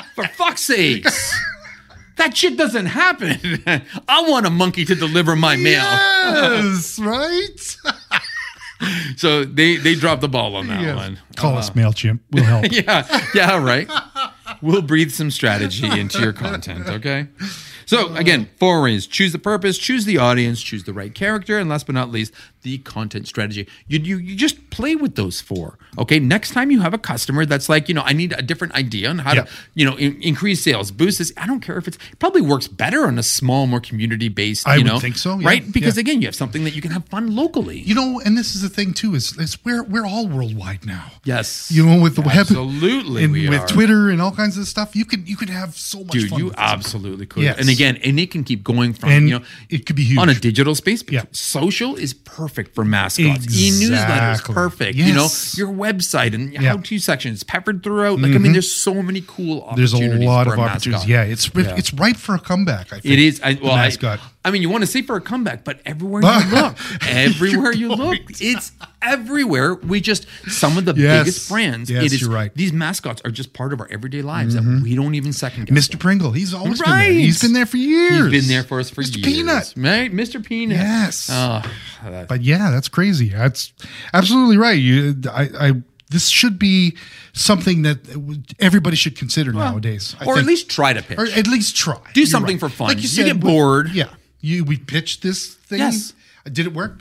fuck's 0.58 0.66
sakes. 0.66 1.34
That 2.16 2.36
shit 2.36 2.56
doesn't 2.56 2.86
happen. 2.86 3.62
I 4.08 4.22
want 4.28 4.44
a 4.46 4.50
monkey 4.50 4.84
to 4.84 4.94
deliver 4.94 5.36
my 5.36 5.56
mail. 5.56 5.82
Yes, 5.84 6.98
right? 7.02 7.76
So 9.16 9.44
they 9.44 9.76
they 9.76 9.94
dropped 9.94 10.20
the 10.20 10.28
ball 10.28 10.56
on 10.56 10.66
that 10.68 10.80
Yes. 10.80 10.96
one. 10.96 11.18
Call 11.36 11.56
us 11.56 11.70
uh-huh. 11.70 11.80
MailChimp. 11.80 12.20
We'll 12.32 12.44
help. 12.44 12.66
yeah, 12.70 13.24
yeah, 13.34 13.62
right. 13.62 13.88
We'll 14.60 14.82
breathe 14.82 15.12
some 15.12 15.30
strategy 15.30 15.86
into 15.86 16.20
your 16.20 16.32
content, 16.32 16.88
okay? 16.88 17.28
So 17.86 18.14
again, 18.14 18.48
four 18.58 18.82
ways: 18.82 19.06
choose 19.06 19.32
the 19.32 19.38
purpose, 19.38 19.78
choose 19.78 20.04
the 20.04 20.18
audience, 20.18 20.60
choose 20.60 20.84
the 20.84 20.92
right 20.92 21.14
character, 21.14 21.58
and 21.58 21.68
last 21.70 21.86
but 21.86 21.94
not 21.94 22.10
least, 22.10 22.32
the 22.68 22.78
content 22.94 23.26
strategy. 23.32 23.64
You 23.92 23.98
you, 24.10 24.16
you 24.28 24.34
just 24.46 24.56
play 24.76 24.94
with 25.04 25.14
those 25.20 25.40
four. 25.48 25.68
Okay. 26.02 26.18
Next 26.34 26.50
time 26.56 26.68
you 26.74 26.80
have 26.86 26.94
a 27.00 27.02
customer 27.12 27.42
that's 27.52 27.68
like, 27.74 27.88
you 27.88 27.94
know, 27.96 28.02
I 28.10 28.12
need 28.20 28.32
a 28.32 28.42
different 28.50 28.74
idea 28.84 29.08
on 29.12 29.18
how 29.26 29.32
Yeah. 29.34 29.42
to, 29.44 29.50
you 29.78 29.84
know, 29.88 29.96
in, 30.04 30.10
increase 30.30 30.60
sales, 30.68 30.90
boost 31.00 31.16
this. 31.20 31.32
I 31.36 31.46
don't 31.50 31.62
care 31.68 31.78
if 31.82 31.86
it's 31.88 31.98
it 32.12 32.18
probably 32.24 32.42
works 32.52 32.68
better 32.68 33.00
on 33.10 33.18
a 33.18 33.22
small, 33.38 33.62
more 33.72 33.80
community 33.90 34.28
based. 34.42 34.64
I 34.68 34.74
you 34.76 34.82
would 34.84 34.92
know, 34.92 35.00
think 35.06 35.16
so, 35.16 35.30
yeah. 35.38 35.46
right? 35.50 35.62
Because 35.78 35.96
Yeah. 35.96 36.04
again, 36.04 36.20
you 36.20 36.26
have 36.28 36.34
something 36.44 36.62
that 36.66 36.74
you 36.76 36.82
can 36.86 36.92
have 36.96 37.04
fun 37.14 37.24
locally. 37.42 37.80
You 37.88 37.94
know, 38.00 38.08
and 38.24 38.32
this 38.40 38.54
is 38.54 38.60
the 38.66 38.72
thing 38.78 38.90
too 39.00 39.10
is, 39.18 39.24
is 39.44 39.56
we're 39.64 39.84
we're 39.92 40.06
all 40.12 40.26
worldwide 40.36 40.82
now. 40.96 41.06
Yes. 41.32 41.48
You 41.76 41.82
know, 41.86 41.98
with 42.06 42.14
the 42.18 42.24
web, 42.30 42.36
Absolutely 42.44 43.24
and 43.24 43.32
we 43.32 43.48
with 43.48 43.62
are. 43.64 43.74
Twitter 43.76 44.10
and 44.12 44.20
all 44.24 44.32
kinds 44.42 44.56
of 44.60 44.66
stuff, 44.74 44.88
you 44.98 45.04
could 45.10 45.22
you 45.30 45.36
could 45.40 45.52
have 45.60 45.70
so 45.92 45.98
much 46.06 46.12
Dude, 46.16 46.30
fun. 46.30 46.38
you 46.40 46.46
absolutely 46.56 47.26
could. 47.32 47.42
Yes. 47.48 47.56
And 47.60 47.68
again, 47.76 47.94
and 48.06 48.14
it 48.20 48.30
can 48.34 48.42
keep 48.44 48.62
going 48.72 48.92
from 48.98 49.08
And 49.14 49.22
you 49.28 49.34
know 49.38 49.44
it 49.70 49.80
could 49.86 49.96
be 49.96 50.04
huge. 50.10 50.18
on 50.22 50.28
a 50.28 50.34
digital 50.48 50.74
space. 50.82 51.00
Yeah. 51.08 51.24
Social 51.32 51.90
is 51.96 52.10
perfect 52.14 52.57
for 52.66 52.84
mascots. 52.84 53.46
E-newsletters, 53.46 54.32
Exactly. 54.32 54.54
perfect. 54.54 54.96
You 54.96 55.14
know, 55.14 55.28
your 55.54 55.68
website 55.72 56.34
and 56.34 56.52
Yeah. 56.52 56.58
Mm-hmm. 56.58 56.66
how-to 56.66 56.98
sections 56.98 57.42
peppered 57.44 57.82
throughout. 57.84 58.18
Like 58.18 58.32
I 58.32 58.38
mean, 58.38 58.52
there's 58.52 58.70
so 58.72 59.00
many 59.02 59.22
cool 59.26 59.72
There's 59.76 59.92
a 59.92 59.98
lot 59.98 60.46
of 60.48 60.54
a 60.54 60.60
opportunities. 60.60 60.92
mascot. 60.92 61.08
Yeah, 61.08 61.22
it's 61.22 61.48
it's 61.54 61.94
ripe 61.94 62.16
for 62.16 62.34
a 62.34 62.40
comeback. 62.40 62.88
I 62.92 62.98
think 63.00 63.04
It 63.06 63.18
is. 63.20 63.40
I, 63.42 63.56
well, 63.62 63.72
I, 63.72 63.84
mascot. 63.84 64.18
I 64.18 64.22
mean, 64.50 64.62
you 64.62 64.70
want 64.70 64.82
to 64.82 64.86
see 64.86 65.02
for 65.02 65.16
a 65.16 65.20
comeback, 65.20 65.64
but 65.64 65.80
everywhere 65.84 66.22
you 66.22 66.50
look, 66.54 66.76
everywhere 67.06 67.72
you 67.72 67.88
look, 67.90 68.18
it's 68.40 68.72
everywhere. 69.02 69.74
We 69.74 70.00
just 70.00 70.26
some 70.46 70.78
of 70.78 70.84
the 70.84 70.94
Yes. 70.94 71.20
biggest 71.24 71.48
brands. 71.50 71.90
Yes, 71.90 72.04
it 72.04 72.12
is. 72.14 72.20
you're 72.22 72.30
right. 72.30 72.50
Mm-hmm. 72.50 72.58
These 72.58 72.72
mascots 72.72 73.20
are 73.24 73.30
just 73.30 73.52
part 73.52 73.72
of 73.72 73.80
our 73.80 73.88
everyday 73.90 74.22
lives 74.22 74.54
that 74.54 74.62
we 74.82 74.94
don't 74.94 75.14
even 75.14 75.32
second 75.32 75.66
guess. 75.66 75.88
Mr. 75.88 75.98
Pringle, 75.98 76.32
he's 76.32 76.54
always 76.54 76.80
been 76.80 76.90
there. 76.90 77.10
He's 77.12 77.40
been 77.42 77.52
there 77.52 77.66
for 77.66 77.76
years. 77.76 78.32
He's 78.32 78.44
been 78.46 78.48
there 78.54 78.62
for 78.62 78.80
us 78.80 78.90
for 78.90 79.02
years. 79.02 79.10
Mr. 79.10 79.16
years. 79.26 79.36
Peanut. 79.36 79.74
Right? 79.76 80.12
Mr. 80.12 80.44
Peanut. 80.44 80.76
Yes. 80.78 81.28
Oh, 81.32 81.62
But 82.28 82.42
yeah, 82.42 82.70
that's 82.70 82.88
crazy. 82.88 83.28
That's 83.30 83.72
absolutely 84.14 84.56
right. 84.56 84.78
You, 84.78 85.16
I, 85.30 85.42
I, 85.58 85.72
this 86.10 86.28
should 86.28 86.58
be 86.58 86.96
something 87.34 87.82
that 87.82 87.98
everybody 88.60 88.96
should 88.96 89.16
consider 89.16 89.52
nowadays. 89.52 90.16
I 90.20 90.24
or 90.26 90.38
at 90.38 90.46
least 90.46 90.70
try 90.70 90.92
to 90.94 91.02
pitch. 91.02 91.18
or 91.18 91.26
at 91.26 91.46
least 91.46 91.76
try. 91.76 91.98
Do 92.14 92.20
You're 92.20 92.26
something 92.26 92.54
right. 92.56 92.60
for 92.60 92.68
fun. 92.68 92.88
Like 92.88 92.96
you 92.98 93.02
You 93.02 93.08
said, 93.08 93.26
get 93.26 93.40
bored. 93.40 93.90
Yeah, 93.90 94.08
you 94.40 94.64
we 94.64 94.76
pitched 94.76 95.22
this 95.22 95.54
thing. 95.54 95.78
Yes. 95.78 96.12
Did 96.44 96.66
it 96.66 96.74
work? 96.74 97.00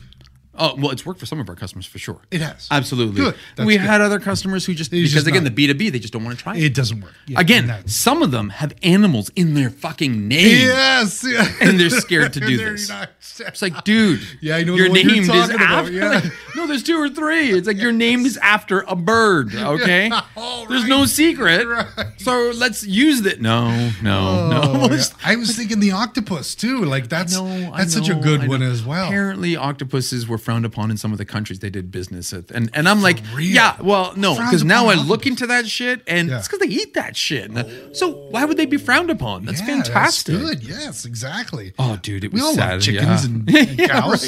Oh, 0.58 0.76
well, 0.78 0.92
it's 0.92 1.06
worked 1.06 1.20
for 1.20 1.26
some 1.26 1.40
of 1.40 1.48
our 1.50 1.56
customers 1.56 1.86
for 1.86 2.00
sure. 2.00 2.20
It 2.32 2.42
has. 2.42 2.68
Absolutely. 2.72 3.22
Good. 3.22 3.36
That's 3.56 3.68
we 3.68 3.78
good. 3.78 3.82
had 3.86 4.02
other 4.02 4.20
customers 4.20 4.66
who 4.66 4.74
just, 4.74 4.92
It's 4.92 5.00
because 5.02 5.14
just 5.14 5.28
again, 5.28 5.44
not- 5.44 5.56
the 5.56 5.68
B2B, 5.68 5.92
they 5.92 6.00
just 6.00 6.14
don't 6.14 6.24
want 6.24 6.38
to 6.38 6.44
try 6.44 6.56
it. 6.56 6.64
It 6.64 6.74
doesn't 6.74 7.02
work. 7.02 7.14
Yeah, 7.28 7.40
Again, 7.40 7.68
that- 7.68 7.90
some 7.90 8.22
of 8.24 8.32
them 8.32 8.50
have 8.50 8.74
animals 8.84 9.30
in 9.36 9.54
their 9.54 9.70
fucking 9.70 10.28
name. 10.28 10.68
yes, 10.68 11.24
yeah. 11.28 11.48
And 11.62 11.80
they're 11.80 11.90
scared 11.90 12.34
to 12.34 12.40
do 12.48 12.58
this. 12.58 12.90
not- 12.90 13.10
It's 13.40 13.62
like, 13.62 13.84
dude, 13.84 14.22
Yeah, 14.42 14.56
I 14.58 14.64
know 14.64 14.76
your 14.76 14.90
name 14.90 15.10
is 15.10 15.30
about, 15.30 15.52
after. 15.62 15.92
yeah. 15.92 16.10
like, 16.10 16.24
no, 16.56 16.66
there's 16.68 16.84
two 16.84 16.98
or 17.00 17.10
three. 17.10 17.52
It's 17.52 17.68
like 17.68 17.78
your 17.78 17.92
name 18.08 18.26
is 18.26 18.38
after 18.38 18.82
a 18.88 18.96
bird. 18.96 19.54
Okay, 19.56 20.10
all 20.36 20.66
there's 20.66 20.88
no 20.88 21.06
secret. 21.06 21.68
Right. 21.68 21.88
So 22.18 22.52
let's 22.56 22.86
use 22.86 23.26
it. 23.26 23.42
No, 23.42 23.70
no, 24.02 24.50
no. 24.50 24.62
Oh. 24.64 24.86
It's- 24.86 25.14
I 25.24 25.36
was 25.36 25.56
thinking 25.56 25.80
the 25.80 25.92
octopus 25.92 26.56
too. 26.56 26.84
Like 26.86 27.10
that's 27.10 27.34
No, 27.36 27.46
I 27.74 27.80
that's 27.80 27.94
such 27.94 28.10
a 28.10 28.16
good 28.16 28.48
one 28.48 28.62
as 28.62 28.84
well. 28.84 29.08
Apparently, 29.08 29.56
octopuses 29.56 30.28
were 30.28 30.38
frowned 30.48 30.66
upon 30.66 30.90
in 30.90 30.96
some 30.96 31.12
of 31.12 31.18
the 31.18 31.26
countries 31.26 31.60
they 31.60 31.70
did 31.70 31.92
business 31.92 32.32
with, 32.32 32.52
and 32.52 32.70
and 32.74 32.88
I'm 32.88 33.02
like, 33.02 33.20
real? 33.34 33.54
yeah, 33.54 33.76
well, 33.82 34.14
no, 34.16 34.34
because 34.36 34.64
now 34.64 34.88
I 34.88 34.94
look 34.96 35.26
into 35.28 35.46
that 35.48 35.68
shit, 35.68 36.02
and 36.08 36.30
Yeah. 36.30 36.38
it's 36.38 36.48
because 36.48 36.62
they 36.66 36.74
eat 36.74 36.94
that 36.94 37.18
shit. 37.18 37.52
And 37.52 37.96
So 37.96 38.14
oh. 38.14 38.28
why 38.32 38.46
would 38.46 38.56
they 38.56 38.66
be 38.66 38.78
frowned 38.78 39.10
upon? 39.12 39.44
That's 39.44 39.60
Yeah, 39.60 39.66
fantastic. 39.68 40.40
Good. 40.40 40.64
Yes, 40.64 41.04
exactly. 41.04 41.74
Oh, 41.78 41.98
dude, 42.02 42.24
it 42.24 42.32
we 42.32 42.40
was 42.40 42.44
all 42.46 42.54
sad. 42.56 42.72
love 42.76 42.82
chickens 42.82 43.26
yeah. 43.28 43.30
and, 43.30 43.50
and 43.50 43.80
Yeah, 43.80 43.88
cows. 43.88 44.24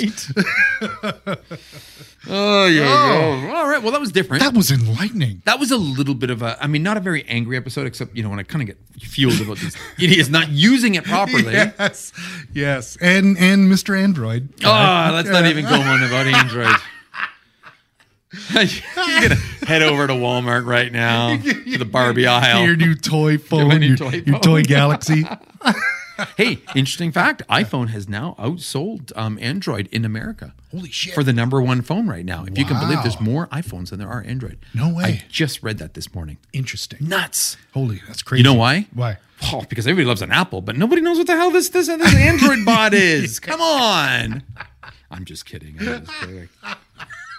right. 0.82 1.40
oh 2.30 2.68
yeah, 2.68 2.84
yeah. 2.84 3.54
All 3.56 3.68
right. 3.68 3.82
Well, 3.82 3.92
that 3.92 4.00
was 4.00 4.12
different. 4.12 4.44
That 4.44 4.54
was 4.54 4.72
enlightening. 4.72 5.42
that 5.46 5.60
was 5.60 5.72
a 5.72 5.78
little 5.78 6.16
bit 6.16 6.30
of 6.30 6.42
a, 6.42 6.58
I 6.62 6.68
mean, 6.68 6.84
not 6.84 6.98
a 6.98 7.00
very 7.00 7.24
angry 7.28 7.58
episode, 7.58 7.88
except, 7.88 8.16
you 8.16 8.24
know, 8.24 8.30
when 8.30 8.40
I 8.40 8.44
kind 8.44 8.62
of 8.62 8.68
get 8.68 8.78
fueled 9.02 9.42
about 9.42 9.58
these 9.58 9.76
idiots 10.00 10.30
not 10.30 10.50
using 10.50 10.96
it 10.96 11.04
properly. 11.04 11.54
Yes, 11.54 12.14
yes, 12.54 12.98
and 13.02 13.38
and 13.38 13.72
Mr. 13.72 14.00
Android. 14.00 14.50
Oh, 14.64 15.12
let's 15.14 15.30
not 15.30 15.46
even 15.46 15.66
go 15.66 15.76
on 15.80 16.04
about 16.04 16.28
Android. 16.28 16.76
You're 18.54 19.22
gonna 19.22 19.36
head 19.66 19.82
over 19.82 20.06
to 20.06 20.14
Walmart 20.14 20.64
right 20.66 20.92
now 20.92 21.36
to 21.36 21.78
the 21.78 21.86
Barbie 21.86 22.28
aisle. 22.28 22.64
Your 22.64 22.76
new 22.76 22.94
toy 22.94 23.40
phone, 23.40 23.80
new 23.80 23.88
your, 23.88 23.98
toy 23.98 24.12
your 24.12 24.24
phone. 24.34 24.42
toy 24.42 24.62
Galaxy. 24.64 25.26
Hey, 26.38 26.60
interesting 26.76 27.12
fact: 27.12 27.42
iPhone 27.50 27.90
has 27.90 28.08
now 28.10 28.36
outsold 28.40 29.12
um, 29.16 29.38
Android 29.42 29.88
in 29.92 30.06
America. 30.06 30.54
Holy 30.72 30.90
shit. 30.92 31.14
For 31.14 31.24
the 31.24 31.34
number 31.34 31.62
one 31.62 31.82
phone 31.82 32.08
right 32.08 32.26
now, 32.26 32.46
if 32.46 32.58
you 32.58 32.66
can 32.66 32.80
believe, 32.80 33.02
there's 33.02 33.20
more 33.20 33.48
iPhones 33.48 33.90
than 33.90 34.00
there 34.00 34.10
are 34.10 34.24
Android. 34.26 34.60
No 34.74 34.94
way. 34.94 35.04
I 35.04 35.24
just 35.30 35.64
read 35.64 35.78
that 35.80 35.94
this 35.96 36.14
morning. 36.14 36.38
Interesting. 36.54 37.00
Nuts. 37.08 37.58
Holy, 37.74 38.02
that's 38.08 38.22
crazy. 38.22 38.40
You 38.40 38.44
know 38.44 38.54
why? 38.54 38.88
Why? 38.94 39.18
Oh, 39.52 39.64
because 39.70 39.88
everybody 39.88 40.06
loves 40.06 40.22
an 40.22 40.32
Apple, 40.32 40.62
but 40.62 40.76
nobody 40.78 41.02
knows 41.02 41.18
what 41.18 41.28
the 41.28 41.36
hell 41.36 41.50
this 41.52 41.70
this, 41.70 41.88
this 41.88 42.16
Android 42.16 42.66
bot 42.66 42.94
is. 42.94 43.40
Come 43.40 43.62
on. 43.62 44.44
I'm 45.12 45.26
just 45.26 45.46
kidding. 45.46 45.76
I'm 45.80 46.06
just 46.06 46.20
kidding. 46.20 46.50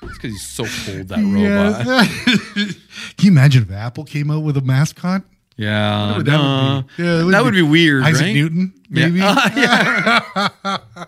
It's 0.03 0.15
because 0.15 0.31
he's 0.33 0.49
so 0.49 0.65
cold, 0.87 1.09
that 1.09 1.19
robot. 1.19 1.87
Yes. 1.87 2.75
Can 3.19 3.27
you 3.27 3.31
imagine 3.31 3.63
if 3.65 3.71
Apple 3.71 4.05
came 4.05 4.31
out 4.31 4.43
with 4.43 4.57
a 4.57 4.63
mascot? 4.63 5.23
Yeah, 5.61 6.17
would 6.17 6.27
no. 6.27 6.33
that 6.33 6.85
would 6.87 6.97
be? 6.97 7.03
Yeah, 7.03 7.31
that 7.33 7.45
would 7.45 7.55
be 7.55 7.63
weird, 7.63 8.05
Isaac 8.05 8.23
right? 8.23 8.35
Newton, 8.35 8.73
Yeah. 8.91 9.07
maybe. 9.09 9.19
yeah. 9.61 10.79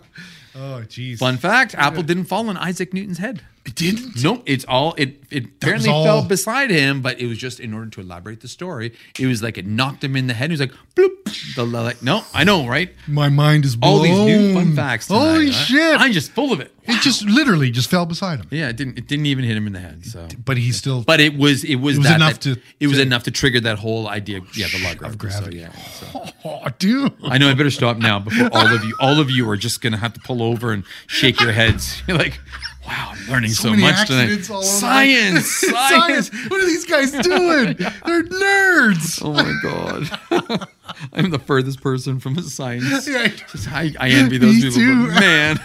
Oh, 0.55 0.83
jeez. 0.85 1.17
Fun 1.17 1.37
fact: 1.37 1.73
Apple 1.73 2.03
didn't 2.03 2.25
fall 2.25 2.47
on 2.47 2.57
Isaac 2.57 2.93
Newton's 2.93 3.17
head. 3.17 3.41
It 3.65 3.75
didn't. 3.75 4.21
Nope, 4.21 4.43
it's 4.45 4.65
all 4.65 4.93
it. 4.97 5.23
It 5.31 5.45
apparently 5.45 5.89
all- 5.89 6.03
fell 6.03 6.21
beside 6.23 6.69
him, 6.69 7.01
but 7.01 7.19
it 7.21 7.27
was 7.27 7.37
just 7.37 7.59
in 7.61 7.73
order 7.73 7.89
to 7.91 8.01
elaborate 8.01 8.41
the 8.41 8.47
story. 8.49 8.91
It 9.17 9.25
was 9.25 9.41
like 9.41 9.57
it 9.57 9.65
knocked 9.65 10.03
him 10.03 10.15
in 10.17 10.27
the 10.27 10.33
head. 10.33 10.49
He 10.49 10.53
was 10.53 10.59
like, 10.59 10.73
bloop. 10.95 11.09
The 11.55 11.65
like, 11.65 12.03
no, 12.03 12.23
I 12.33 12.43
know, 12.43 12.67
right? 12.67 12.93
My 13.07 13.29
mind 13.29 13.63
is 13.65 13.75
blown. 13.75 13.93
All 13.95 14.01
these 14.03 14.19
new 14.19 14.53
fun 14.53 14.75
facts. 14.75 15.07
Tonight, 15.07 15.19
Holy 15.19 15.45
huh? 15.51 15.51
shit! 15.53 15.99
I'm 15.99 16.11
just 16.11 16.31
full 16.31 16.51
of 16.51 16.59
it. 16.59 16.71
it 16.83 17.01
just 17.01 17.23
literally 17.23 17.71
just 17.71 17.89
fell 17.89 18.05
beside 18.05 18.39
him. 18.39 18.47
Yeah, 18.51 18.67
it 18.69 18.75
didn't. 18.75 18.97
It 18.99 19.07
didn't 19.07 19.25
even 19.27 19.45
hit 19.45 19.55
him 19.57 19.65
in 19.65 19.73
the 19.73 19.79
head. 19.79 20.05
So, 20.05 20.27
But 20.43 20.57
he 20.57 20.71
still. 20.73 21.03
but 21.03 21.19
it 21.21 21.35
was. 21.37 21.63
It 21.63 21.75
was, 21.77 21.95
It 21.95 21.99
was 21.99 22.07
that, 22.09 22.15
enough 22.17 22.33
that- 22.39 22.55
to- 22.55 22.61
It 22.81 22.87
was 22.87 22.97
to- 22.97 23.01
enough 23.03 23.23
to 23.23 23.31
trigger 23.31 23.61
that 23.61 23.79
whole 23.79 24.07
idea. 24.09 24.41
Yeah, 24.55 24.67
the 24.67 24.83
log 24.83 25.01
of 25.03 25.17
gravity. 25.17 25.57
gravity. 25.59 25.71
So, 25.99 26.05
yeah. 26.13 26.29
So. 26.33 26.33
oh, 26.65 26.67
dude. 26.79 27.13
I 27.23 27.37
know 27.37 27.49
I 27.49 27.53
better 27.53 27.71
stop 27.71 27.97
now 27.97 28.19
before 28.19 28.49
all 28.53 28.67
of 28.67 28.83
you. 28.83 28.95
All 28.99 29.19
of 29.21 29.31
you 29.31 29.49
are 29.49 29.57
just 29.57 29.81
gonna 29.81 29.97
have 29.97 30.13
to 30.13 30.19
pull 30.19 30.43
over 30.43 30.71
and 30.73 30.83
shake 31.07 31.39
your 31.39 31.53
heads. 31.53 32.01
You're 32.07 32.17
like, 32.17 32.39
wow, 32.87 33.13
I'm 33.13 33.27
learning 33.31 33.51
so, 33.51 33.69
many 33.71 33.81
much 33.83 34.07
today. 34.07 34.21
accidents 34.23 34.49
all 34.49 34.57
over. 34.57 34.65
Science, 34.67 35.45
science. 35.49 36.29
What 36.49 36.61
are 36.61 36.65
these 36.65 36.85
guys 36.85 37.11
doing? 37.23 37.75
They're 37.77 38.23
nerds. 38.23 39.21
Oh 39.23 39.33
my 39.33 39.53
god, 39.63 40.67
I'm 41.13 41.29
the 41.31 41.39
furthest 41.39 41.81
person 41.81 42.19
from 42.19 42.37
a 42.37 42.41
science. 42.43 43.07
Yeah, 43.07 43.19
I- 43.19 43.27
Just, 43.51 43.71
I, 43.71 43.93
I 43.99 44.09
envy 44.09 44.37
those 44.37 44.55
Me 44.55 44.61
people, 44.61 44.75
too. 44.75 45.07
man. 45.19 45.59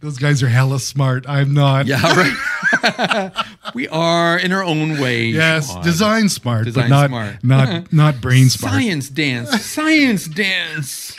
Those 0.00 0.16
guys 0.16 0.42
are 0.42 0.48
hella 0.48 0.80
smart. 0.80 1.26
I'm 1.28 1.52
not. 1.52 1.84
Yeah, 1.86 2.00
right. 2.16 3.32
we 3.74 3.86
are 3.88 4.38
in 4.38 4.50
our 4.50 4.64
own 4.64 4.98
way. 4.98 5.24
Yes, 5.26 5.74
on. 5.74 5.84
design 5.84 6.30
smart, 6.30 6.64
Design 6.64 6.84
but 6.84 6.88
not 6.88 7.08
smart. 7.10 7.44
not 7.44 7.92
not 7.92 8.20
brain 8.22 8.48
smart. 8.48 8.72
Science 8.72 9.10
dance. 9.10 9.50
Science 9.62 10.26
dance. 10.26 11.14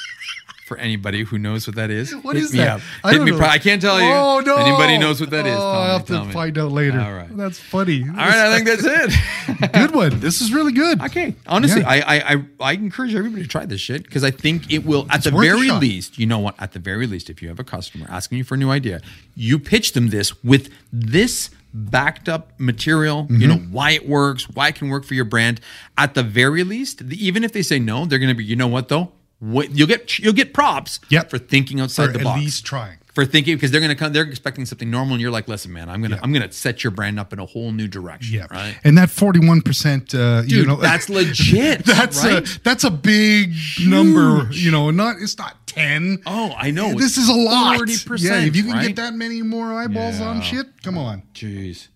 For 0.71 0.77
anybody 0.77 1.23
who 1.25 1.37
knows 1.37 1.67
what 1.67 1.75
that 1.75 1.89
is, 1.91 2.15
What 2.15 2.37
hit 2.37 2.45
is 2.45 2.53
me 2.53 2.59
that? 2.59 2.75
up. 2.77 2.81
I 3.03 3.11
Hit 3.11 3.17
don't 3.17 3.25
me. 3.25 3.31
know. 3.31 3.39
I 3.45 3.57
can't 3.57 3.81
tell 3.81 3.99
you. 3.99 4.07
Oh 4.07 4.39
no! 4.39 4.55
Anybody 4.55 4.97
knows 4.97 5.19
what 5.19 5.29
that 5.31 5.45
is? 5.45 5.53
Oh, 5.53 5.59
Tell 5.59 5.69
I'll 5.69 5.97
have 5.97 6.05
to 6.07 6.31
find 6.31 6.57
out 6.57 6.71
later. 6.71 6.97
All 6.97 7.11
right. 7.11 7.27
That's 7.35 7.59
funny. 7.59 8.03
All 8.03 8.15
right, 8.15 8.47
I 8.47 8.55
think 8.55 8.67
that's 8.67 8.85
it. 8.85 9.71
good 9.73 9.93
one. 9.93 10.21
This 10.21 10.39
is 10.39 10.53
really 10.53 10.71
good. 10.71 11.01
Okay. 11.01 11.35
Honestly, 11.45 11.81
Yeah. 11.81 11.89
I, 11.89 11.97
I 11.99 12.33
I 12.33 12.45
I 12.61 12.71
encourage 12.75 13.13
everybody 13.13 13.41
to 13.43 13.49
try 13.49 13.65
this 13.65 13.81
shit 13.81 14.03
because 14.03 14.23
I 14.23 14.31
think 14.31 14.71
it 14.71 14.85
will. 14.85 15.07
At 15.09 15.25
the 15.25 15.31
very 15.31 15.71
least, 15.71 16.17
you 16.17 16.25
know 16.25 16.39
what? 16.39 16.55
At 16.57 16.71
the 16.71 16.79
very 16.79 17.05
least, 17.05 17.29
if 17.29 17.41
you 17.41 17.49
have 17.49 17.59
a 17.59 17.65
customer 17.65 18.05
asking 18.09 18.37
you 18.37 18.45
for 18.45 18.55
a 18.55 18.57
new 18.57 18.69
idea, 18.71 19.01
you 19.35 19.59
pitch 19.59 19.91
them 19.91 20.07
this 20.07 20.41
with 20.41 20.69
this 20.93 21.49
backed 21.73 22.29
up 22.29 22.53
material. 22.59 23.27
You 23.29 23.47
know 23.49 23.55
Mm-hmm. 23.57 23.73
why 23.73 23.91
it 23.91 24.07
works, 24.07 24.49
why 24.49 24.69
it 24.69 24.75
can 24.75 24.87
work 24.87 25.03
for 25.03 25.15
your 25.15 25.25
brand. 25.25 25.59
At 25.97 26.13
the 26.13 26.23
very 26.23 26.63
least, 26.63 27.09
the, 27.09 27.17
even 27.27 27.43
if 27.43 27.51
they 27.51 27.61
say 27.61 27.77
no, 27.77 28.05
they're 28.05 28.19
going 28.19 28.29
to 28.29 28.35
be. 28.35 28.45
You 28.45 28.55
know 28.55 28.67
what 28.69 28.87
though? 28.87 29.11
You'll 29.41 29.87
get 29.87 30.19
you'll 30.19 30.33
get 30.33 30.53
props 30.53 30.99
Yep. 31.09 31.29
for 31.31 31.37
thinking 31.39 31.79
outside 31.79 32.09
Or 32.09 32.13
the 32.13 32.19
at 32.19 32.23
box 32.25 32.39
least 32.41 32.65
trying. 32.65 32.97
for 33.15 33.25
thinking 33.25 33.55
because 33.55 33.71
they're 33.71 33.81
gonna 33.81 33.95
come 33.95 34.13
they're 34.13 34.23
expecting 34.23 34.65
something 34.65 34.89
normal 34.91 35.13
and 35.15 35.21
you're 35.21 35.31
like 35.31 35.47
listen 35.47 35.73
man 35.73 35.89
i'm 35.89 36.01
gonna 36.01 36.19
i'm 36.23 36.31
gonna 36.31 36.51
set 36.51 36.83
your 36.83 36.91
brand 36.91 37.19
up 37.19 37.33
in 37.33 37.39
a 37.39 37.45
whole 37.45 37.71
new 37.71 37.87
direction 37.87 38.35
Yeah. 38.35 38.45
right 38.51 38.77
And 38.83 38.97
that 38.99 39.09
41%, 39.09 40.13
uh, 40.13 40.43
you 40.43 40.47
dude 40.59 40.67
know, 40.67 40.75
that's 40.89 41.09
legit 41.09 41.83
that's 41.85 42.23
right? 42.23 42.47
a, 42.47 42.59
that's 42.63 42.83
a 42.83 42.91
big 42.91 43.53
number, 43.85 44.47
you 44.51 44.69
know, 44.71 44.91
not, 44.91 45.17
it's 45.19 45.37
not 45.37 45.65
10. 45.67 46.21
oh 46.25 46.53
i 46.57 46.69
know 46.71 46.93
this 46.93 47.17
is 47.17 47.27
a 47.27 47.33
lot. 47.33 47.79
40% 47.79 48.19
yeah. 48.21 48.41
If 48.45 48.55
you 48.55 48.63
can 48.63 48.73
right? 48.73 48.87
get 48.87 48.95
that 48.97 49.13
many 49.15 49.41
more 49.41 49.73
eyeballs 49.73 50.21
on 50.21 50.41
shit, 50.41 50.67
come 50.83 50.97
on. 50.97 51.23
jeez 51.33 51.87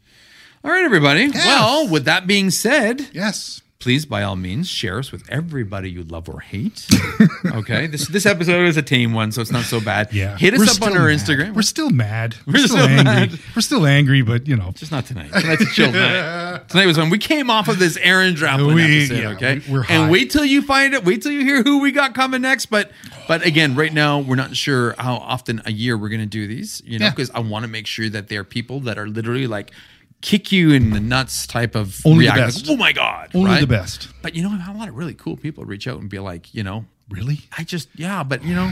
all 0.64 0.72
right 0.72 0.84
everybody 0.84 1.30
well 1.30 1.88
with 1.88 2.06
that 2.06 2.26
being 2.26 2.50
said 2.50 3.08
Yes. 3.14 3.62
Please 3.86 4.04
by 4.04 4.24
all 4.24 4.36
means 4.36 4.68
share 4.68 4.98
us 4.98 5.12
with 5.12 5.24
everybody 5.30 5.92
you 5.92 6.02
love 6.04 6.28
or 6.28 6.40
hate. 6.40 6.88
okay, 7.46 7.86
this 7.86 8.08
this 8.08 8.26
episode 8.26 8.66
is 8.68 8.78
a 8.78 8.82
tame 8.82 9.14
one, 9.14 9.32
so 9.32 9.42
it's 9.42 9.52
not 9.52 9.64
so 9.66 9.80
bad. 9.80 10.12
Yeah. 10.12 10.36
hit 10.40 10.56
us 10.56 10.82
up 10.82 10.88
on 10.88 10.98
our 10.98 11.08
mad. 11.08 11.20
Instagram. 11.20 11.54
We're 11.54 11.62
still 11.62 11.92
mad. 11.92 12.36
We're, 12.48 12.54
We're 12.54 12.58
still, 12.66 12.78
still 12.78 12.88
angry. 12.90 13.04
mad. 13.04 13.40
We're 13.56 13.62
still 13.62 13.86
angry, 13.86 14.22
but 14.24 14.48
you 14.48 14.56
know. 14.56 14.72
just 14.74 14.92
not 14.92 15.06
tonight. 15.06 15.32
Tonight's 15.32 15.62
a 15.62 15.66
chill 15.68 15.92
night. 15.92 16.68
Tonight 16.70 16.88
was 16.88 16.98
when 16.98 17.12
we 17.12 17.20
came 17.20 17.52
off 17.52 17.68
of 17.68 17.78
this 17.78 17.96
Aaron 17.98 18.34
Draplin 18.34 18.74
We- 18.74 19.06
episode. 19.06 19.22
yeah, 19.22 19.30
okay, 19.34 19.62
we- 19.72 19.84
and 19.90 20.10
wait 20.10 20.32
till 20.32 20.44
you 20.46 20.64
find 20.64 20.96
it. 20.96 21.06
Wait 21.06 21.22
till 21.22 21.32
you 21.32 21.42
hear 21.42 21.62
who 21.62 21.80
we 21.80 21.92
got 21.92 22.16
coming 22.16 22.42
next. 22.42 22.66
But 22.68 22.92
but 23.28 23.46
again, 23.46 23.76
right 23.76 23.94
now 23.94 24.18
we're 24.20 24.36
not 24.36 24.56
sure 24.56 24.96
how 24.98 25.18
often 25.18 25.62
a 25.66 25.72
year 25.72 25.96
we're 25.96 26.10
going 26.10 26.22
to 26.22 26.26
do 26.26 26.48
these. 26.48 26.82
You 26.86 26.98
know, 26.98 27.06
Yeah. 27.06 27.12
because 27.12 27.30
I 27.36 27.40
want 27.42 27.66
to 27.66 27.70
make 27.70 27.86
sure 27.86 28.10
that 28.10 28.30
they're 28.30 28.44
people 28.44 28.80
that 28.82 28.98
are 28.98 29.08
literally 29.08 29.46
like 29.46 29.70
kick 30.26 30.52
you 30.52 30.72
in 30.72 30.90
the 30.90 31.00
nuts 31.00 31.46
type 31.46 31.76
of 31.76 32.02
Only 32.04 32.26
the 32.26 32.32
best. 32.34 32.68
Like, 32.68 32.74
oh 32.74 32.78
my 32.78 32.92
god! 32.92 33.32
Only 33.36 33.52
right? 33.52 33.62
the 33.62 33.68
best. 33.68 34.10
But 34.24 34.36
you 34.36 34.42
know, 34.42 34.50
I've 34.50 34.60
had 34.60 34.76
a 34.76 34.80
lot 34.80 34.90
of 34.90 34.96
really 34.96 35.14
cool 35.14 35.38
people 35.38 35.64
reach 35.66 35.88
out 35.88 36.00
and 36.00 36.10
be 36.10 36.20
like, 36.20 36.54
you 36.54 36.64
know, 36.64 36.86
Really? 37.10 37.42
I 37.56 37.64
just 37.64 37.90
yeah, 37.96 38.24
but 38.24 38.44
you 38.44 38.56
know, 38.56 38.72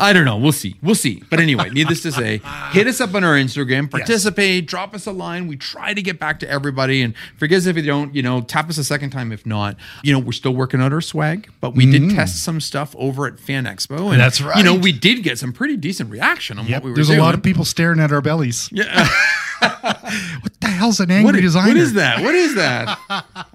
I 0.00 0.12
don't 0.12 0.24
know. 0.24 0.36
We'll 0.38 0.52
see. 0.52 0.76
We'll 0.82 0.94
see. 0.94 1.22
But 1.30 1.40
anyway, 1.40 1.70
needless 1.72 2.02
to 2.02 2.12
say, 2.12 2.40
hit 2.72 2.86
us 2.86 3.00
up 3.00 3.14
on 3.14 3.22
our 3.22 3.34
Instagram, 3.34 3.90
participate, 3.90 4.66
drop 4.66 4.94
us 4.94 5.06
a 5.06 5.12
line. 5.12 5.46
We 5.46 5.56
try 5.56 5.94
to 5.94 6.02
get 6.02 6.18
back 6.18 6.40
to 6.40 6.48
everybody, 6.50 7.02
and 7.02 7.14
forgive 7.36 7.58
us 7.58 7.66
if 7.66 7.76
you 7.76 7.82
don't. 7.82 8.14
You 8.14 8.22
know, 8.22 8.40
tap 8.40 8.68
us 8.70 8.78
a 8.78 8.84
second 8.84 9.10
time 9.10 9.30
if 9.30 9.44
not. 9.46 9.76
You 10.02 10.12
know, 10.12 10.18
we're 10.18 10.32
still 10.32 10.54
working 10.54 10.80
out 10.80 10.92
our 10.92 11.00
swag, 11.00 11.50
but 11.60 11.74
we 11.74 11.84
did 11.90 12.10
test 12.10 12.42
some 12.42 12.60
stuff 12.60 12.94
over 12.98 13.26
at 13.26 13.38
Fan 13.38 13.64
Expo, 13.64 14.10
and 14.12 14.14
Mm. 14.14 14.18
That's 14.18 14.40
You 14.56 14.62
know, 14.62 14.74
we 14.74 14.92
did 14.92 15.22
get 15.22 15.38
some 15.38 15.52
pretty 15.52 15.76
decent 15.76 16.10
reaction 16.10 16.58
on 16.58 16.66
Yep. 16.66 16.72
what 16.82 16.84
we 16.84 16.90
were 16.90 16.94
doing. 16.94 16.94
There's 16.96 17.08
doing. 17.08 17.20
a 17.20 17.22
lot 17.22 17.34
of 17.34 17.42
people 17.42 17.64
staring 17.64 18.00
at 18.00 18.10
our 18.12 18.20
bellies. 18.22 18.68
Yeah. 18.72 19.08
What 20.40 20.58
the 20.60 20.68
hell's 20.68 21.00
an 21.00 21.10
angry 21.10 21.32
What 21.34 21.40
designer? 21.40 21.68
what 21.68 21.76
is 21.76 21.92
that? 21.92 22.22
What 22.22 22.34
is 22.34 22.54
that? 22.54 22.98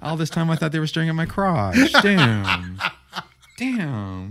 All 0.00 0.16
this 0.16 0.30
time 0.30 0.48
I 0.50 0.56
thought 0.56 0.70
they 0.72 0.78
were 0.78 0.86
staring 0.86 1.08
at 1.08 1.14
my 1.16 1.26
crotch. 1.26 1.76
Damn. 2.02 2.78
Damn. 3.56 4.30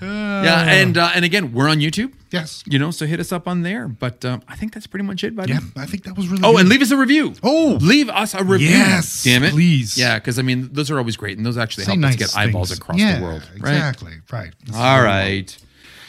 yeah, 0.00 0.70
and 0.70 0.96
uh, 0.96 1.10
and 1.14 1.24
again, 1.24 1.52
we're 1.52 1.68
on 1.68 1.78
YouTube. 1.78 2.12
Yes. 2.30 2.62
You 2.66 2.78
know, 2.78 2.90
so 2.90 3.06
hit 3.06 3.20
us 3.20 3.32
up 3.32 3.46
on 3.48 3.62
there. 3.62 3.88
But 3.88 4.24
um, 4.24 4.42
I 4.48 4.56
think 4.56 4.72
that's 4.74 4.86
pretty 4.86 5.04
much 5.04 5.24
it, 5.24 5.34
buddy. 5.36 5.52
Yeah, 5.54 5.60
I 5.76 5.86
think 5.86 6.04
that 6.04 6.16
was 6.16 6.28
really. 6.28 6.42
Oh, 6.44 6.52
good. 6.52 6.60
and 6.60 6.68
leave 6.68 6.82
us 6.82 6.90
a 6.90 6.96
review. 6.96 7.34
Oh. 7.42 7.78
leave 7.80 8.08
us 8.08 8.34
a 8.34 8.44
review. 8.44 8.68
Yes, 8.68 9.24
damn 9.24 9.42
it, 9.44 9.52
please. 9.52 9.98
Yeah, 9.98 10.18
because 10.18 10.38
I 10.38 10.42
mean, 10.42 10.68
those 10.72 10.90
are 10.90 10.98
always 10.98 11.16
great, 11.16 11.36
and 11.36 11.44
those 11.46 11.58
actually 11.58 11.84
Say 11.84 11.92
help 11.92 12.00
nice 12.00 12.14
us 12.20 12.32
get 12.34 12.36
eyeballs 12.36 12.68
things. 12.68 12.78
across 12.78 12.98
Yeah, 12.98 13.18
the 13.18 13.24
world. 13.24 13.42
Right. 13.58 13.72
Exactly. 13.72 14.12
Right. 14.32 14.52
All 14.74 15.02
right. 15.02 15.56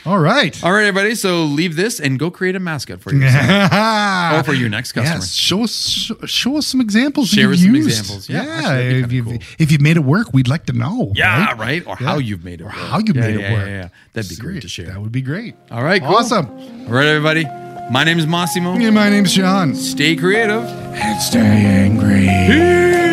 All 0.06 0.20
right. 0.20 0.64
All 0.64 0.72
right, 0.72 0.86
everybody. 0.86 1.16
So 1.16 1.45
leave 1.45 1.76
this 1.76 1.99
and 1.99 2.20
go 2.20 2.30
create 2.30 2.56
a 2.56 2.60
mascot 2.60 3.01
for 3.01 3.12
yourself. 3.14 3.72
or 4.34 4.43
for 4.43 4.53
your 4.53 4.70
next 4.70 4.91
customer. 4.91 5.16
Yes, 5.16 5.34
show 5.34 5.64
us 5.64 6.12
show, 6.26 6.58
us 6.58 6.68
some 6.68 6.80
examples. 6.80 7.30
Share 7.30 7.49
us 7.51 7.62
some 7.62 7.74
used. 7.74 7.88
examples. 7.89 8.30
Yeah, 8.30 8.41
actually, 8.43 9.01
that'd 9.01 9.10
be 9.10 9.18
if 9.18 9.26
kinda 9.26 9.32
you've 9.34 9.41
cool. 9.41 9.56
if 9.60 9.72
you've 9.72 9.82
made 9.82 9.97
it 9.97 10.03
work, 10.03 10.32
we'd 10.32 10.47
like 10.47 10.66
to 10.68 10.74
know. 10.74 11.12
Yeah, 11.16 11.47
right? 11.53 11.58
right. 11.58 11.88
Or 11.88 11.97
Yeah. 11.99 12.08
how 12.08 12.18
you've 12.20 12.43
made 12.43 12.62
it 12.62 12.66
Or 12.66 12.68
work. 12.68 12.76
how 12.76 12.99
you 12.99 13.14
Yeah, 13.16 13.22
made 13.22 13.39
yeah, 13.39 13.49
it 13.49 13.53
work. 13.53 13.68
Yeah, 13.68 13.74
yeah. 13.82 13.88
That'd 14.14 14.30
be 14.30 14.36
great 14.36 14.62
to 14.62 14.68
share. 14.68 14.86
That 14.88 15.01
would 15.01 15.12
be 15.12 15.22
great. 15.24 15.56
All 15.72 15.84
right, 15.84 16.01
cool. 16.01 16.16
Awesome. 16.16 16.49
All 16.49 16.93
right, 16.93 17.08
everybody. 17.08 17.45
My 17.91 18.03
name 18.03 18.20
is 18.20 18.28
Massimo. 18.28 18.78
Yeah, 18.78 18.91
my 18.91 19.10
name's 19.10 19.32
Sean. 19.34 19.74
Stay 19.76 20.16
creative. 20.16 20.64
And 20.66 21.22
stay 21.22 21.39
angry. 21.39 23.05